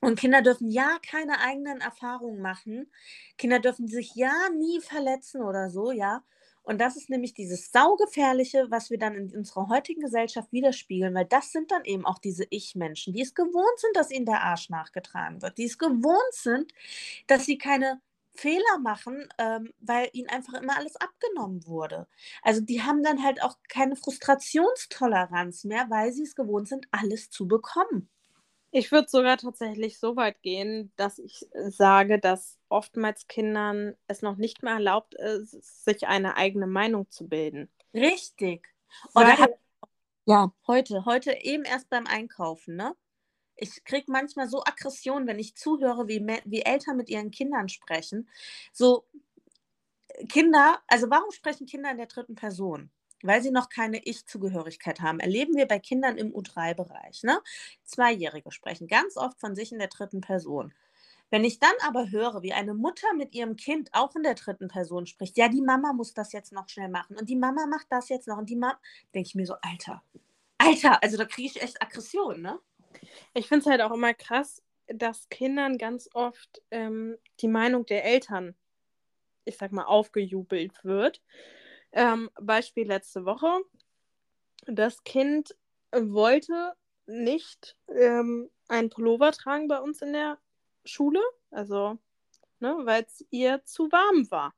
Und 0.00 0.18
Kinder 0.18 0.42
dürfen 0.42 0.70
ja 0.70 0.98
keine 1.08 1.40
eigenen 1.40 1.80
Erfahrungen 1.80 2.40
machen. 2.40 2.92
Kinder 3.38 3.60
dürfen 3.60 3.88
sich 3.88 4.14
ja 4.14 4.32
nie 4.56 4.80
verletzen 4.80 5.42
oder 5.42 5.70
so, 5.70 5.90
ja. 5.90 6.22
Und 6.66 6.80
das 6.80 6.96
ist 6.96 7.08
nämlich 7.10 7.32
dieses 7.32 7.70
Saugefährliche, 7.70 8.66
was 8.70 8.90
wir 8.90 8.98
dann 8.98 9.14
in 9.14 9.34
unserer 9.36 9.68
heutigen 9.68 10.00
Gesellschaft 10.00 10.52
widerspiegeln, 10.52 11.14
weil 11.14 11.24
das 11.24 11.52
sind 11.52 11.70
dann 11.70 11.84
eben 11.84 12.04
auch 12.04 12.18
diese 12.18 12.44
Ich-Menschen, 12.50 13.12
die 13.12 13.22
es 13.22 13.36
gewohnt 13.36 13.78
sind, 13.78 13.96
dass 13.96 14.10
ihnen 14.10 14.26
der 14.26 14.42
Arsch 14.42 14.68
nachgetragen 14.68 15.42
wird, 15.42 15.58
die 15.58 15.66
es 15.66 15.78
gewohnt 15.78 16.32
sind, 16.32 16.72
dass 17.28 17.46
sie 17.46 17.56
keine 17.56 18.00
Fehler 18.34 18.78
machen, 18.82 19.28
ähm, 19.38 19.72
weil 19.78 20.10
ihnen 20.12 20.28
einfach 20.28 20.54
immer 20.54 20.76
alles 20.76 20.96
abgenommen 20.96 21.64
wurde. 21.68 22.08
Also 22.42 22.60
die 22.60 22.82
haben 22.82 23.04
dann 23.04 23.22
halt 23.22 23.42
auch 23.42 23.58
keine 23.68 23.94
Frustrationstoleranz 23.94 25.62
mehr, 25.64 25.86
weil 25.88 26.12
sie 26.12 26.24
es 26.24 26.34
gewohnt 26.34 26.68
sind, 26.68 26.88
alles 26.90 27.30
zu 27.30 27.46
bekommen. 27.46 28.10
Ich 28.78 28.92
würde 28.92 29.08
sogar 29.08 29.38
tatsächlich 29.38 29.98
so 29.98 30.16
weit 30.16 30.42
gehen, 30.42 30.92
dass 30.96 31.18
ich 31.18 31.46
sage, 31.68 32.18
dass 32.18 32.58
oftmals 32.68 33.26
Kindern 33.26 33.96
es 34.06 34.20
noch 34.20 34.36
nicht 34.36 34.62
mehr 34.62 34.74
erlaubt 34.74 35.14
ist, 35.14 35.84
sich 35.86 36.06
eine 36.06 36.36
eigene 36.36 36.66
Meinung 36.66 37.10
zu 37.10 37.26
bilden. 37.26 37.70
Richtig. 37.94 38.68
Oder 39.14 39.38
hab, 39.38 39.58
ja, 40.26 40.52
heute, 40.66 41.06
heute 41.06 41.32
eben 41.42 41.64
erst 41.64 41.88
beim 41.88 42.06
Einkaufen, 42.06 42.76
ne? 42.76 42.94
Ich 43.56 43.82
kriege 43.84 44.12
manchmal 44.12 44.46
so 44.46 44.62
Aggression, 44.62 45.26
wenn 45.26 45.38
ich 45.38 45.56
zuhöre, 45.56 46.06
wie, 46.06 46.20
wie 46.44 46.60
Eltern 46.60 46.98
mit 46.98 47.08
ihren 47.08 47.30
Kindern 47.30 47.70
sprechen. 47.70 48.28
So, 48.74 49.06
Kinder, 50.28 50.82
also 50.86 51.08
warum 51.08 51.30
sprechen 51.30 51.66
Kinder 51.66 51.90
in 51.92 51.96
der 51.96 52.08
dritten 52.08 52.34
Person? 52.34 52.90
Weil 53.22 53.42
sie 53.42 53.50
noch 53.50 53.68
keine 53.68 54.04
Ich-Zugehörigkeit 54.04 55.00
haben. 55.00 55.20
Erleben 55.20 55.56
wir 55.56 55.66
bei 55.66 55.78
Kindern 55.78 56.18
im 56.18 56.32
U3-Bereich. 56.32 57.22
Ne? 57.22 57.40
Zweijährige 57.84 58.52
sprechen 58.52 58.88
ganz 58.88 59.16
oft 59.16 59.40
von 59.40 59.54
sich 59.54 59.72
in 59.72 59.78
der 59.78 59.88
dritten 59.88 60.20
Person. 60.20 60.72
Wenn 61.30 61.44
ich 61.44 61.58
dann 61.58 61.72
aber 61.84 62.10
höre, 62.10 62.42
wie 62.42 62.52
eine 62.52 62.74
Mutter 62.74 63.12
mit 63.14 63.34
ihrem 63.34 63.56
Kind 63.56 63.90
auch 63.92 64.14
in 64.14 64.22
der 64.22 64.34
dritten 64.34 64.68
Person 64.68 65.06
spricht, 65.06 65.36
ja, 65.36 65.48
die 65.48 65.60
Mama 65.60 65.92
muss 65.92 66.14
das 66.14 66.32
jetzt 66.32 66.52
noch 66.52 66.68
schnell 66.68 66.88
machen 66.88 67.16
und 67.16 67.28
die 67.28 67.36
Mama 67.36 67.66
macht 67.66 67.86
das 67.90 68.08
jetzt 68.08 68.28
noch 68.28 68.38
und 68.38 68.48
die 68.48 68.56
Mama, 68.56 68.78
denke 69.12 69.26
ich 69.26 69.34
mir 69.34 69.46
so, 69.46 69.54
Alter, 69.60 70.02
Alter, 70.58 71.02
also 71.02 71.16
da 71.16 71.24
kriege 71.24 71.48
ich 71.48 71.62
echt 71.62 71.80
Aggression, 71.82 72.40
ne? 72.40 72.58
Ich 73.34 73.48
finde 73.48 73.60
es 73.60 73.66
halt 73.66 73.82
auch 73.82 73.92
immer 73.92 74.14
krass, 74.14 74.62
dass 74.86 75.28
Kindern 75.28 75.78
ganz 75.78 76.08
oft 76.14 76.62
ähm, 76.70 77.16
die 77.40 77.48
Meinung 77.48 77.86
der 77.86 78.04
Eltern, 78.04 78.54
ich 79.44 79.56
sag 79.56 79.72
mal, 79.72 79.84
aufgejubelt 79.84 80.84
wird. 80.84 81.22
Ähm, 81.96 82.30
Beispiel 82.38 82.86
letzte 82.86 83.24
Woche. 83.24 83.62
Das 84.66 85.02
Kind 85.02 85.56
wollte 85.92 86.74
nicht 87.06 87.74
ähm, 87.88 88.50
einen 88.68 88.90
Pullover 88.90 89.32
tragen 89.32 89.66
bei 89.66 89.80
uns 89.80 90.02
in 90.02 90.12
der 90.12 90.38
Schule, 90.84 91.22
also 91.50 91.98
ne, 92.60 92.76
weil 92.82 93.04
es 93.04 93.24
ihr 93.30 93.64
zu 93.64 93.90
warm 93.90 94.30
war. 94.30 94.54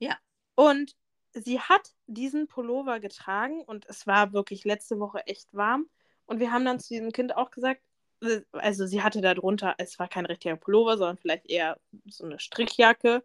Ja. 0.00 0.16
Und 0.56 0.96
sie 1.32 1.60
hat 1.60 1.94
diesen 2.08 2.48
Pullover 2.48 2.98
getragen 2.98 3.62
und 3.62 3.86
es 3.88 4.04
war 4.08 4.32
wirklich 4.32 4.64
letzte 4.64 4.98
Woche 4.98 5.24
echt 5.28 5.54
warm. 5.54 5.88
Und 6.24 6.40
wir 6.40 6.50
haben 6.50 6.64
dann 6.64 6.80
zu 6.80 6.88
diesem 6.88 7.12
Kind 7.12 7.36
auch 7.36 7.52
gesagt, 7.52 7.82
äh, 8.22 8.40
also 8.50 8.84
sie 8.84 9.00
hatte 9.00 9.20
darunter, 9.20 9.76
es 9.78 9.96
war 10.00 10.08
kein 10.08 10.26
richtiger 10.26 10.56
Pullover, 10.56 10.98
sondern 10.98 11.18
vielleicht 11.18 11.46
eher 11.46 11.78
so 12.06 12.24
eine 12.24 12.40
Strickjacke 12.40 13.22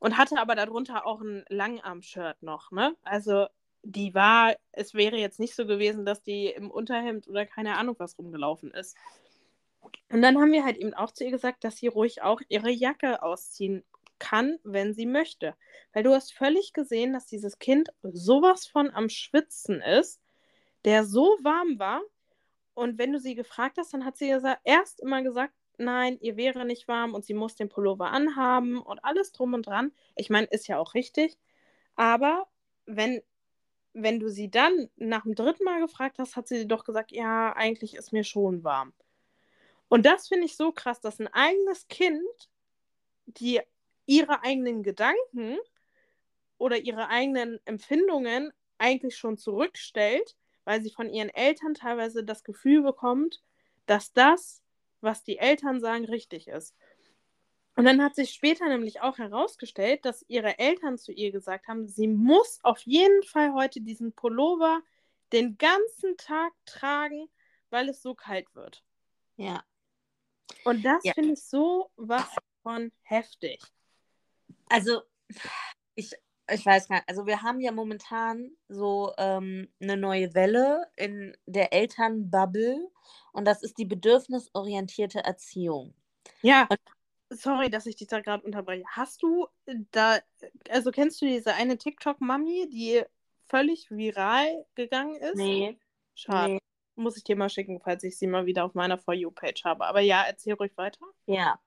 und 0.00 0.18
hatte 0.18 0.38
aber 0.38 0.56
darunter 0.56 1.06
auch 1.06 1.20
ein 1.20 1.44
Langarm-Shirt 1.48 2.42
noch, 2.42 2.72
ne? 2.72 2.96
Also 3.04 3.46
die 3.82 4.14
war, 4.14 4.56
es 4.72 4.94
wäre 4.94 5.16
jetzt 5.16 5.38
nicht 5.38 5.54
so 5.54 5.66
gewesen, 5.66 6.04
dass 6.04 6.22
die 6.22 6.46
im 6.46 6.70
Unterhemd 6.70 7.28
oder 7.28 7.46
keine 7.46 7.78
Ahnung 7.78 7.94
was 7.98 8.18
rumgelaufen 8.18 8.72
ist. 8.72 8.96
Und 10.10 10.22
dann 10.22 10.38
haben 10.38 10.52
wir 10.52 10.64
halt 10.64 10.76
eben 10.76 10.92
auch 10.92 11.12
zu 11.12 11.24
ihr 11.24 11.30
gesagt, 11.30 11.64
dass 11.64 11.76
sie 11.76 11.86
ruhig 11.86 12.22
auch 12.22 12.40
ihre 12.48 12.70
Jacke 12.70 13.22
ausziehen 13.22 13.84
kann, 14.18 14.58
wenn 14.64 14.92
sie 14.92 15.06
möchte. 15.06 15.54
Weil 15.92 16.02
du 16.02 16.12
hast 16.12 16.32
völlig 16.34 16.72
gesehen, 16.72 17.12
dass 17.12 17.26
dieses 17.26 17.58
Kind 17.58 17.90
sowas 18.02 18.66
von 18.66 18.90
am 18.90 19.08
Schwitzen 19.08 19.80
ist, 19.80 20.20
der 20.84 21.04
so 21.04 21.38
warm 21.42 21.78
war, 21.78 22.02
und 22.74 22.98
wenn 22.98 23.12
du 23.12 23.18
sie 23.18 23.34
gefragt 23.34 23.76
hast, 23.78 23.92
dann 23.92 24.04
hat 24.04 24.16
sie 24.16 24.28
gesagt, 24.28 24.60
erst 24.64 25.00
immer 25.00 25.22
gesagt, 25.22 25.52
nein, 25.80 26.18
ihr 26.20 26.36
wäre 26.36 26.64
nicht 26.64 26.88
warm 26.88 27.14
und 27.14 27.24
sie 27.24 27.34
muss 27.34 27.56
den 27.56 27.68
Pullover 27.68 28.10
anhaben 28.10 28.78
und 28.80 29.04
alles 29.04 29.32
drum 29.32 29.54
und 29.54 29.66
dran. 29.66 29.92
Ich 30.16 30.30
meine, 30.30 30.46
ist 30.46 30.68
ja 30.68 30.78
auch 30.78 30.94
richtig. 30.94 31.38
Aber 31.96 32.46
wenn, 32.86 33.22
wenn 33.92 34.20
du 34.20 34.28
sie 34.30 34.50
dann 34.50 34.90
nach 34.96 35.22
dem 35.24 35.34
dritten 35.34 35.64
Mal 35.64 35.80
gefragt 35.80 36.18
hast, 36.18 36.36
hat 36.36 36.48
sie 36.48 36.66
doch 36.68 36.84
gesagt, 36.84 37.12
ja, 37.12 37.52
eigentlich 37.54 37.94
ist 37.96 38.12
mir 38.12 38.24
schon 38.24 38.64
warm. 38.64 38.92
Und 39.88 40.06
das 40.06 40.28
finde 40.28 40.46
ich 40.46 40.56
so 40.56 40.72
krass, 40.72 41.00
dass 41.00 41.18
ein 41.18 41.28
eigenes 41.28 41.88
Kind, 41.88 42.22
die 43.26 43.60
ihre 44.06 44.42
eigenen 44.42 44.82
Gedanken 44.82 45.58
oder 46.58 46.78
ihre 46.78 47.08
eigenen 47.08 47.58
Empfindungen 47.64 48.52
eigentlich 48.78 49.16
schon 49.16 49.36
zurückstellt 49.36 50.36
weil 50.64 50.82
sie 50.82 50.90
von 50.90 51.08
ihren 51.08 51.30
Eltern 51.30 51.74
teilweise 51.74 52.24
das 52.24 52.44
Gefühl 52.44 52.82
bekommt, 52.82 53.42
dass 53.86 54.12
das, 54.12 54.62
was 55.00 55.22
die 55.22 55.38
Eltern 55.38 55.80
sagen, 55.80 56.04
richtig 56.04 56.48
ist. 56.48 56.74
Und 57.76 57.84
dann 57.84 58.02
hat 58.02 58.14
sich 58.14 58.30
später 58.30 58.68
nämlich 58.68 59.00
auch 59.00 59.18
herausgestellt, 59.18 60.04
dass 60.04 60.24
ihre 60.28 60.58
Eltern 60.58 60.98
zu 60.98 61.12
ihr 61.12 61.32
gesagt 61.32 61.68
haben, 61.68 61.86
sie 61.86 62.08
muss 62.08 62.58
auf 62.62 62.80
jeden 62.80 63.22
Fall 63.22 63.54
heute 63.54 63.80
diesen 63.80 64.12
Pullover 64.12 64.82
den 65.32 65.56
ganzen 65.56 66.16
Tag 66.16 66.52
tragen, 66.66 67.28
weil 67.70 67.88
es 67.88 68.02
so 68.02 68.14
kalt 68.14 68.54
wird. 68.54 68.82
Ja. 69.36 69.64
Und 70.64 70.84
das 70.84 71.02
ja. 71.04 71.12
finde 71.14 71.34
ich 71.34 71.42
so 71.42 71.90
was 71.96 72.28
von 72.62 72.92
heftig. 73.02 73.62
Also, 74.68 75.02
ich, 75.94 76.12
ich 76.52 76.66
weiß 76.66 76.88
gar 76.88 76.96
nicht, 76.96 77.08
also 77.08 77.26
wir 77.26 77.42
haben 77.42 77.60
ja 77.60 77.72
momentan 77.72 78.50
so 78.68 79.14
ähm, 79.16 79.68
eine 79.80 79.96
neue 79.96 80.34
Welle 80.34 80.90
in 80.96 81.36
der 81.46 81.72
Elternbubble 81.72 82.90
und 83.32 83.44
das 83.44 83.62
ist 83.62 83.78
die 83.78 83.84
bedürfnisorientierte 83.84 85.24
Erziehung. 85.24 85.94
Ja, 86.42 86.66
und, 86.70 86.80
sorry, 87.30 87.70
dass 87.70 87.86
ich 87.86 87.96
dich 87.96 88.08
da 88.08 88.20
gerade 88.20 88.44
unterbreche. 88.44 88.84
Hast 88.88 89.22
du 89.22 89.46
da, 89.92 90.18
also 90.68 90.90
kennst 90.90 91.20
du 91.22 91.26
diese 91.26 91.54
eine 91.54 91.78
TikTok-Mami, 91.78 92.68
die 92.70 93.02
völlig 93.46 93.90
viral 93.90 94.66
gegangen 94.74 95.16
ist? 95.16 95.36
Nee. 95.36 95.78
Schade. 96.14 96.54
Nee. 96.54 96.60
Muss 96.96 97.16
ich 97.16 97.24
dir 97.24 97.36
mal 97.36 97.48
schicken, 97.48 97.80
falls 97.80 98.04
ich 98.04 98.18
sie 98.18 98.26
mal 98.26 98.46
wieder 98.46 98.64
auf 98.64 98.74
meiner 98.74 98.98
For 98.98 99.14
You-Page 99.14 99.64
habe. 99.64 99.86
Aber 99.86 100.00
ja, 100.00 100.22
erzähl 100.22 100.54
ruhig 100.54 100.76
weiter. 100.76 101.04
Ja. 101.26 101.58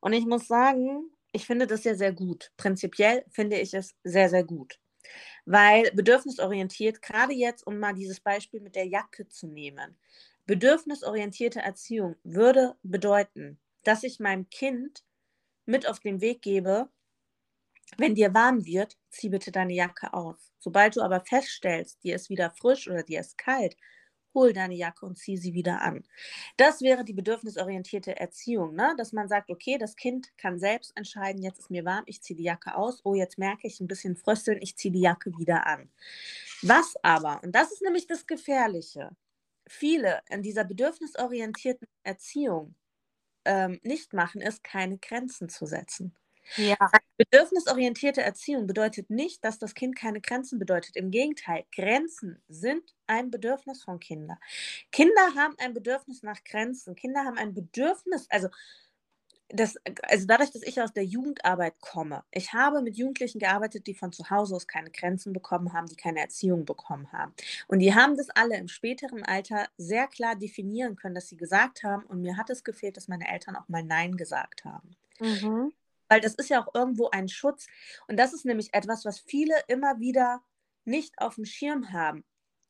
Und 0.00 0.12
ich 0.12 0.26
muss 0.26 0.48
sagen, 0.48 1.10
ich 1.30 1.46
finde 1.46 1.66
das 1.66 1.84
ja 1.84 1.94
sehr 1.94 2.12
gut. 2.12 2.50
Prinzipiell 2.56 3.24
finde 3.30 3.60
ich 3.60 3.74
es 3.74 3.94
sehr, 4.02 4.28
sehr 4.28 4.44
gut. 4.44 4.80
Weil 5.44 5.90
bedürfnisorientiert, 5.92 7.00
gerade 7.02 7.32
jetzt, 7.32 7.66
um 7.66 7.78
mal 7.78 7.94
dieses 7.94 8.20
Beispiel 8.20 8.60
mit 8.60 8.74
der 8.74 8.86
Jacke 8.86 9.28
zu 9.28 9.46
nehmen, 9.46 9.98
bedürfnisorientierte 10.52 11.60
Erziehung 11.60 12.14
würde 12.24 12.76
bedeuten, 12.82 13.58
dass 13.84 14.02
ich 14.02 14.20
meinem 14.20 14.50
Kind 14.50 15.02
mit 15.64 15.88
auf 15.88 15.98
den 15.98 16.20
Weg 16.20 16.42
gebe, 16.42 16.90
wenn 17.96 18.14
dir 18.14 18.34
warm 18.34 18.66
wird, 18.66 18.98
zieh 19.08 19.30
bitte 19.30 19.50
deine 19.50 19.72
Jacke 19.72 20.12
aus. 20.12 20.52
Sobald 20.58 20.96
du 20.96 21.00
aber 21.00 21.20
feststellst, 21.20 22.04
dir 22.04 22.16
ist 22.16 22.28
wieder 22.28 22.50
frisch 22.50 22.86
oder 22.86 23.02
dir 23.02 23.20
ist 23.20 23.38
kalt, 23.38 23.78
hol 24.34 24.52
deine 24.52 24.74
Jacke 24.74 25.06
und 25.06 25.16
zieh 25.16 25.38
sie 25.38 25.54
wieder 25.54 25.80
an. 25.80 26.04
Das 26.58 26.82
wäre 26.82 27.02
die 27.02 27.14
bedürfnisorientierte 27.14 28.20
Erziehung, 28.20 28.74
ne? 28.74 28.94
dass 28.98 29.14
man 29.14 29.28
sagt, 29.28 29.48
okay, 29.48 29.78
das 29.78 29.96
Kind 29.96 30.36
kann 30.36 30.58
selbst 30.58 30.94
entscheiden, 30.98 31.42
jetzt 31.42 31.60
ist 31.60 31.70
mir 31.70 31.86
warm, 31.86 32.04
ich 32.04 32.20
ziehe 32.20 32.36
die 32.36 32.44
Jacke 32.44 32.74
aus, 32.76 33.00
oh, 33.04 33.14
jetzt 33.14 33.38
merke 33.38 33.66
ich 33.66 33.80
ein 33.80 33.88
bisschen 33.88 34.16
Frösteln, 34.16 34.58
ich 34.60 34.76
ziehe 34.76 34.92
die 34.92 35.00
Jacke 35.00 35.32
wieder 35.38 35.66
an. 35.66 35.90
Was 36.60 36.94
aber, 37.02 37.42
und 37.42 37.54
das 37.54 37.72
ist 37.72 37.80
nämlich 37.80 38.06
das 38.06 38.26
Gefährliche, 38.26 39.16
viele 39.72 40.22
in 40.28 40.42
dieser 40.42 40.64
bedürfnisorientierten 40.64 41.88
Erziehung 42.02 42.74
ähm, 43.44 43.80
nicht 43.82 44.12
machen, 44.12 44.40
ist, 44.40 44.62
keine 44.62 44.98
Grenzen 44.98 45.48
zu 45.48 45.66
setzen. 45.66 46.14
Ja. 46.56 46.76
Bedürfnisorientierte 47.16 48.20
Erziehung 48.20 48.66
bedeutet 48.66 49.10
nicht, 49.10 49.44
dass 49.44 49.58
das 49.58 49.74
Kind 49.74 49.96
keine 49.96 50.20
Grenzen 50.20 50.58
bedeutet. 50.58 50.96
Im 50.96 51.10
Gegenteil, 51.10 51.64
Grenzen 51.74 52.42
sind 52.48 52.94
ein 53.06 53.30
Bedürfnis 53.30 53.82
von 53.82 54.00
Kindern. 54.00 54.38
Kinder 54.90 55.34
haben 55.36 55.54
ein 55.58 55.72
Bedürfnis 55.72 56.22
nach 56.22 56.42
Grenzen. 56.44 56.94
Kinder 56.96 57.24
haben 57.24 57.38
ein 57.38 57.54
Bedürfnis, 57.54 58.26
also 58.28 58.48
das, 59.52 59.76
also 60.02 60.26
dadurch, 60.26 60.50
dass 60.50 60.62
ich 60.62 60.80
aus 60.80 60.92
der 60.92 61.04
Jugendarbeit 61.04 61.80
komme, 61.80 62.24
ich 62.30 62.52
habe 62.52 62.82
mit 62.82 62.96
Jugendlichen 62.96 63.38
gearbeitet, 63.38 63.86
die 63.86 63.94
von 63.94 64.12
zu 64.12 64.30
Hause 64.30 64.56
aus 64.56 64.66
keine 64.66 64.90
Grenzen 64.90 65.32
bekommen 65.32 65.72
haben, 65.72 65.86
die 65.86 65.96
keine 65.96 66.20
Erziehung 66.20 66.64
bekommen 66.64 67.12
haben. 67.12 67.34
Und 67.68 67.80
die 67.80 67.94
haben 67.94 68.16
das 68.16 68.30
alle 68.30 68.56
im 68.56 68.68
späteren 68.68 69.22
Alter 69.24 69.68
sehr 69.76 70.06
klar 70.08 70.36
definieren 70.36 70.96
können, 70.96 71.14
dass 71.14 71.28
sie 71.28 71.36
gesagt 71.36 71.82
haben, 71.82 72.04
und 72.04 72.22
mir 72.22 72.36
hat 72.36 72.50
es 72.50 72.64
gefehlt, 72.64 72.96
dass 72.96 73.08
meine 73.08 73.28
Eltern 73.28 73.56
auch 73.56 73.68
mal 73.68 73.82
Nein 73.82 74.16
gesagt 74.16 74.64
haben. 74.64 74.96
Mhm 75.20 75.72
weil 76.08 76.20
das 76.20 76.34
ist 76.34 76.50
ja 76.50 76.62
auch 76.62 76.74
irgendwo 76.74 77.08
ein 77.08 77.26
Schutz. 77.26 77.68
Und 78.06 78.18
das 78.18 78.34
ist 78.34 78.44
nämlich 78.44 78.74
etwas, 78.74 79.06
was 79.06 79.18
viele 79.18 79.54
immer 79.66 79.98
wieder 79.98 80.42
nicht 80.84 81.18
auf 81.18 81.36
dem 81.36 81.46
Schirm 81.46 81.90
haben. 81.90 82.22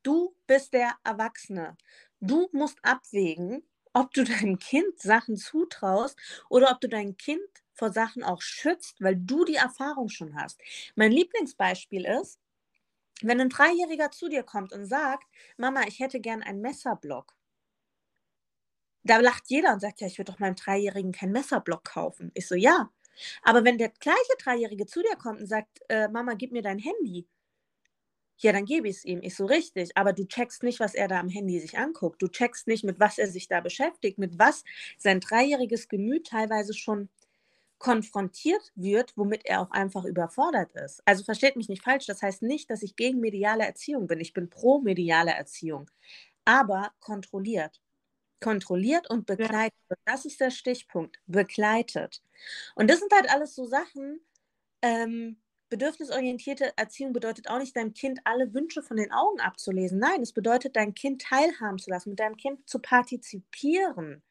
Du 0.05 0.37
bist 0.47 0.73
der 0.73 0.93
Erwachsene. 1.03 1.77
Du 2.21 2.49
musst 2.53 2.79
abwägen, 2.83 3.65
ob 3.93 4.13
du 4.13 4.25
deinem 4.25 4.59
Kind 4.59 5.01
Sachen 5.01 5.37
zutraust 5.37 6.19
oder 6.49 6.71
ob 6.71 6.81
du 6.81 6.89
dein 6.89 7.17
Kind 7.17 7.41
vor 7.75 7.93
Sachen 7.93 8.23
auch 8.23 8.43
schützt, 8.43 9.01
weil 9.01 9.17
du 9.17 9.45
die 9.45 9.57
Erfahrung 9.57 10.09
schon 10.09 10.37
hast. 10.37 10.61
Mein 10.95 11.13
Lieblingsbeispiel 11.13 12.05
ist, 12.05 12.39
wenn 13.23 13.41
ein 13.41 13.49
Dreijähriger 13.49 14.11
zu 14.11 14.29
dir 14.29 14.43
kommt 14.43 14.73
und 14.73 14.87
sagt, 14.87 15.25
Mama, 15.57 15.83
ich 15.87 16.01
hätte 16.01 16.21
gern 16.21 16.43
einen 16.43 16.61
Messerblock. 16.61 17.35
Da 19.05 19.17
lacht 19.19 19.45
jeder 19.49 19.73
und 19.73 19.81
sagt, 19.81 20.01
ja, 20.01 20.07
ich 20.07 20.19
würde 20.19 20.33
doch 20.33 20.39
meinem 20.39 20.55
Dreijährigen 20.57 21.13
keinen 21.13 21.33
Messerblock 21.33 21.85
kaufen. 21.85 22.31
Ich 22.35 22.47
so, 22.47 22.55
ja. 22.55 22.91
Aber 23.43 23.65
wenn 23.65 23.79
der 23.79 23.91
gleiche 23.91 24.37
Dreijährige 24.39 24.87
zu 24.87 25.03
dir 25.03 25.17
kommt 25.17 25.41
und 25.41 25.47
sagt, 25.47 25.81
äh, 25.89 26.09
Mama, 26.09 26.35
gib 26.35 26.53
mir 26.53 26.63
dein 26.63 26.79
Handy, 26.79 27.27
ja, 28.43 28.53
dann 28.53 28.65
gebe 28.65 28.89
ich 28.89 28.97
es 28.97 29.05
ihm. 29.05 29.21
Ich 29.23 29.37
so 29.37 29.47
richtig. 29.47 29.97
Aber 29.97 30.13
du 30.13 30.27
checkst 30.27 30.63
nicht, 30.63 30.81
was 30.81 30.95
er 30.95 31.09
da 31.09 31.21
am 31.21 31.29
Handy 31.29 31.61
sich 31.61 31.79
anguckt. 31.79 32.21
Du 32.23 32.29
checkst 32.29 32.67
nicht, 32.67 32.85
mit 32.85 32.99
was 33.01 33.19
er 33.19 33.29
sich 33.29 33.49
da 33.49 33.61
beschäftigt, 33.61 34.19
mit 34.19 34.39
was 34.39 34.65
sein 34.99 35.21
dreijähriges 35.21 35.89
Gemüt 35.89 36.27
teilweise 36.27 36.75
schon 36.75 37.09
konfrontiert 37.83 38.73
wird, 38.77 39.13
womit 39.17 39.45
er 39.45 39.61
auch 39.61 39.71
einfach 39.73 40.05
überfordert 40.05 40.73
ist. 40.73 41.03
Also 41.05 41.25
versteht 41.25 41.57
mich 41.57 41.69
nicht 41.69 41.83
falsch, 41.83 42.07
das 42.07 42.23
heißt 42.23 42.43
nicht, 42.43 42.71
dass 42.71 42.85
ich 42.85 42.95
gegen 42.95 43.19
mediale 43.19 43.65
Erziehung 43.65 44.07
bin. 44.07 44.21
Ich 44.21 44.33
bin 44.33 44.49
pro 44.49 44.81
mediale 44.81 45.33
Erziehung, 45.33 45.91
aber 46.45 46.93
kontrolliert. 47.01 47.81
Kontrolliert 48.41 49.11
und 49.11 49.27
begleitet. 49.27 49.75
Ja. 49.91 49.97
Das 50.05 50.25
ist 50.25 50.41
der 50.41 50.51
Stichpunkt. 50.51 51.19
Begleitet. 51.27 52.23
Und 52.77 52.89
das 52.89 53.01
sind 53.01 53.13
halt 53.13 53.29
alles 53.31 53.57
so 53.57 53.67
Sachen, 53.67 54.21
ähm, 54.81 55.42
bedürfnisorientierte 55.73 56.77
Erziehung 56.77 57.15
bedeutet 57.15 57.49
auch 57.49 57.59
nicht, 57.59 57.75
deinem 57.75 57.95
Kind 57.95 58.21
alle 58.25 58.53
Wünsche 58.53 58.83
von 58.83 58.99
den 58.99 59.11
Augen 59.11 59.41
abzulesen. 59.41 59.99
Nein, 59.99 60.21
es 60.21 60.35
bedeutet, 60.35 60.77
dein 60.77 60.95
Kind 60.95 61.23
teilhaben 61.23 61.79
zu 61.79 61.89
lassen, 61.89 62.11
mit 62.11 62.21
deinem 62.21 62.37
Kind 62.37 62.69
zu 62.69 62.79
partizipieren, 62.79 64.23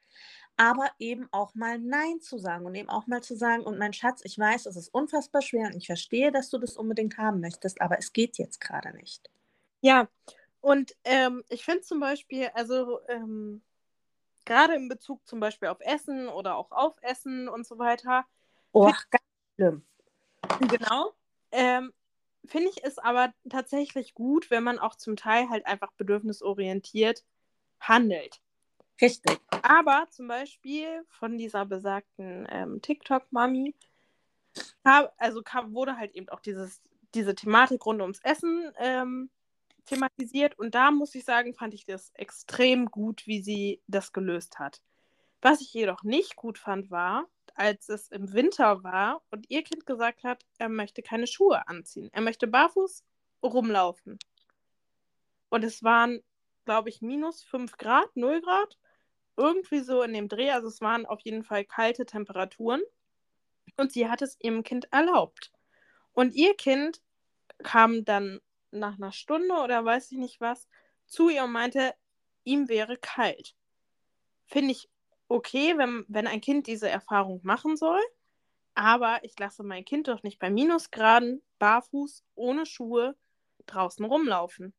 aber 0.55 0.91
eben 0.99 1.27
auch 1.31 1.55
mal 1.55 1.79
Nein 1.79 2.21
zu 2.21 2.37
sagen 2.37 2.67
und 2.67 2.75
eben 2.75 2.89
auch 2.89 3.07
mal 3.07 3.23
zu 3.23 3.35
sagen, 3.35 3.63
und 3.63 3.79
mein 3.79 3.91
Schatz, 3.91 4.21
ich 4.23 4.37
weiß, 4.37 4.67
es 4.67 4.75
ist 4.75 4.93
unfassbar 4.93 5.41
schwer 5.41 5.65
und 5.65 5.75
ich 5.75 5.87
verstehe, 5.87 6.31
dass 6.31 6.51
du 6.51 6.59
das 6.59 6.77
unbedingt 6.77 7.17
haben 7.17 7.39
möchtest, 7.39 7.81
aber 7.81 7.97
es 7.97 8.13
geht 8.13 8.37
jetzt 8.37 8.61
gerade 8.61 8.95
nicht. 8.95 9.27
Ja, 9.81 10.07
und 10.59 10.95
ähm, 11.05 11.43
ich 11.49 11.65
finde 11.65 11.81
zum 11.81 11.99
Beispiel, 11.99 12.51
also 12.53 12.99
ähm, 13.07 13.63
gerade 14.45 14.75
in 14.75 14.89
Bezug 14.89 15.25
zum 15.25 15.39
Beispiel 15.39 15.69
auf 15.69 15.79
Essen 15.79 16.27
oder 16.27 16.55
auch 16.55 16.71
auf 16.71 16.93
Essen 17.01 17.49
und 17.49 17.65
so 17.65 17.79
weiter. 17.79 18.25
Oh, 18.73 18.91
ganz 19.09 19.23
schlimm. 19.55 19.83
Genau. 20.59 21.15
Ähm, 21.51 21.93
Finde 22.45 22.69
ich 22.69 22.83
es 22.83 22.97
aber 22.97 23.33
tatsächlich 23.49 24.13
gut, 24.13 24.49
wenn 24.49 24.63
man 24.63 24.79
auch 24.79 24.95
zum 24.95 25.15
Teil 25.15 25.49
halt 25.49 25.65
einfach 25.67 25.91
bedürfnisorientiert 25.93 27.23
handelt. 27.79 28.41
Richtig. 28.99 29.39
Aber 29.61 30.07
zum 30.09 30.27
Beispiel 30.27 31.03
von 31.07 31.37
dieser 31.37 31.65
besagten 31.65 32.47
ähm, 32.49 32.81
TikTok-Mami, 32.81 33.75
also 34.83 35.41
kam, 35.43 35.73
wurde 35.73 35.97
halt 35.97 36.13
eben 36.15 36.29
auch 36.29 36.39
dieses, 36.39 36.81
diese 37.13 37.35
Thematik 37.35 37.85
rund 37.85 38.01
ums 38.01 38.19
Essen 38.23 38.71
ähm, 38.77 39.29
thematisiert. 39.85 40.57
Und 40.57 40.75
da 40.75 40.91
muss 40.91 41.15
ich 41.15 41.25
sagen, 41.25 41.53
fand 41.53 41.73
ich 41.73 41.85
das 41.85 42.11
extrem 42.15 42.87
gut, 42.87 43.27
wie 43.27 43.41
sie 43.41 43.81
das 43.87 44.13
gelöst 44.13 44.59
hat. 44.59 44.81
Was 45.41 45.61
ich 45.61 45.73
jedoch 45.73 46.03
nicht 46.03 46.35
gut 46.35 46.57
fand, 46.57 46.91
war, 46.91 47.25
als 47.61 47.89
es 47.89 48.07
im 48.07 48.33
Winter 48.33 48.83
war 48.83 49.21
und 49.29 49.47
ihr 49.51 49.63
Kind 49.63 49.85
gesagt 49.85 50.23
hat, 50.23 50.43
er 50.57 50.67
möchte 50.67 51.03
keine 51.03 51.27
Schuhe 51.27 51.67
anziehen. 51.67 52.09
Er 52.11 52.21
möchte 52.21 52.47
barfuß 52.47 53.03
rumlaufen. 53.43 54.17
Und 55.49 55.63
es 55.63 55.83
waren, 55.83 56.23
glaube 56.65 56.89
ich, 56.89 57.03
minus 57.03 57.43
5 57.43 57.77
Grad, 57.77 58.15
0 58.15 58.41
Grad. 58.41 58.79
Irgendwie 59.37 59.81
so 59.81 60.01
in 60.01 60.13
dem 60.13 60.27
Dreh. 60.27 60.49
Also 60.49 60.69
es 60.69 60.81
waren 60.81 61.05
auf 61.05 61.21
jeden 61.21 61.43
Fall 61.43 61.63
kalte 61.63 62.07
Temperaturen. 62.07 62.81
Und 63.77 63.91
sie 63.91 64.09
hat 64.09 64.23
es 64.23 64.37
ihrem 64.39 64.63
Kind 64.63 64.91
erlaubt. 64.91 65.51
Und 66.13 66.33
ihr 66.33 66.55
Kind 66.55 66.99
kam 67.59 68.05
dann 68.05 68.41
nach 68.71 68.95
einer 68.95 69.11
Stunde 69.11 69.53
oder 69.53 69.85
weiß 69.85 70.11
ich 70.11 70.17
nicht 70.17 70.41
was 70.41 70.67
zu 71.05 71.29
ihr 71.29 71.43
und 71.43 71.51
meinte, 71.51 71.93
ihm 72.43 72.69
wäre 72.69 72.97
kalt. 72.97 73.55
Finde 74.47 74.71
ich 74.71 74.89
okay, 75.31 75.77
wenn, 75.77 76.05
wenn 76.07 76.27
ein 76.27 76.41
Kind 76.41 76.67
diese 76.67 76.89
Erfahrung 76.89 77.39
machen 77.43 77.77
soll, 77.77 78.01
aber 78.73 79.23
ich 79.23 79.37
lasse 79.39 79.63
mein 79.63 79.85
Kind 79.85 80.07
doch 80.07 80.23
nicht 80.23 80.39
bei 80.39 80.49
Minusgraden 80.49 81.41
barfuß, 81.59 82.23
ohne 82.35 82.65
Schuhe 82.65 83.15
draußen 83.65 84.03
rumlaufen. 84.03 84.73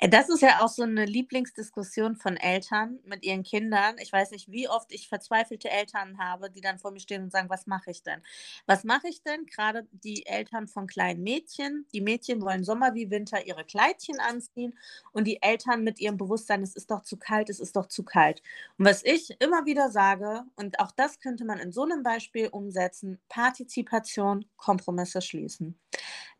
Äh, 0.00 0.08
das 0.08 0.28
ist 0.28 0.40
ja 0.42 0.60
auch 0.60 0.68
so 0.68 0.82
eine 0.82 1.04
Lieblingsdiskussion 1.04 2.16
von 2.16 2.36
Eltern 2.36 2.98
mit 3.04 3.22
ihren 3.24 3.42
Kindern. 3.42 3.96
Ich 4.00 4.12
weiß 4.12 4.30
nicht, 4.32 4.50
wie 4.50 4.68
oft 4.68 4.92
ich 4.92 5.08
verzweifelte 5.08 5.70
Eltern 5.70 6.18
habe, 6.18 6.50
die 6.50 6.60
dann 6.62 6.78
vor 6.78 6.90
mir 6.90 7.00
stehen 7.00 7.22
und 7.22 7.32
sagen, 7.32 7.50
was 7.50 7.66
mache 7.66 7.90
ich 7.90 8.02
denn? 8.02 8.22
Was 8.66 8.84
mache 8.84 9.08
ich 9.08 9.22
denn? 9.22 9.46
Gerade 9.46 9.86
die 9.92 10.26
Eltern 10.26 10.66
von 10.68 10.86
kleinen 10.86 11.22
Mädchen. 11.22 11.86
Die 11.92 12.00
Mädchen 12.00 12.40
wollen 12.42 12.64
Sommer 12.64 12.94
wie 12.94 13.10
Winter 13.10 13.46
ihre 13.46 13.64
Kleidchen 13.64 14.18
anziehen 14.20 14.76
und 15.12 15.26
die 15.26 15.42
Eltern 15.42 15.84
mit 15.84 16.00
ihrem 16.00 16.16
Bewusstsein, 16.16 16.62
es 16.62 16.74
ist 16.74 16.90
doch 16.90 17.02
zu 17.02 17.16
kalt, 17.18 17.50
es 17.50 17.60
ist 17.60 17.76
doch 17.76 17.86
zu 17.86 18.02
kalt. 18.02 18.42
Und 18.78 18.86
was 18.86 19.04
ich 19.04 19.36
immer 19.40 19.66
wieder 19.66 19.90
sage, 19.90 20.44
und 20.56 20.80
auch 20.80 20.92
das 20.92 21.20
könnte 21.20 21.44
man 21.44 21.58
in 21.58 21.72
so 21.72 21.82
einem 21.84 22.02
Beispiel 22.02 22.48
umsetzen, 22.48 23.18
Partizipation, 23.28 24.46
Kompromisse 24.56 25.20
schließen. 25.20 25.78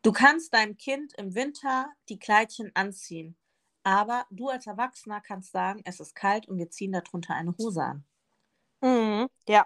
Du 0.01 0.11
kannst 0.11 0.53
deinem 0.53 0.77
Kind 0.77 1.13
im 1.17 1.35
Winter 1.35 1.91
die 2.09 2.17
Kleidchen 2.19 2.71
anziehen. 2.73 3.35
Aber 3.83 4.25
du 4.29 4.49
als 4.49 4.67
Erwachsener 4.67 5.21
kannst 5.21 5.51
sagen, 5.51 5.81
es 5.85 5.99
ist 5.99 6.15
kalt 6.15 6.47
und 6.47 6.57
wir 6.57 6.69
ziehen 6.69 6.91
darunter 6.91 7.33
eine 7.33 7.55
Hose 7.57 7.81
an. 7.81 8.03
Mhm, 8.81 9.27
ja. 9.47 9.65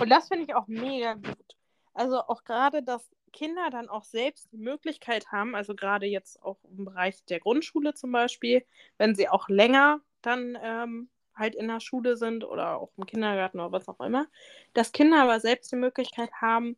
Und 0.00 0.10
das 0.10 0.28
finde 0.28 0.44
ich 0.44 0.54
auch 0.54 0.66
mega 0.66 1.14
gut. 1.14 1.56
Also 1.94 2.20
auch 2.20 2.44
gerade, 2.44 2.82
dass 2.82 3.10
Kinder 3.32 3.70
dann 3.70 3.88
auch 3.88 4.04
selbst 4.04 4.50
die 4.52 4.58
Möglichkeit 4.58 5.30
haben, 5.32 5.54
also 5.54 5.74
gerade 5.74 6.06
jetzt 6.06 6.42
auch 6.42 6.58
im 6.76 6.84
Bereich 6.84 7.24
der 7.26 7.40
Grundschule 7.40 7.94
zum 7.94 8.12
Beispiel, 8.12 8.64
wenn 8.96 9.14
sie 9.14 9.28
auch 9.28 9.48
länger 9.48 10.00
dann 10.22 10.56
ähm, 10.62 11.08
halt 11.34 11.54
in 11.54 11.68
der 11.68 11.80
Schule 11.80 12.16
sind 12.16 12.44
oder 12.44 12.78
auch 12.78 12.90
im 12.96 13.06
Kindergarten 13.06 13.60
oder 13.60 13.72
was 13.72 13.88
auch 13.88 14.00
immer, 14.00 14.26
dass 14.74 14.92
Kinder 14.92 15.22
aber 15.22 15.40
selbst 15.40 15.70
die 15.72 15.76
Möglichkeit 15.76 16.30
haben, 16.32 16.76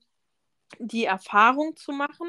die 0.79 1.05
Erfahrung 1.05 1.77
zu 1.77 1.93
machen, 1.93 2.29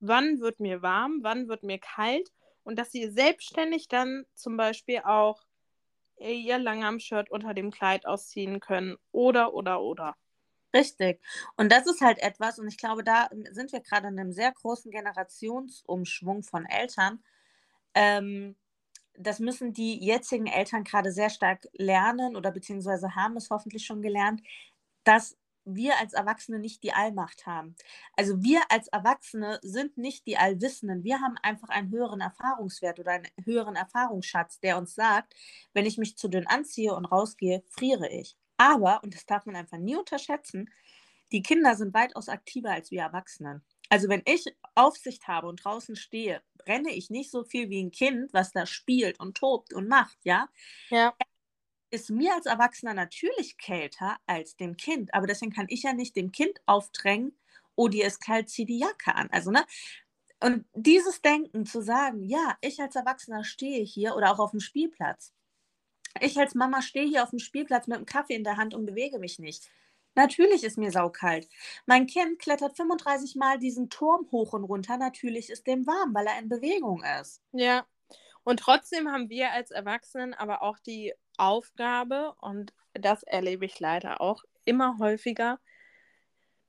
wann 0.00 0.40
wird 0.40 0.60
mir 0.60 0.82
warm, 0.82 1.20
wann 1.22 1.48
wird 1.48 1.62
mir 1.62 1.78
kalt 1.78 2.30
und 2.64 2.78
dass 2.78 2.92
sie 2.92 3.10
selbstständig 3.10 3.88
dann 3.88 4.24
zum 4.34 4.56
Beispiel 4.56 5.00
auch 5.04 5.42
ihr 6.18 6.58
Langarm-Shirt 6.58 7.30
unter 7.30 7.54
dem 7.54 7.70
Kleid 7.70 8.06
ausziehen 8.06 8.60
können 8.60 8.96
oder, 9.12 9.54
oder, 9.54 9.80
oder. 9.80 10.16
Richtig. 10.74 11.20
Und 11.56 11.72
das 11.72 11.86
ist 11.86 12.00
halt 12.00 12.20
etwas, 12.20 12.58
und 12.58 12.68
ich 12.68 12.78
glaube, 12.78 13.02
da 13.02 13.28
sind 13.50 13.72
wir 13.72 13.80
gerade 13.80 14.08
in 14.08 14.18
einem 14.18 14.32
sehr 14.32 14.52
großen 14.52 14.90
Generationsumschwung 14.90 16.42
von 16.44 16.64
Eltern. 16.66 17.22
Ähm, 17.94 18.56
das 19.14 19.40
müssen 19.40 19.72
die 19.72 19.98
jetzigen 19.98 20.46
Eltern 20.46 20.84
gerade 20.84 21.12
sehr 21.12 21.30
stark 21.30 21.66
lernen 21.72 22.36
oder 22.36 22.52
beziehungsweise 22.52 23.14
haben 23.16 23.36
es 23.36 23.50
hoffentlich 23.50 23.84
schon 23.84 24.02
gelernt, 24.02 24.42
dass 25.04 25.36
wir 25.64 25.98
als 25.98 26.12
Erwachsene 26.12 26.58
nicht 26.58 26.82
die 26.82 26.92
Allmacht 26.92 27.46
haben. 27.46 27.76
Also 28.16 28.42
wir 28.42 28.60
als 28.70 28.88
Erwachsene 28.88 29.58
sind 29.62 29.98
nicht 29.98 30.26
die 30.26 30.36
Allwissenden. 30.36 31.04
Wir 31.04 31.20
haben 31.20 31.36
einfach 31.42 31.68
einen 31.68 31.90
höheren 31.90 32.20
Erfahrungswert 32.20 32.98
oder 32.98 33.12
einen 33.12 33.28
höheren 33.44 33.76
Erfahrungsschatz, 33.76 34.60
der 34.60 34.78
uns 34.78 34.94
sagt, 34.94 35.34
wenn 35.72 35.86
ich 35.86 35.98
mich 35.98 36.16
zu 36.16 36.28
dünn 36.28 36.46
anziehe 36.46 36.94
und 36.94 37.06
rausgehe, 37.06 37.62
friere 37.68 38.08
ich. 38.08 38.36
Aber, 38.56 39.02
und 39.02 39.14
das 39.14 39.26
darf 39.26 39.46
man 39.46 39.56
einfach 39.56 39.78
nie 39.78 39.96
unterschätzen, 39.96 40.70
die 41.32 41.42
Kinder 41.42 41.76
sind 41.76 41.94
weitaus 41.94 42.28
aktiver 42.28 42.70
als 42.70 42.90
wir 42.90 43.02
Erwachsenen. 43.02 43.62
Also 43.88 44.08
wenn 44.08 44.22
ich 44.24 44.44
Aufsicht 44.74 45.28
habe 45.28 45.48
und 45.48 45.64
draußen 45.64 45.96
stehe, 45.96 46.42
renne 46.66 46.90
ich 46.90 47.10
nicht 47.10 47.30
so 47.30 47.44
viel 47.44 47.70
wie 47.70 47.82
ein 47.82 47.90
Kind, 47.90 48.32
was 48.32 48.52
da 48.52 48.66
spielt 48.66 49.18
und 49.20 49.36
tobt 49.36 49.72
und 49.72 49.88
macht, 49.88 50.18
ja? 50.24 50.48
Ja 50.90 51.14
ist 51.90 52.10
mir 52.10 52.34
als 52.34 52.46
Erwachsener 52.46 52.94
natürlich 52.94 53.58
kälter 53.58 54.18
als 54.26 54.56
dem 54.56 54.76
Kind. 54.76 55.12
Aber 55.14 55.26
deswegen 55.26 55.52
kann 55.52 55.66
ich 55.68 55.82
ja 55.82 55.92
nicht 55.92 56.16
dem 56.16 56.32
Kind 56.32 56.60
aufdrängen, 56.66 57.36
oh, 57.76 57.88
dir 57.88 58.06
ist 58.06 58.20
kalt, 58.20 58.48
zieh 58.50 58.66
die 58.66 58.78
Jacke 58.78 59.14
an. 59.14 59.28
Also, 59.30 59.50
ne? 59.50 59.64
Und 60.42 60.64
dieses 60.74 61.20
Denken 61.20 61.66
zu 61.66 61.82
sagen, 61.82 62.24
ja, 62.24 62.56
ich 62.60 62.80
als 62.80 62.96
Erwachsener 62.96 63.44
stehe 63.44 63.84
hier 63.84 64.16
oder 64.16 64.32
auch 64.32 64.38
auf 64.38 64.52
dem 64.52 64.60
Spielplatz. 64.60 65.32
Ich 66.20 66.38
als 66.38 66.54
Mama 66.54 66.82
stehe 66.82 67.06
hier 67.06 67.22
auf 67.22 67.30
dem 67.30 67.38
Spielplatz 67.38 67.86
mit 67.86 67.96
einem 67.96 68.06
Kaffee 68.06 68.34
in 68.34 68.44
der 68.44 68.56
Hand 68.56 68.74
und 68.74 68.86
bewege 68.86 69.18
mich 69.18 69.38
nicht. 69.38 69.70
Natürlich 70.14 70.64
ist 70.64 70.76
mir 70.76 70.90
saukalt. 70.90 71.48
Mein 71.86 72.06
Kind 72.06 72.38
klettert 72.38 72.76
35 72.76 73.36
Mal 73.36 73.58
diesen 73.58 73.90
Turm 73.90 74.28
hoch 74.32 74.52
und 74.54 74.64
runter. 74.64 74.96
Natürlich 74.96 75.50
ist 75.50 75.66
dem 75.66 75.86
warm, 75.86 76.14
weil 76.14 76.26
er 76.26 76.38
in 76.38 76.48
Bewegung 76.48 77.02
ist. 77.20 77.42
Ja. 77.52 77.86
Und 78.42 78.60
trotzdem 78.60 79.08
haben 79.10 79.28
wir 79.28 79.52
als 79.52 79.70
Erwachsenen 79.70 80.34
aber 80.34 80.62
auch 80.62 80.78
die 80.78 81.12
Aufgabe, 81.40 82.34
und 82.40 82.72
das 82.94 83.22
erlebe 83.22 83.64
ich 83.64 83.80
leider 83.80 84.20
auch 84.20 84.42
immer 84.64 84.98
häufiger, 84.98 85.58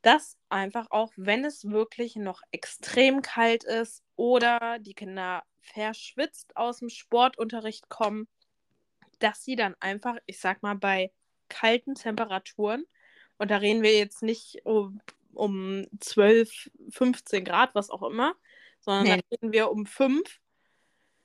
dass 0.02 0.38
einfach 0.50 0.88
auch, 0.90 1.12
wenn 1.16 1.46
es 1.46 1.70
wirklich 1.70 2.16
noch 2.16 2.42
extrem 2.52 3.22
kalt 3.22 3.64
ist 3.64 4.04
oder 4.16 4.80
die 4.80 4.94
Kinder 4.94 5.44
verschwitzt 5.60 6.56
aus 6.58 6.80
dem 6.80 6.90
Sportunterricht 6.90 7.90
kommen, 7.90 8.28
dass 9.20 9.44
sie 9.44 9.56
dann 9.56 9.76
einfach, 9.80 10.18
ich 10.26 10.40
sag 10.40 10.64
mal, 10.64 10.76
bei 10.76 11.12
kalten 11.50 11.96
Temperaturen 11.96 12.86
Und 13.38 13.52
da 13.52 13.58
reden 13.58 13.84
wir 13.84 13.98
jetzt 13.98 14.24
nicht 14.24 14.66
um, 14.66 15.02
um 15.34 15.86
12, 16.00 16.72
15 16.90 17.46
Grad, 17.46 17.76
was 17.76 17.90
auch 17.90 18.04
immer, 18.04 18.36
sondern 18.80 19.04
nee. 19.04 19.10
da 19.18 19.36
reden 19.36 19.52
wir 19.52 19.72
um 19.72 19.86
5 19.86 20.40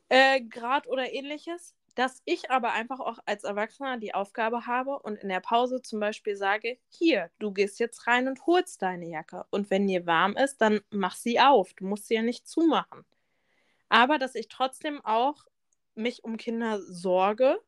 äh, 0.09 0.41
Grad 0.43 0.87
oder 0.87 1.13
ähnliches. 1.13 1.75
Dass 1.97 2.21
ich 2.27 2.51
aber 2.51 2.73
einfach 2.73 3.01
auch 3.01 3.19
als 3.25 3.45
Erwachsener 3.45 3.97
die 3.97 4.15
Aufgabe 4.15 4.67
habe 4.67 4.99
und 4.99 5.19
in 5.19 5.31
der 5.31 5.41
Pause 5.41 5.81
zum 5.81 5.99
Beispiel 5.99 6.37
sage, 6.37 6.79
hier, 6.89 7.31
du 7.39 7.53
gehst 7.53 7.81
jetzt 7.81 8.07
rein 8.07 8.29
und 8.29 8.47
holst 8.47 8.83
deine 8.83 9.09
Jacke. 9.09 9.47
Und 9.51 9.71
wenn 9.71 9.89
dir 9.89 10.07
warm 10.07 10.37
ist, 10.37 10.59
dann 10.59 10.83
mach 10.91 11.17
sie 11.17 11.41
auf. 11.41 11.73
Du 11.73 11.87
musst 11.87 12.07
sie 12.07 12.15
ja 12.15 12.23
nicht 12.23 12.47
zumachen. 12.47 13.05
Aber 13.89 14.19
dass 14.19 14.35
ich 14.35 14.49
trotzdem 14.49 15.03
auch 15.05 15.47
mich 15.95 16.23
um 16.23 16.37
Kinder 16.37 16.83
sorge 16.83 17.59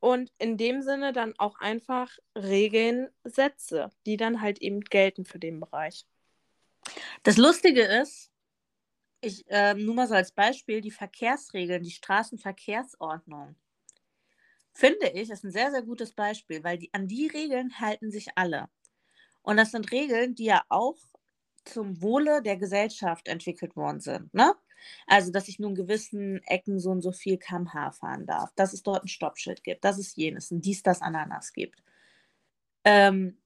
und 0.00 0.30
in 0.36 0.58
dem 0.58 0.82
Sinne 0.82 1.14
dann 1.14 1.32
auch 1.38 1.58
einfach 1.60 2.18
Regeln 2.36 3.08
setze, 3.24 3.90
die 4.04 4.18
dann 4.18 4.42
halt 4.42 4.60
eben 4.60 4.82
gelten 4.82 5.24
für 5.24 5.38
den 5.38 5.60
Bereich. 5.60 6.04
Das 7.22 7.38
Lustige 7.38 7.80
ist, 7.80 8.30
ich 9.24 9.44
äh, 9.48 9.74
nur 9.74 9.94
mal 9.94 10.06
so 10.06 10.14
als 10.14 10.32
Beispiel, 10.32 10.80
die 10.80 10.90
Verkehrsregeln, 10.90 11.82
die 11.82 11.90
Straßenverkehrsordnung, 11.90 13.56
finde 14.72 15.08
ich, 15.10 15.30
ist 15.30 15.44
ein 15.44 15.50
sehr, 15.52 15.70
sehr 15.70 15.82
gutes 15.82 16.12
Beispiel, 16.12 16.64
weil 16.64 16.78
die, 16.78 16.92
an 16.92 17.08
die 17.08 17.26
Regeln 17.28 17.80
halten 17.80 18.10
sich 18.10 18.28
alle. 18.36 18.68
Und 19.42 19.56
das 19.56 19.70
sind 19.72 19.92
Regeln, 19.92 20.34
die 20.34 20.46
ja 20.46 20.62
auch 20.68 20.96
zum 21.64 22.02
Wohle 22.02 22.42
der 22.42 22.56
Gesellschaft 22.56 23.28
entwickelt 23.28 23.76
worden 23.76 24.00
sind. 24.00 24.32
Ne? 24.34 24.54
Also, 25.06 25.32
dass 25.32 25.48
ich 25.48 25.58
nur 25.58 25.70
in 25.70 25.76
gewissen 25.76 26.42
Ecken 26.44 26.78
so 26.78 26.90
und 26.90 27.02
so 27.02 27.12
viel 27.12 27.38
kmh 27.38 27.92
fahren 27.92 28.26
darf, 28.26 28.52
dass 28.54 28.72
es 28.72 28.82
dort 28.82 29.04
ein 29.04 29.08
Stoppschild 29.08 29.64
gibt, 29.64 29.84
dass 29.84 29.98
es 29.98 30.16
jenes, 30.16 30.50
ein 30.50 30.60
dies, 30.60 30.82
das, 30.82 31.00
Ananas 31.02 31.52
gibt. 31.52 31.82
Ähm, 32.84 33.38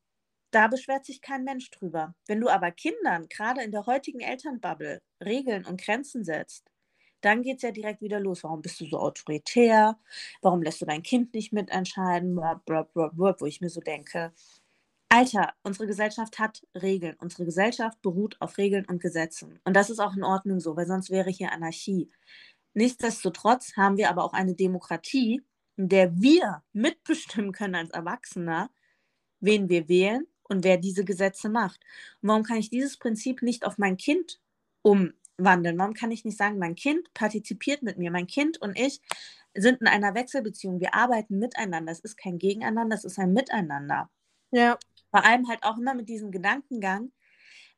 da 0.50 0.68
beschwert 0.68 1.04
sich 1.04 1.20
kein 1.20 1.44
Mensch 1.44 1.70
drüber. 1.70 2.14
Wenn 2.26 2.40
du 2.40 2.48
aber 2.48 2.70
Kindern, 2.70 3.28
gerade 3.28 3.62
in 3.62 3.72
der 3.72 3.86
heutigen 3.86 4.20
Elternbubble, 4.20 5.00
Regeln 5.24 5.64
und 5.66 5.80
Grenzen 5.80 6.24
setzt, 6.24 6.70
dann 7.20 7.42
geht 7.42 7.56
es 7.56 7.62
ja 7.62 7.72
direkt 7.72 8.00
wieder 8.00 8.20
los. 8.20 8.44
Warum 8.44 8.62
bist 8.62 8.80
du 8.80 8.86
so 8.86 8.98
autoritär? 8.98 9.98
Warum 10.40 10.62
lässt 10.62 10.80
du 10.80 10.86
dein 10.86 11.02
Kind 11.02 11.34
nicht 11.34 11.52
mitentscheiden? 11.52 12.36
Wo 12.36 13.46
ich 13.46 13.60
mir 13.60 13.70
so 13.70 13.80
denke, 13.80 14.32
Alter, 15.10 15.54
unsere 15.62 15.86
Gesellschaft 15.86 16.38
hat 16.38 16.62
Regeln. 16.74 17.16
Unsere 17.18 17.44
Gesellschaft 17.44 18.00
beruht 18.02 18.36
auf 18.40 18.58
Regeln 18.58 18.84
und 18.86 19.00
Gesetzen. 19.00 19.58
Und 19.64 19.74
das 19.74 19.90
ist 19.90 20.00
auch 20.00 20.14
in 20.14 20.22
Ordnung 20.22 20.60
so, 20.60 20.76
weil 20.76 20.86
sonst 20.86 21.10
wäre 21.10 21.30
hier 21.30 21.52
Anarchie. 21.52 22.10
Nichtsdestotrotz 22.74 23.76
haben 23.76 23.96
wir 23.96 24.10
aber 24.10 24.22
auch 24.22 24.34
eine 24.34 24.54
Demokratie, 24.54 25.42
in 25.76 25.88
der 25.88 26.20
wir 26.20 26.62
mitbestimmen 26.72 27.52
können 27.52 27.74
als 27.74 27.90
Erwachsener, 27.90 28.70
wen 29.40 29.68
wir 29.68 29.88
wählen 29.88 30.26
und 30.48 30.64
wer 30.64 30.76
diese 30.76 31.04
Gesetze 31.04 31.48
macht. 31.48 31.80
Und 32.22 32.28
warum 32.28 32.42
kann 32.42 32.58
ich 32.58 32.70
dieses 32.70 32.96
Prinzip 32.96 33.42
nicht 33.42 33.64
auf 33.64 33.78
mein 33.78 33.96
Kind 33.96 34.40
umwandeln? 34.82 35.78
Warum 35.78 35.94
kann 35.94 36.10
ich 36.10 36.24
nicht 36.24 36.38
sagen, 36.38 36.58
mein 36.58 36.74
Kind 36.74 37.12
partizipiert 37.14 37.82
mit 37.82 37.98
mir, 37.98 38.10
mein 38.10 38.26
Kind 38.26 38.60
und 38.60 38.78
ich 38.78 39.00
sind 39.54 39.80
in 39.80 39.86
einer 39.86 40.14
Wechselbeziehung, 40.14 40.80
wir 40.80 40.94
arbeiten 40.94 41.38
miteinander. 41.38 41.92
Es 41.92 42.00
ist 42.00 42.16
kein 42.16 42.38
Gegeneinander, 42.38 42.96
es 42.96 43.04
ist 43.04 43.18
ein 43.18 43.32
Miteinander. 43.32 44.10
Ja. 44.50 44.78
Vor 45.10 45.24
allem 45.24 45.48
halt 45.48 45.62
auch 45.62 45.78
immer 45.78 45.94
mit 45.94 46.08
diesem 46.08 46.30
Gedankengang, 46.30 47.12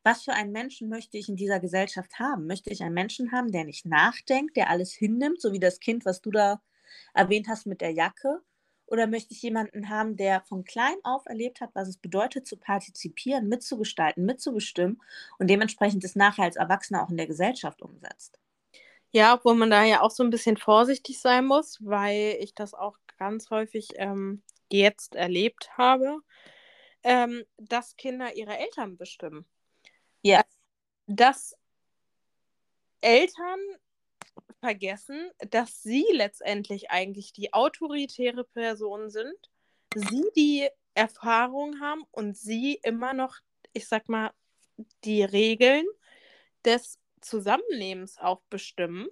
was 0.03 0.23
für 0.23 0.33
einen 0.33 0.51
Menschen 0.51 0.89
möchte 0.89 1.17
ich 1.17 1.29
in 1.29 1.35
dieser 1.35 1.59
Gesellschaft 1.59 2.19
haben? 2.19 2.47
Möchte 2.47 2.71
ich 2.71 2.81
einen 2.83 2.93
Menschen 2.93 3.31
haben, 3.31 3.51
der 3.51 3.65
nicht 3.65 3.85
nachdenkt, 3.85 4.57
der 4.57 4.69
alles 4.69 4.91
hinnimmt, 4.91 5.41
so 5.41 5.53
wie 5.53 5.59
das 5.59 5.79
Kind, 5.79 6.05
was 6.05 6.21
du 6.21 6.31
da 6.31 6.61
erwähnt 7.13 7.47
hast 7.47 7.67
mit 7.67 7.81
der 7.81 7.91
Jacke? 7.91 8.41
Oder 8.91 9.07
möchte 9.07 9.33
ich 9.33 9.41
jemanden 9.41 9.89
haben, 9.89 10.17
der 10.17 10.41
von 10.41 10.63
klein 10.63 10.95
auf 11.03 11.25
erlebt 11.25 11.61
hat, 11.61 11.71
was 11.73 11.87
es 11.87 11.97
bedeutet, 11.97 12.45
zu 12.45 12.57
partizipieren, 12.57 13.47
mitzugestalten, 13.47 14.25
mitzubestimmen 14.25 15.01
und 15.39 15.49
dementsprechend 15.49 16.03
das 16.03 16.15
nachher 16.15 16.43
als 16.43 16.57
Erwachsener 16.57 17.03
auch 17.03 17.09
in 17.09 17.17
der 17.17 17.27
Gesellschaft 17.27 17.81
umsetzt? 17.81 18.37
Ja, 19.11 19.33
obwohl 19.33 19.55
man 19.55 19.69
da 19.69 19.83
ja 19.83 20.01
auch 20.01 20.11
so 20.11 20.23
ein 20.23 20.29
bisschen 20.29 20.57
vorsichtig 20.57 21.19
sein 21.19 21.45
muss, 21.45 21.79
weil 21.81 22.37
ich 22.39 22.53
das 22.53 22.73
auch 22.73 22.97
ganz 23.17 23.49
häufig 23.49 23.89
ähm, 23.95 24.43
jetzt 24.69 25.15
erlebt 25.15 25.77
habe 25.77 26.21
ähm, 27.03 27.43
dass 27.57 27.95
Kinder 27.97 28.35
ihre 28.35 28.57
Eltern 28.57 28.97
bestimmen. 28.97 29.45
Ja. 30.21 30.43
Dass 31.07 31.55
Eltern 33.01 33.59
vergessen, 34.61 35.29
dass 35.49 35.83
sie 35.83 36.05
letztendlich 36.13 36.89
eigentlich 36.91 37.33
die 37.33 37.53
autoritäre 37.53 38.45
Person 38.45 39.09
sind, 39.09 39.35
sie 39.93 40.23
die 40.35 40.69
Erfahrung 40.93 41.79
haben 41.81 42.03
und 42.11 42.37
sie 42.37 42.79
immer 42.83 43.13
noch, 43.13 43.37
ich 43.73 43.87
sag 43.87 44.07
mal, 44.07 44.31
die 45.03 45.23
Regeln 45.23 45.85
des 46.63 46.99
Zusammenlebens 47.21 48.17
auch 48.17 48.41
bestimmen. 48.49 49.07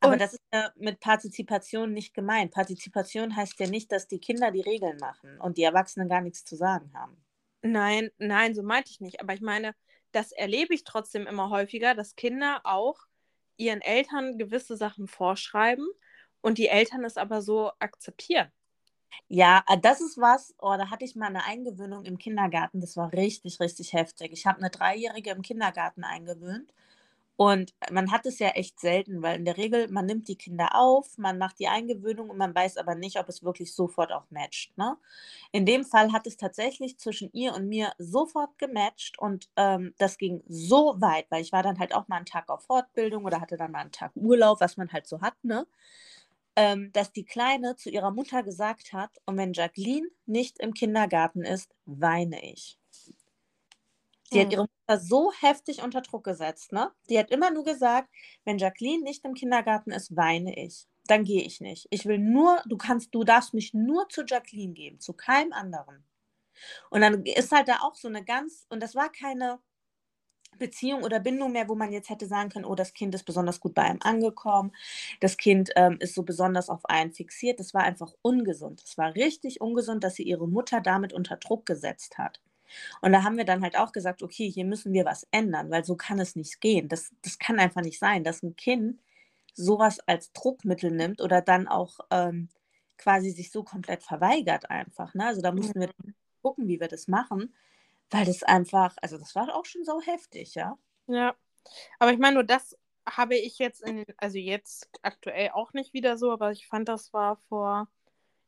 Aber 0.00 0.14
und 0.14 0.20
das 0.20 0.34
ist 0.34 0.42
ja 0.52 0.70
mit 0.76 1.00
Partizipation 1.00 1.92
nicht 1.92 2.14
gemeint. 2.14 2.52
Partizipation 2.52 3.34
heißt 3.34 3.58
ja 3.58 3.66
nicht, 3.66 3.90
dass 3.92 4.06
die 4.08 4.20
Kinder 4.20 4.50
die 4.50 4.60
Regeln 4.60 4.98
machen 4.98 5.40
und 5.40 5.58
die 5.58 5.62
Erwachsenen 5.62 6.08
gar 6.08 6.20
nichts 6.20 6.44
zu 6.44 6.56
sagen 6.56 6.92
haben. 6.94 7.16
Nein, 7.62 8.10
nein, 8.18 8.54
so 8.54 8.62
meinte 8.62 8.90
ich 8.90 9.00
nicht. 9.00 9.20
Aber 9.20 9.34
ich 9.34 9.40
meine, 9.40 9.74
das 10.12 10.32
erlebe 10.32 10.74
ich 10.74 10.84
trotzdem 10.84 11.26
immer 11.26 11.50
häufiger, 11.50 11.94
dass 11.94 12.14
Kinder 12.14 12.60
auch 12.64 12.98
ihren 13.56 13.80
Eltern 13.80 14.38
gewisse 14.38 14.76
Sachen 14.76 15.08
vorschreiben 15.08 15.86
und 16.40 16.58
die 16.58 16.68
Eltern 16.68 17.04
es 17.04 17.16
aber 17.16 17.42
so 17.42 17.72
akzeptieren. 17.78 18.50
Ja, 19.28 19.64
äh, 19.68 19.78
das 19.80 20.00
ist 20.00 20.18
was, 20.18 20.54
oh, 20.58 20.76
da 20.76 20.90
hatte 20.90 21.04
ich 21.04 21.16
mal 21.16 21.26
eine 21.26 21.44
Eingewöhnung 21.44 22.04
im 22.04 22.18
Kindergarten, 22.18 22.80
das 22.80 22.96
war 22.96 23.12
richtig, 23.12 23.60
richtig 23.60 23.92
heftig. 23.92 24.32
Ich 24.32 24.46
habe 24.46 24.58
eine 24.58 24.70
Dreijährige 24.70 25.30
im 25.30 25.42
Kindergarten 25.42 26.04
eingewöhnt 26.04 26.72
und 27.36 27.74
man 27.90 28.10
hat 28.10 28.24
es 28.24 28.38
ja 28.38 28.48
echt 28.48 28.80
selten, 28.80 29.22
weil 29.22 29.36
in 29.36 29.44
der 29.44 29.58
Regel, 29.58 29.88
man 29.90 30.06
nimmt 30.06 30.26
die 30.28 30.36
Kinder 30.36 30.70
auf, 30.74 31.18
man 31.18 31.36
macht 31.36 31.58
die 31.58 31.68
Eingewöhnung 31.68 32.30
und 32.30 32.38
man 32.38 32.54
weiß 32.54 32.78
aber 32.78 32.94
nicht, 32.94 33.18
ob 33.18 33.28
es 33.28 33.44
wirklich 33.44 33.74
sofort 33.74 34.10
auch 34.10 34.24
matcht. 34.30 34.76
Ne? 34.78 34.96
In 35.52 35.66
dem 35.66 35.84
Fall 35.84 36.12
hat 36.12 36.26
es 36.26 36.38
tatsächlich 36.38 36.98
zwischen 36.98 37.30
ihr 37.32 37.54
und 37.54 37.68
mir 37.68 37.92
sofort 37.98 38.58
gematcht 38.58 39.18
und 39.18 39.50
ähm, 39.56 39.94
das 39.98 40.16
ging 40.16 40.42
so 40.48 40.96
weit, 40.98 41.26
weil 41.30 41.42
ich 41.42 41.52
war 41.52 41.62
dann 41.62 41.78
halt 41.78 41.94
auch 41.94 42.08
mal 42.08 42.16
einen 42.16 42.26
Tag 42.26 42.48
auf 42.48 42.64
Fortbildung 42.64 43.24
oder 43.26 43.40
hatte 43.40 43.58
dann 43.58 43.72
mal 43.72 43.80
einen 43.80 43.92
Tag 43.92 44.12
Urlaub, 44.14 44.60
was 44.60 44.78
man 44.78 44.90
halt 44.92 45.06
so 45.06 45.20
hat, 45.20 45.34
ne? 45.44 45.66
Ähm, 46.58 46.90
dass 46.94 47.12
die 47.12 47.26
Kleine 47.26 47.76
zu 47.76 47.90
ihrer 47.90 48.10
Mutter 48.10 48.42
gesagt 48.42 48.94
hat, 48.94 49.10
und 49.26 49.36
wenn 49.36 49.52
Jacqueline 49.52 50.08
nicht 50.24 50.58
im 50.58 50.72
Kindergarten 50.72 51.42
ist, 51.42 51.74
weine 51.84 52.42
ich. 52.42 52.78
Sie 54.30 54.40
hat 54.40 54.52
ihre 54.52 54.62
Mutter 54.62 55.00
so 55.00 55.32
heftig 55.40 55.82
unter 55.82 56.00
Druck 56.02 56.24
gesetzt, 56.24 56.72
ne? 56.72 56.90
Die 57.08 57.18
hat 57.18 57.30
immer 57.30 57.50
nur 57.50 57.64
gesagt, 57.64 58.08
wenn 58.44 58.58
Jacqueline 58.58 59.02
nicht 59.02 59.24
im 59.24 59.34
Kindergarten 59.34 59.90
ist, 59.92 60.16
weine 60.16 60.56
ich. 60.56 60.86
Dann 61.06 61.24
gehe 61.24 61.42
ich 61.42 61.60
nicht. 61.60 61.86
Ich 61.90 62.06
will 62.06 62.18
nur, 62.18 62.60
du 62.66 62.76
kannst, 62.76 63.14
du 63.14 63.22
darfst 63.24 63.54
mich 63.54 63.72
nur 63.74 64.08
zu 64.08 64.24
Jacqueline 64.26 64.74
geben, 64.74 65.00
zu 65.00 65.12
keinem 65.12 65.52
anderen. 65.52 66.04
Und 66.90 67.02
dann 67.02 67.24
ist 67.24 67.52
halt 67.52 67.68
da 67.68 67.80
auch 67.82 67.94
so 67.94 68.08
eine 68.08 68.24
ganz, 68.24 68.66
und 68.70 68.82
das 68.82 68.94
war 68.94 69.10
keine 69.12 69.60
Beziehung 70.58 71.02
oder 71.02 71.20
Bindung 71.20 71.52
mehr, 71.52 71.68
wo 71.68 71.74
man 71.74 71.92
jetzt 71.92 72.08
hätte 72.10 72.26
sagen 72.26 72.50
können, 72.50 72.64
oh, 72.64 72.74
das 72.74 72.94
Kind 72.94 73.14
ist 73.14 73.24
besonders 73.24 73.60
gut 73.60 73.74
bei 73.74 73.82
einem 73.82 74.00
angekommen, 74.02 74.72
das 75.20 75.36
Kind 75.36 75.70
ähm, 75.76 75.98
ist 76.00 76.14
so 76.14 76.22
besonders 76.22 76.68
auf 76.70 76.84
einen 76.86 77.12
fixiert. 77.12 77.60
Das 77.60 77.74
war 77.74 77.82
einfach 77.84 78.12
ungesund. 78.22 78.82
Es 78.84 78.96
war 78.98 79.14
richtig 79.14 79.60
ungesund, 79.60 80.04
dass 80.04 80.14
sie 80.16 80.24
ihre 80.24 80.48
Mutter 80.48 80.80
damit 80.80 81.12
unter 81.12 81.36
Druck 81.36 81.66
gesetzt 81.66 82.18
hat. 82.18 82.40
Und 83.00 83.12
da 83.12 83.22
haben 83.22 83.36
wir 83.36 83.44
dann 83.44 83.62
halt 83.62 83.78
auch 83.78 83.92
gesagt, 83.92 84.22
okay, 84.22 84.50
hier 84.50 84.64
müssen 84.64 84.92
wir 84.92 85.04
was 85.04 85.26
ändern, 85.30 85.70
weil 85.70 85.84
so 85.84 85.96
kann 85.96 86.18
es 86.18 86.36
nicht 86.36 86.60
gehen. 86.60 86.88
Das, 86.88 87.12
das 87.22 87.38
kann 87.38 87.58
einfach 87.58 87.82
nicht 87.82 87.98
sein, 87.98 88.24
dass 88.24 88.42
ein 88.42 88.56
Kind 88.56 89.00
sowas 89.54 90.00
als 90.06 90.32
Druckmittel 90.32 90.90
nimmt 90.90 91.20
oder 91.20 91.40
dann 91.40 91.66
auch 91.68 92.00
ähm, 92.10 92.48
quasi 92.98 93.30
sich 93.30 93.50
so 93.50 93.62
komplett 93.62 94.02
verweigert 94.02 94.70
einfach. 94.70 95.14
Ne? 95.14 95.26
Also 95.26 95.40
da 95.40 95.52
mussten 95.52 95.80
wir 95.80 95.90
gucken, 96.42 96.68
wie 96.68 96.80
wir 96.80 96.88
das 96.88 97.08
machen, 97.08 97.54
weil 98.10 98.24
das 98.24 98.42
einfach, 98.42 98.96
also 99.02 99.18
das 99.18 99.34
war 99.34 99.54
auch 99.54 99.64
schon 99.64 99.84
so 99.84 100.00
heftig, 100.00 100.54
ja. 100.54 100.78
Ja, 101.08 101.34
aber 101.98 102.12
ich 102.12 102.18
meine, 102.18 102.34
nur 102.34 102.44
das 102.44 102.76
habe 103.08 103.36
ich 103.36 103.58
jetzt 103.58 103.82
in, 103.82 104.04
also 104.16 104.38
jetzt 104.38 104.88
aktuell 105.02 105.50
auch 105.50 105.72
nicht 105.72 105.94
wieder 105.94 106.16
so, 106.18 106.32
aber 106.32 106.50
ich 106.52 106.66
fand, 106.66 106.88
das 106.88 107.12
war 107.12 107.36
vor, 107.48 107.88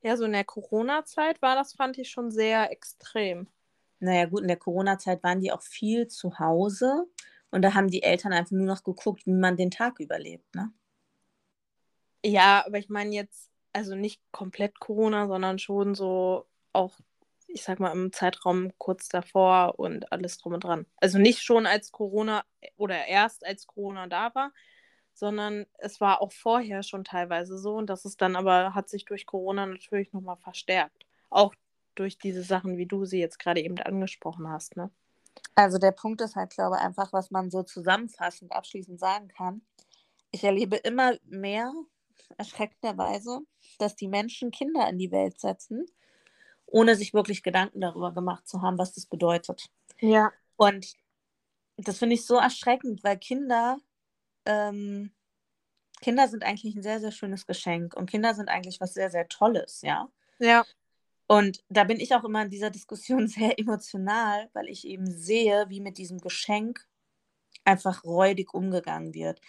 ja, 0.02 0.16
so 0.16 0.24
in 0.24 0.32
der 0.32 0.44
Corona-Zeit 0.44 1.42
war 1.42 1.54
das, 1.54 1.74
fand 1.74 1.98
ich 1.98 2.10
schon 2.10 2.30
sehr 2.30 2.70
extrem. 2.70 3.48
Naja, 4.00 4.26
gut, 4.26 4.42
in 4.42 4.48
der 4.48 4.56
Corona-Zeit 4.56 5.22
waren 5.22 5.40
die 5.40 5.52
auch 5.52 5.62
viel 5.62 6.06
zu 6.06 6.38
Hause 6.38 7.06
und 7.50 7.62
da 7.62 7.74
haben 7.74 7.88
die 7.88 8.02
Eltern 8.02 8.32
einfach 8.32 8.52
nur 8.52 8.66
noch 8.66 8.84
geguckt, 8.84 9.26
wie 9.26 9.32
man 9.32 9.56
den 9.56 9.70
Tag 9.70 10.00
überlebt, 10.00 10.54
ne? 10.54 10.72
Ja, 12.24 12.64
aber 12.66 12.78
ich 12.78 12.88
meine 12.88 13.14
jetzt, 13.14 13.50
also 13.72 13.94
nicht 13.94 14.20
komplett 14.32 14.80
Corona, 14.80 15.28
sondern 15.28 15.58
schon 15.58 15.94
so 15.94 16.46
auch, 16.72 16.98
ich 17.46 17.62
sag 17.62 17.80
mal, 17.80 17.92
im 17.92 18.12
Zeitraum 18.12 18.72
kurz 18.78 19.08
davor 19.08 19.78
und 19.78 20.12
alles 20.12 20.38
drum 20.38 20.54
und 20.54 20.64
dran. 20.64 20.86
Also 20.96 21.18
nicht 21.18 21.42
schon 21.42 21.66
als 21.66 21.92
Corona 21.92 22.44
oder 22.76 23.06
erst 23.06 23.46
als 23.46 23.66
Corona 23.66 24.06
da 24.08 24.34
war, 24.34 24.52
sondern 25.14 25.66
es 25.78 26.00
war 26.00 26.20
auch 26.20 26.32
vorher 26.32 26.82
schon 26.82 27.04
teilweise 27.04 27.58
so 27.58 27.74
und 27.76 27.88
das 27.88 28.04
ist 28.04 28.20
dann 28.20 28.36
aber, 28.36 28.74
hat 28.74 28.88
sich 28.88 29.04
durch 29.04 29.26
Corona 29.26 29.66
natürlich 29.66 30.12
nochmal 30.12 30.36
verstärkt. 30.36 31.06
Auch 31.30 31.54
durch 31.98 32.18
diese 32.18 32.42
Sachen, 32.42 32.76
wie 32.76 32.86
du 32.86 33.04
sie 33.04 33.18
jetzt 33.18 33.38
gerade 33.38 33.60
eben 33.60 33.78
angesprochen 33.78 34.48
hast, 34.48 34.76
ne? 34.76 34.90
Also 35.54 35.78
der 35.78 35.92
Punkt 35.92 36.20
ist 36.20 36.36
halt, 36.36 36.50
glaube 36.50 36.76
ich, 36.76 36.82
einfach, 36.82 37.12
was 37.12 37.30
man 37.30 37.50
so 37.50 37.62
zusammenfassend 37.62 38.52
abschließend 38.52 38.98
sagen 38.98 39.28
kann. 39.28 39.62
Ich 40.30 40.44
erlebe 40.44 40.76
immer 40.76 41.16
mehr, 41.24 41.72
erschreckenderweise, 42.36 43.40
dass 43.78 43.96
die 43.96 44.08
Menschen 44.08 44.50
Kinder 44.50 44.88
in 44.88 44.98
die 44.98 45.10
Welt 45.10 45.40
setzen, 45.40 45.86
ohne 46.66 46.96
sich 46.96 47.14
wirklich 47.14 47.42
Gedanken 47.42 47.80
darüber 47.80 48.12
gemacht 48.12 48.46
zu 48.46 48.62
haben, 48.62 48.78
was 48.78 48.92
das 48.92 49.06
bedeutet. 49.06 49.70
Ja. 50.00 50.32
Und 50.56 50.94
das 51.76 51.98
finde 51.98 52.14
ich 52.14 52.26
so 52.26 52.36
erschreckend, 52.36 53.02
weil 53.04 53.16
Kinder, 53.18 53.78
ähm, 54.44 55.12
Kinder 56.00 56.28
sind 56.28 56.44
eigentlich 56.44 56.74
ein 56.74 56.82
sehr, 56.82 57.00
sehr 57.00 57.12
schönes 57.12 57.46
Geschenk 57.46 57.94
und 57.94 58.10
Kinder 58.10 58.34
sind 58.34 58.48
eigentlich 58.48 58.80
was 58.80 58.94
sehr, 58.94 59.10
sehr 59.10 59.28
Tolles, 59.28 59.82
ja. 59.82 60.08
Ja. 60.38 60.64
Und 61.28 61.62
da 61.68 61.84
bin 61.84 62.00
ich 62.00 62.14
auch 62.14 62.24
immer 62.24 62.42
in 62.42 62.50
dieser 62.50 62.70
Diskussion 62.70 63.28
sehr 63.28 63.58
emotional, 63.58 64.50
weil 64.54 64.68
ich 64.68 64.86
eben 64.86 65.06
sehe, 65.10 65.66
wie 65.68 65.80
mit 65.80 65.98
diesem 65.98 66.18
Geschenk 66.20 66.86
einfach 67.64 68.04
räudig 68.04 68.54
umgegangen 68.54 69.14
wird. 69.14 69.40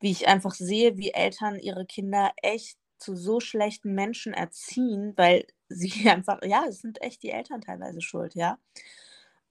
Wie 0.00 0.10
ich 0.12 0.28
einfach 0.28 0.54
sehe, 0.54 0.96
wie 0.98 1.12
Eltern 1.12 1.58
ihre 1.58 1.86
Kinder 1.86 2.32
echt 2.42 2.78
zu 2.98 3.16
so 3.16 3.40
schlechten 3.40 3.94
Menschen 3.94 4.34
erziehen, 4.34 5.14
weil 5.16 5.46
sie 5.68 6.08
einfach, 6.10 6.40
ja, 6.44 6.64
es 6.68 6.80
sind 6.80 7.02
echt 7.02 7.22
die 7.22 7.30
Eltern 7.30 7.60
teilweise 7.62 8.00
schuld, 8.02 8.34
ja. 8.34 8.58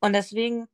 Und 0.02 0.14
deswegen 0.14 0.68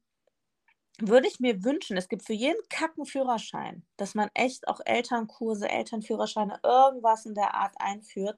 würde 1.00 1.28
ich 1.28 1.40
mir 1.40 1.64
wünschen, 1.64 1.98
es 1.98 2.10
gibt 2.10 2.24
für 2.24 2.34
jeden 2.34 2.62
Kacken 2.70 3.06
Führerschein, 3.06 3.84
dass 3.98 4.14
man 4.16 4.30
echt 4.34 4.68
auch 4.68 4.80
Elternkurse, 4.86 5.68
Elternführerscheine, 5.70 6.60
irgendwas 6.64 7.26
in 7.26 7.34
der 7.34 7.56
Art 7.56 7.74
einführt, 7.80 8.38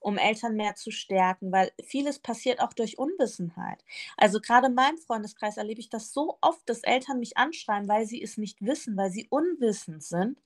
um 0.00 0.18
Eltern 0.18 0.56
mehr 0.56 0.74
zu 0.74 0.90
stärken, 0.90 1.52
weil 1.52 1.70
vieles 1.84 2.18
passiert 2.18 2.60
auch 2.60 2.72
durch 2.72 2.98
Unwissenheit. 2.98 3.84
Also 4.16 4.40
gerade 4.40 4.66
in 4.68 4.74
meinem 4.74 4.98
Freundeskreis 4.98 5.56
erlebe 5.56 5.80
ich 5.80 5.90
das 5.90 6.12
so 6.12 6.38
oft, 6.40 6.68
dass 6.68 6.82
Eltern 6.82 7.18
mich 7.18 7.36
anschreiben, 7.36 7.88
weil 7.88 8.06
sie 8.06 8.22
es 8.22 8.36
nicht 8.36 8.64
wissen, 8.64 8.96
weil 8.96 9.10
sie 9.10 9.26
unwissend 9.30 10.02
sind. 10.02 10.38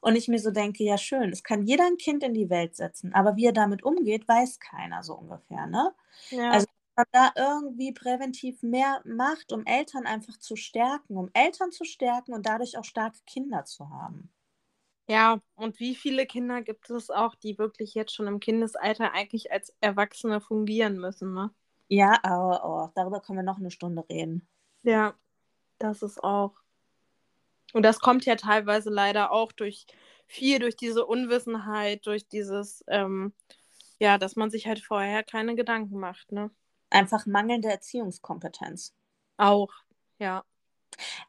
Und 0.00 0.16
ich 0.16 0.26
mir 0.28 0.40
so 0.40 0.50
denke, 0.50 0.82
ja 0.82 0.98
schön, 0.98 1.30
es 1.30 1.44
kann 1.44 1.64
jeder 1.64 1.86
ein 1.86 1.96
Kind 1.96 2.24
in 2.24 2.34
die 2.34 2.50
Welt 2.50 2.74
setzen, 2.74 3.14
aber 3.14 3.36
wie 3.36 3.46
er 3.46 3.52
damit 3.52 3.84
umgeht, 3.84 4.26
weiß 4.26 4.58
keiner 4.58 5.02
so 5.04 5.14
ungefähr. 5.14 5.66
Ne? 5.66 5.92
Ja. 6.30 6.50
Also 6.50 6.66
man 6.96 7.06
da 7.12 7.32
irgendwie 7.36 7.92
präventiv 7.92 8.62
mehr 8.62 9.00
macht, 9.04 9.52
um 9.52 9.64
Eltern 9.64 10.06
einfach 10.06 10.36
zu 10.38 10.56
stärken, 10.56 11.16
um 11.16 11.30
Eltern 11.32 11.72
zu 11.72 11.84
stärken 11.84 12.34
und 12.34 12.46
dadurch 12.46 12.76
auch 12.78 12.84
starke 12.84 13.18
Kinder 13.26 13.64
zu 13.64 13.90
haben. 13.90 14.30
Ja, 15.08 15.40
und 15.56 15.80
wie 15.80 15.94
viele 15.94 16.26
Kinder 16.26 16.62
gibt 16.62 16.88
es 16.90 17.10
auch, 17.10 17.34
die 17.34 17.58
wirklich 17.58 17.94
jetzt 17.94 18.14
schon 18.14 18.26
im 18.26 18.40
Kindesalter 18.40 19.12
eigentlich 19.12 19.50
als 19.52 19.74
Erwachsene 19.80 20.40
fungieren 20.40 20.98
müssen, 20.98 21.34
ne? 21.34 21.50
Ja, 21.88 22.18
aber 22.22 22.62
oh, 22.64 22.92
darüber 22.94 23.20
können 23.20 23.38
wir 23.38 23.42
noch 23.42 23.58
eine 23.58 23.70
Stunde 23.70 24.04
reden. 24.08 24.46
Ja, 24.82 25.14
das 25.78 26.02
ist 26.02 26.22
auch. 26.22 26.54
Und 27.72 27.82
das 27.82 28.00
kommt 28.00 28.24
ja 28.24 28.36
teilweise 28.36 28.90
leider 28.90 29.32
auch 29.32 29.52
durch 29.52 29.86
viel 30.26 30.58
durch 30.58 30.76
diese 30.76 31.04
Unwissenheit, 31.04 32.06
durch 32.06 32.26
dieses, 32.26 32.82
ähm, 32.88 33.34
ja, 33.98 34.18
dass 34.18 34.36
man 34.36 34.50
sich 34.50 34.66
halt 34.66 34.80
vorher 34.80 35.22
keine 35.22 35.54
Gedanken 35.54 35.98
macht, 35.98 36.32
ne? 36.32 36.50
Einfach 36.90 37.26
mangelnde 37.26 37.68
Erziehungskompetenz. 37.68 38.94
Auch, 39.36 39.72
ja. 40.18 40.44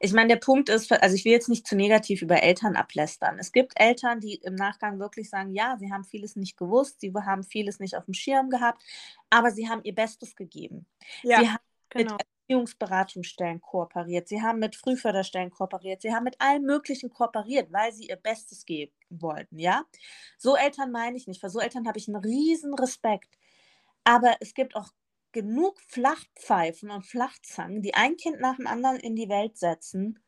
Ich 0.00 0.12
meine, 0.12 0.28
der 0.28 0.36
Punkt 0.36 0.68
ist, 0.68 0.90
also 0.92 1.14
ich 1.14 1.24
will 1.24 1.32
jetzt 1.32 1.48
nicht 1.48 1.66
zu 1.66 1.76
negativ 1.76 2.22
über 2.22 2.42
Eltern 2.42 2.76
ablästern. 2.76 3.38
Es 3.38 3.52
gibt 3.52 3.72
Eltern, 3.76 4.20
die 4.20 4.34
im 4.34 4.54
Nachgang 4.54 4.98
wirklich 4.98 5.30
sagen, 5.30 5.52
ja, 5.52 5.76
sie 5.78 5.92
haben 5.92 6.04
vieles 6.04 6.36
nicht 6.36 6.56
gewusst, 6.56 7.00
sie 7.00 7.12
haben 7.14 7.42
vieles 7.42 7.80
nicht 7.80 7.96
auf 7.96 8.04
dem 8.04 8.14
Schirm 8.14 8.50
gehabt, 8.50 8.82
aber 9.30 9.50
sie 9.50 9.68
haben 9.68 9.82
ihr 9.84 9.94
Bestes 9.94 10.36
gegeben. 10.36 10.86
Ja, 11.22 11.40
sie 11.40 11.48
haben 11.48 11.58
genau. 11.90 12.12
mit 12.12 12.26
Erziehungsberatungsstellen 12.48 13.60
kooperiert, 13.60 14.28
sie 14.28 14.42
haben 14.42 14.58
mit 14.58 14.76
Frühförderstellen 14.76 15.50
kooperiert, 15.50 16.02
sie 16.02 16.12
haben 16.12 16.24
mit 16.24 16.40
allen 16.40 16.62
möglichen 16.62 17.10
kooperiert, 17.10 17.72
weil 17.72 17.92
sie 17.92 18.08
ihr 18.08 18.16
Bestes 18.16 18.66
geben 18.66 18.92
wollten, 19.08 19.58
ja. 19.58 19.84
So 20.38 20.56
Eltern 20.56 20.90
meine 20.90 21.16
ich 21.16 21.26
nicht. 21.26 21.40
Vor 21.40 21.50
so 21.50 21.60
Eltern 21.60 21.86
habe 21.88 21.98
ich 21.98 22.08
einen 22.08 22.22
riesen 22.22 22.74
Respekt. 22.74 23.30
Aber 24.04 24.36
es 24.40 24.52
gibt 24.52 24.76
auch 24.76 24.90
genug 25.34 25.78
Flachpfeifen 25.88 26.90
und 26.90 27.04
Flachzangen, 27.04 27.82
die 27.82 27.92
ein 27.92 28.16
Kind 28.16 28.40
nach 28.40 28.56
dem 28.56 28.66
anderen 28.66 28.96
in 28.96 29.16
die 29.16 29.28
Welt 29.28 29.58
setzen 29.58 30.18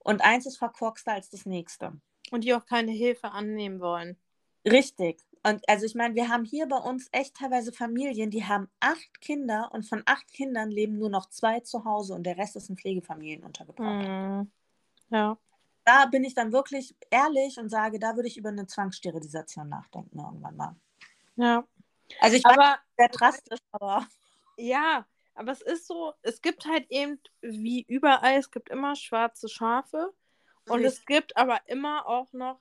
und 0.00 0.20
eins 0.20 0.44
ist 0.44 0.58
verkorkster 0.58 1.12
als 1.12 1.30
das 1.30 1.46
nächste. 1.46 1.98
Und 2.30 2.44
die 2.44 2.52
auch 2.52 2.66
keine 2.66 2.92
Hilfe 2.92 3.30
annehmen 3.30 3.80
wollen. 3.80 4.18
Richtig. 4.66 5.24
Und 5.44 5.66
also 5.68 5.86
ich 5.86 5.94
meine, 5.94 6.14
wir 6.14 6.28
haben 6.28 6.44
hier 6.44 6.66
bei 6.66 6.76
uns 6.76 7.08
echt 7.12 7.36
teilweise 7.36 7.72
Familien, 7.72 8.30
die 8.30 8.44
haben 8.44 8.68
acht 8.80 9.20
Kinder 9.20 9.70
und 9.72 9.84
von 9.84 10.02
acht 10.04 10.30
Kindern 10.32 10.70
leben 10.70 10.98
nur 10.98 11.08
noch 11.08 11.30
zwei 11.30 11.60
zu 11.60 11.84
Hause 11.84 12.14
und 12.14 12.24
der 12.24 12.36
Rest 12.36 12.56
ist 12.56 12.68
in 12.68 12.76
Pflegefamilien 12.76 13.44
untergebracht. 13.44 14.06
Mhm. 14.06 14.50
Ja. 15.10 15.38
Da 15.84 16.06
bin 16.06 16.24
ich 16.24 16.34
dann 16.34 16.52
wirklich 16.52 16.94
ehrlich 17.10 17.58
und 17.58 17.70
sage, 17.70 17.98
da 17.98 18.16
würde 18.16 18.28
ich 18.28 18.36
über 18.36 18.50
eine 18.50 18.66
Zwangssterilisation 18.66 19.68
nachdenken 19.68 20.18
irgendwann 20.18 20.56
mal. 20.56 20.76
Ja. 21.36 21.64
Also 22.20 22.36
ich 22.36 22.44
aber, 22.44 22.78
sehr 22.96 23.08
drastisch, 23.08 23.60
aber. 23.72 24.06
Ja, 24.58 25.06
aber 25.34 25.52
es 25.52 25.62
ist 25.62 25.86
so, 25.86 26.12
es 26.22 26.42
gibt 26.42 26.66
halt 26.66 26.90
eben, 26.90 27.20
wie 27.40 27.82
überall, 27.86 28.38
es 28.38 28.50
gibt 28.50 28.70
immer 28.70 28.96
schwarze 28.96 29.48
Schafe 29.48 30.12
und 30.68 30.84
es 30.84 31.06
gibt 31.06 31.36
aber 31.36 31.60
immer 31.66 32.06
auch 32.06 32.32
noch 32.32 32.60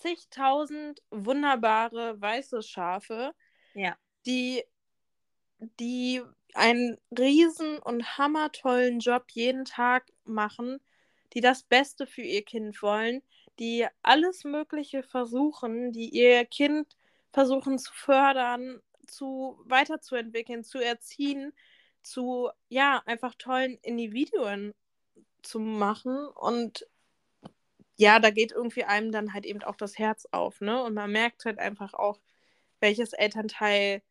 zigtausend 0.00 1.00
wunderbare 1.10 2.20
weiße 2.20 2.62
Schafe, 2.62 3.32
ja. 3.74 3.96
die, 4.26 4.64
die 5.78 6.22
einen 6.54 6.98
riesen 7.16 7.78
und 7.78 8.18
hammertollen 8.18 8.98
Job 8.98 9.26
jeden 9.30 9.64
Tag 9.64 10.10
machen, 10.24 10.80
die 11.34 11.40
das 11.40 11.62
Beste 11.62 12.08
für 12.08 12.22
ihr 12.22 12.44
Kind 12.44 12.82
wollen, 12.82 13.22
die 13.60 13.86
alles 14.02 14.42
Mögliche 14.42 15.04
versuchen, 15.04 15.92
die 15.92 16.08
ihr 16.08 16.44
Kind 16.46 16.96
versuchen 17.32 17.78
zu 17.78 17.92
fördern, 17.92 18.80
zu 19.10 19.60
weiterzuentwickeln, 19.66 20.64
zu 20.64 20.78
erziehen, 20.78 21.52
zu 22.02 22.50
ja, 22.68 23.02
einfach 23.06 23.34
tollen 23.36 23.78
Individuen 23.82 24.74
zu 25.42 25.60
machen 25.60 26.26
und 26.28 26.86
ja, 28.00 28.18
da 28.18 28.30
geht 28.30 28.52
irgendwie 28.52 28.84
einem 28.84 29.12
dann 29.12 29.34
halt 29.34 29.44
eben 29.44 29.62
auch 29.62 29.76
das 29.76 29.98
Herz 29.98 30.26
auf, 30.30 30.62
ne? 30.62 30.82
Und 30.82 30.94
man 30.94 31.12
merkt 31.12 31.44
halt 31.44 31.58
einfach 31.58 31.92
auch, 31.92 32.18
welches 32.80 33.12
Elternteil, 33.12 34.02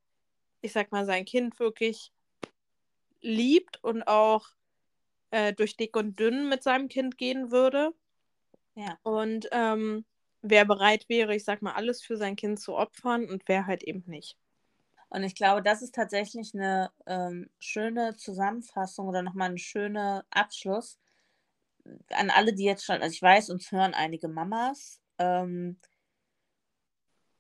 ich 0.62 0.74
sag 0.74 0.92
mal, 0.92 1.06
sein 1.08 1.26
Kind 1.26 1.60
wirklich 1.60 2.12
liebt 3.22 3.84
und 3.84 4.04
auch 4.04 4.50
äh, 5.32 5.54
durch 5.54 5.76
dick 5.76 5.96
und 5.98 6.20
dünn 6.20 6.50
mit 6.50 6.62
seinem 6.62 6.88
Kind 6.88 7.18
gehen 7.18 7.50
würde. 7.50 7.94
Ja. 8.76 8.98
Und 9.02 9.50
ähm, 9.52 10.06
wer 10.42 10.66
bereit 10.66 11.10
wäre, 11.10 11.36
ich 11.36 11.44
sag 11.44 11.64
mal, 11.64 11.74
alles 11.74 12.04
für 12.04 12.16
sein 12.16 12.36
Kind 12.36 12.60
zu 12.60 12.76
opfern 12.76 13.28
und 13.28 13.44
wer 13.48 13.66
halt 13.66 13.84
eben 13.84 14.04
nicht. 14.06 14.38
Und 15.10 15.24
ich 15.24 15.36
glaube, 15.36 15.64
das 15.64 15.82
ist 15.82 15.96
tatsächlich 15.96 16.54
eine 16.54 16.92
ähm, 17.08 17.50
schöne 17.60 18.16
Zusammenfassung 18.16 19.08
oder 19.08 19.24
nochmal 19.24 19.50
ein 19.50 19.58
schöner 19.58 20.26
Abschluss 20.30 21.00
an 22.12 22.30
alle, 22.30 22.54
die 22.54 22.64
jetzt 22.64 22.86
schon, 22.86 23.02
also 23.02 23.14
ich 23.14 23.22
weiß, 23.22 23.50
uns 23.50 23.72
hören 23.72 23.94
einige 23.94 24.28
Mamas. 24.28 25.02
Ähm, 25.18 25.80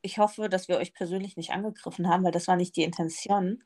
ich 0.01 0.17
hoffe, 0.17 0.49
dass 0.49 0.67
wir 0.67 0.77
euch 0.77 0.93
persönlich 0.93 1.37
nicht 1.37 1.51
angegriffen 1.51 2.07
haben, 2.07 2.23
weil 2.23 2.31
das 2.31 2.47
war 2.47 2.55
nicht 2.55 2.75
die 2.75 2.83
Intention. 2.83 3.63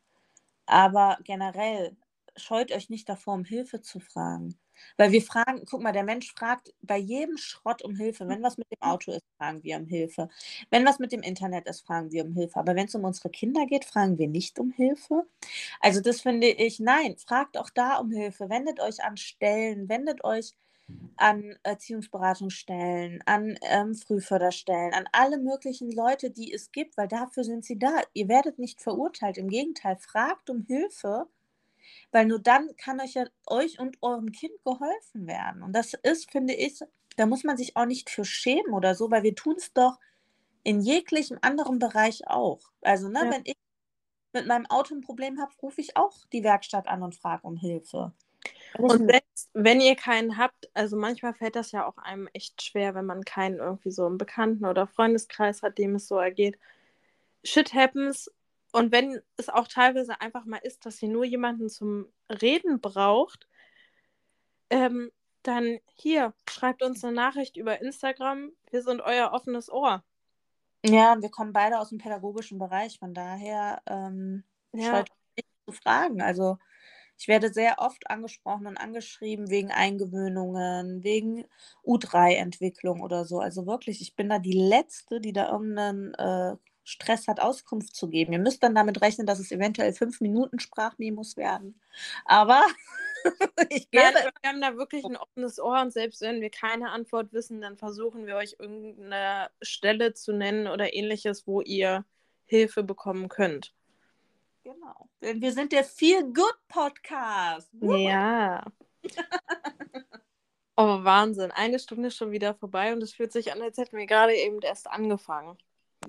Aber 0.66 1.18
generell, 1.24 1.96
scheut 2.36 2.72
euch 2.72 2.90
nicht 2.90 3.08
davor, 3.10 3.36
um 3.36 3.46
Hilfe 3.46 3.82
zu 3.82 4.00
fragen. 4.00 4.58
Weil 4.98 5.12
wir 5.12 5.22
fragen, 5.22 5.64
guck 5.66 5.82
mal, 5.82 5.92
der 5.92 6.04
Mensch 6.04 6.34
fragt 6.34 6.74
bei 6.82 6.98
jedem 6.98 7.38
Schrott 7.38 7.82
um 7.84 7.96
Hilfe. 7.96 8.28
Wenn 8.28 8.44
was 8.44 8.58
mit 8.58 8.70
dem 8.72 8.82
Auto 8.82 9.12
ist, 9.12 9.24
fragen 9.38 9.64
wir 9.64 9.78
um 9.78 9.86
Hilfe. 9.86 10.30
Wenn 10.70 10.86
was 10.86 11.00
mit 11.00 11.12
dem 11.12 11.22
Internet 11.22 11.68
ist, 11.68 11.86
fragen 11.86 12.12
wir 12.12 12.26
um 12.26 12.34
Hilfe. 12.34 12.60
Aber 12.60 12.76
wenn 12.76 12.88
es 12.88 12.96
um 12.96 13.04
unsere 13.04 13.30
Kinder 13.30 13.66
geht, 13.66 13.86
fragen 13.86 14.18
wir 14.18 14.28
nicht 14.28 14.60
um 14.60 14.72
Hilfe. 14.72 15.26
Also 15.80 16.02
das 16.02 16.22
finde 16.22 16.48
ich, 16.48 16.80
nein, 16.80 17.18
fragt 17.18 17.58
auch 17.58 17.70
da 17.70 17.98
um 17.98 18.12
Hilfe. 18.12 18.50
Wendet 18.50 18.80
euch 18.80 19.04
an 19.04 19.18
Stellen, 19.18 19.90
wendet 19.90 20.24
euch 20.24 20.54
an 21.16 21.56
Erziehungsberatungsstellen, 21.64 23.22
an 23.26 23.58
ähm, 23.62 23.96
Frühförderstellen, 23.96 24.94
an 24.94 25.06
alle 25.12 25.38
möglichen 25.38 25.92
Leute, 25.92 26.30
die 26.32 26.52
es 26.54 26.72
gibt, 26.72 26.98
weil 26.98 27.08
dafür 27.08 27.44
sind 27.44 27.66
sie 27.66 27.80
da. 27.80 28.02
Ihr 28.14 28.28
werdet 28.28 28.60
nicht 28.60 28.82
verurteilt. 28.82 29.38
Im 29.38 29.50
Gegenteil, 29.50 29.98
fragt 29.98 30.50
um 30.50 30.64
Hilfe 30.64 31.28
weil 32.14 32.28
nur 32.28 32.40
dann 32.40 32.70
kann 32.78 33.02
euch 33.02 33.16
ja 33.16 33.26
euch 33.48 33.80
und 33.80 33.98
eurem 34.02 34.32
Kind 34.32 34.54
geholfen 34.64 35.28
werden. 35.28 35.64
Und 35.64 35.74
das 35.74 35.94
ist, 35.94 36.32
finde 36.32 36.54
ich, 36.54 36.80
da 37.18 37.26
muss 37.26 37.44
man 37.44 37.58
sich 37.58 37.76
auch 37.76 37.86
nicht 37.86 38.10
für 38.10 38.24
schämen 38.24 38.74
oder 38.74 38.96
so, 38.96 39.12
weil 39.12 39.24
wir 39.24 39.36
tun 39.36 39.56
es 39.58 39.74
doch 39.74 40.00
in 40.64 40.80
jeglichem 40.80 41.40
anderen 41.42 41.80
Bereich 41.80 42.28
auch. 42.28 42.62
Also, 42.82 43.10
ne, 43.10 43.26
ja. 43.26 43.32
wenn 43.32 43.42
ich 43.46 43.58
mit 44.32 44.48
meinem 44.48 44.68
Auto 44.68 44.96
ein 44.96 45.02
Problem 45.02 45.40
habe, 45.42 45.52
rufe 45.62 45.82
ich 45.82 45.98
auch 45.98 46.16
die 46.32 46.44
Werkstatt 46.44 46.88
an 46.88 47.04
und 47.04 47.16
frage 47.16 47.46
um 47.46 47.58
Hilfe. 47.58 48.14
Und 48.78 49.10
selbst 49.10 49.50
wenn 49.54 49.82
ihr 49.82 49.96
keinen 49.96 50.38
habt, 50.38 50.70
also 50.74 50.98
manchmal 50.98 51.34
fällt 51.34 51.56
das 51.56 51.72
ja 51.72 51.86
auch 51.86 51.98
einem 51.98 52.28
echt 52.34 52.62
schwer, 52.62 52.96
wenn 52.96 53.06
man 53.06 53.24
keinen 53.24 53.58
irgendwie 53.58 53.92
so 53.92 54.06
im 54.08 54.18
Bekannten- 54.18 54.66
oder 54.66 54.88
Freundeskreis 54.88 55.62
hat, 55.64 55.78
dem 55.78 55.96
es 55.96 56.08
so 56.08 56.18
ergeht. 56.18 56.58
Shit 57.44 57.74
happens, 57.74 58.32
Und 58.74 58.92
wenn 58.92 59.22
es 59.38 59.50
auch 59.50 59.68
teilweise 59.70 60.20
einfach 60.22 60.46
mal 60.46 60.58
ist, 60.58 60.86
dass 60.86 60.98
sie 60.98 61.08
nur 61.08 61.26
jemanden 61.26 61.70
zum 61.70 62.08
Reden 62.30 62.82
braucht, 62.82 63.48
ähm, 64.70 65.12
dann 65.44 65.80
hier, 65.96 66.34
schreibt 66.50 66.84
uns 66.84 67.04
eine 67.04 67.14
Nachricht 67.14 67.58
über 67.58 67.82
Instagram. 67.82 68.52
Wir 68.72 68.82
sind 68.82 69.02
euer 69.02 69.32
offenes 69.34 69.72
Ohr. 69.72 70.04
Ja, 70.86 71.16
wir 71.22 71.30
kommen 71.30 71.54
beide 71.54 71.80
aus 71.80 71.90
dem 71.90 71.98
pädagogischen 71.98 72.60
Bereich, 72.60 73.00
von 73.00 73.14
daher 73.14 73.82
ähm, 73.88 74.44
Ja. 74.74 75.06
nicht 75.38 75.48
zu 75.66 75.74
fragen. 75.74 76.22
Also 76.22 76.58
ich 77.18 77.28
werde 77.28 77.54
sehr 77.54 77.80
oft 77.80 78.10
angesprochen 78.10 78.68
und 78.68 78.78
angeschrieben 78.78 79.50
wegen 79.50 79.72
Eingewöhnungen, 79.72 81.04
wegen 81.04 81.46
U3-Entwicklung 81.86 83.02
oder 83.02 83.26
so. 83.26 83.40
Also 83.40 83.66
wirklich, 83.68 84.02
ich 84.02 84.16
bin 84.16 84.30
da 84.30 84.40
die 84.40 84.54
Letzte, 84.54 85.22
die 85.22 85.34
da 85.34 85.52
irgendeinen 85.52 86.14
äh, 86.16 86.58
Stress 86.84 87.28
hat, 87.28 87.40
Auskunft 87.40 87.96
zu 87.96 88.10
geben. 88.10 88.34
Ihr 88.34 88.40
müsst 88.40 88.62
dann 88.64 88.76
damit 88.76 89.02
rechnen, 89.02 89.26
dass 89.26 89.40
es 89.40 89.52
eventuell 89.52 89.94
fünf 89.94 90.22
Minuten 90.22 90.60
Sprachmemos 90.60 91.38
werden. 91.38 91.80
Aber 92.26 92.62
ich 93.70 93.88
Nein, 93.92 94.14
gebe 94.14 94.20
aber 94.20 94.32
wir 94.42 94.50
haben 94.50 94.62
da 94.62 94.76
wirklich 94.76 95.06
ein 95.06 95.16
offenes 95.16 95.60
Ohr 95.60 95.82
und 95.82 95.94
selbst 95.94 96.22
wenn 96.22 96.42
wir 96.42 96.50
keine 96.50 96.92
Antwort 96.92 97.32
wissen, 97.32 97.62
dann 97.62 97.78
versuchen 97.78 98.26
wir 98.26 98.36
euch 98.36 98.58
irgendeine 98.60 99.50
Stelle 99.62 100.14
zu 100.14 100.34
nennen 100.34 100.68
oder 100.68 100.94
ähnliches, 100.94 101.48
wo 101.48 101.62
ihr 101.62 102.06
Hilfe 102.46 102.84
bekommen 102.84 103.30
könnt. 103.30 103.74
Genau. 104.64 105.10
Denn 105.22 105.42
wir 105.42 105.52
sind 105.52 105.72
der 105.72 105.84
Feel 105.84 106.24
Good 106.34 106.58
Podcast. 106.68 107.70
Ja. 107.82 108.64
Oh, 110.76 111.04
Wahnsinn. 111.04 111.52
Eine 111.52 111.78
Stunde 111.78 112.08
ist 112.08 112.18
schon 112.18 112.32
wieder 112.32 112.56
vorbei 112.56 112.94
und 112.94 113.04
es 113.04 113.14
fühlt 113.14 113.32
sich 113.32 113.54
an, 113.54 113.62
als 113.62 113.78
hätten 113.78 113.96
wir 113.96 114.08
gerade 114.08 114.34
eben 114.34 114.60
erst 114.62 114.90
angefangen. 114.90 115.56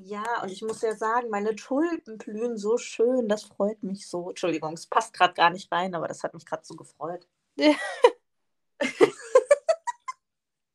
Ja, 0.02 0.42
und 0.42 0.50
ich 0.50 0.62
muss 0.62 0.82
ja 0.82 0.94
sagen, 0.94 1.30
meine 1.30 1.54
Tulpen 1.54 2.18
blühen 2.18 2.56
so 2.56 2.78
schön. 2.78 3.28
Das 3.28 3.44
freut 3.44 3.82
mich 3.82 4.08
so. 4.08 4.30
Entschuldigung, 4.30 4.74
es 4.74 4.86
passt 4.86 5.14
gerade 5.14 5.34
gar 5.34 5.50
nicht 5.50 5.70
rein, 5.72 5.94
aber 5.94 6.08
das 6.08 6.22
hat 6.22 6.34
mich 6.34 6.46
gerade 6.46 6.64
so 6.64 6.74
gefreut. 6.74 7.26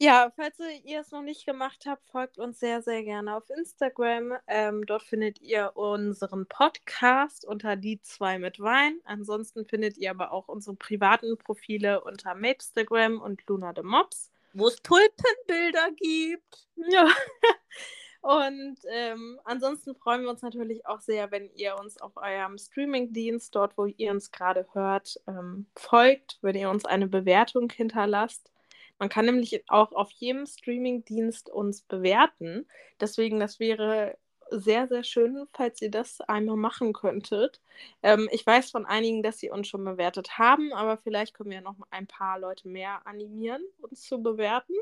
Ja, 0.01 0.31
falls 0.37 0.55
ihr 0.85 1.01
es 1.01 1.11
noch 1.11 1.21
nicht 1.21 1.45
gemacht 1.45 1.83
habt, 1.85 2.07
folgt 2.07 2.39
uns 2.39 2.61
sehr, 2.61 2.81
sehr 2.81 3.03
gerne 3.03 3.35
auf 3.35 3.49
Instagram. 3.49 4.37
Ähm, 4.47 4.85
dort 4.85 5.03
findet 5.03 5.41
ihr 5.41 5.75
unseren 5.75 6.45
Podcast 6.45 7.43
unter 7.43 7.75
die 7.75 7.99
zwei 8.01 8.39
mit 8.39 8.61
Wein. 8.61 9.01
Ansonsten 9.03 9.65
findet 9.65 9.97
ihr 9.97 10.11
aber 10.11 10.31
auch 10.31 10.47
unsere 10.47 10.77
privaten 10.77 11.37
Profile 11.37 12.01
unter 12.01 12.33
Mapstagram 12.33 13.19
und 13.19 13.45
Luna 13.47 13.73
the 13.75 13.83
Mops. 13.83 14.31
Wo 14.53 14.67
es 14.67 14.77
Tulpenbilder 14.77 15.91
gibt. 15.91 16.69
Ja. 16.77 17.05
Und 18.21 18.77
ähm, 18.89 19.39
ansonsten 19.45 19.95
freuen 19.95 20.23
wir 20.23 20.29
uns 20.29 20.41
natürlich 20.41 20.85
auch 20.85 20.99
sehr, 20.99 21.31
wenn 21.31 21.49
ihr 21.55 21.77
uns 21.79 22.01
auf 22.01 22.17
eurem 22.17 22.57
Streamingdienst, 22.57 23.55
dort 23.55 23.77
wo 23.77 23.85
ihr 23.85 24.11
uns 24.11 24.31
gerade 24.31 24.67
hört, 24.73 25.19
ähm, 25.27 25.67
folgt, 25.75 26.37
wenn 26.41 26.55
ihr 26.55 26.69
uns 26.69 26.85
eine 26.85 27.07
Bewertung 27.07 27.69
hinterlasst. 27.69 28.51
Man 28.99 29.07
kann 29.07 29.25
nämlich 29.25 29.63
auch 29.69 29.93
auf 29.93 30.11
jedem 30.11 30.45
Streamingdienst 30.45 31.49
uns 31.49 31.81
bewerten. 31.81 32.67
Deswegen, 32.99 33.39
das 33.39 33.59
wäre 33.59 34.17
sehr, 34.51 34.87
sehr 34.87 35.03
schön, 35.03 35.47
falls 35.53 35.81
ihr 35.81 35.91
das 35.91 36.21
einmal 36.21 36.57
machen 36.57 36.91
könntet. 36.91 37.61
Ähm, 38.03 38.27
ich 38.31 38.45
weiß 38.45 38.71
von 38.71 38.85
einigen, 38.85 39.23
dass 39.23 39.39
sie 39.39 39.49
uns 39.49 39.67
schon 39.67 39.85
bewertet 39.85 40.37
haben, 40.37 40.73
aber 40.73 40.97
vielleicht 40.97 41.33
können 41.35 41.51
wir 41.51 41.61
noch 41.61 41.75
ein 41.91 42.07
paar 42.07 42.39
Leute 42.39 42.67
mehr 42.67 43.05
animieren, 43.07 43.63
uns 43.81 44.01
zu 44.01 44.21
bewerten. 44.21 44.73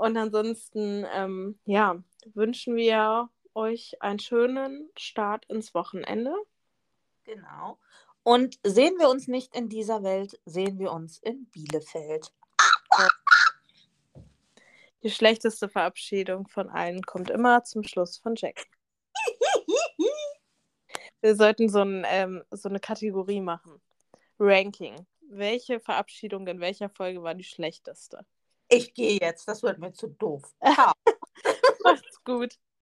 Und 0.00 0.16
ansonsten, 0.16 1.06
ähm, 1.12 1.58
ja, 1.66 2.02
wünschen 2.32 2.74
wir 2.74 3.28
euch 3.52 4.00
einen 4.00 4.18
schönen 4.18 4.90
Start 4.96 5.44
ins 5.44 5.74
Wochenende. 5.74 6.34
Genau. 7.24 7.78
Und 8.22 8.58
sehen 8.64 8.94
wir 8.98 9.10
uns 9.10 9.28
nicht 9.28 9.54
in 9.54 9.68
dieser 9.68 10.02
Welt, 10.02 10.40
sehen 10.46 10.78
wir 10.78 10.92
uns 10.92 11.18
in 11.18 11.44
Bielefeld. 11.50 12.32
Die 15.02 15.10
schlechteste 15.10 15.68
Verabschiedung 15.68 16.48
von 16.48 16.70
allen 16.70 17.02
kommt 17.02 17.28
immer 17.28 17.62
zum 17.64 17.82
Schluss 17.82 18.16
von 18.16 18.36
Jack. 18.36 18.68
Wir 21.20 21.36
sollten 21.36 21.68
so, 21.68 21.80
ein, 21.80 22.06
ähm, 22.08 22.42
so 22.50 22.70
eine 22.70 22.80
Kategorie 22.80 23.42
machen. 23.42 23.82
Ranking. 24.38 25.06
Welche 25.28 25.78
Verabschiedung 25.78 26.46
in 26.46 26.58
welcher 26.58 26.88
Folge 26.88 27.22
war 27.22 27.34
die 27.34 27.44
schlechteste? 27.44 28.24
Ich 28.70 28.94
gehe 28.94 29.18
jetzt, 29.20 29.48
das 29.48 29.62
wird 29.62 29.78
mir 29.78 29.92
zu 29.92 30.08
doof. 30.08 30.42
Macht's 31.84 32.22
gut. 32.24 32.54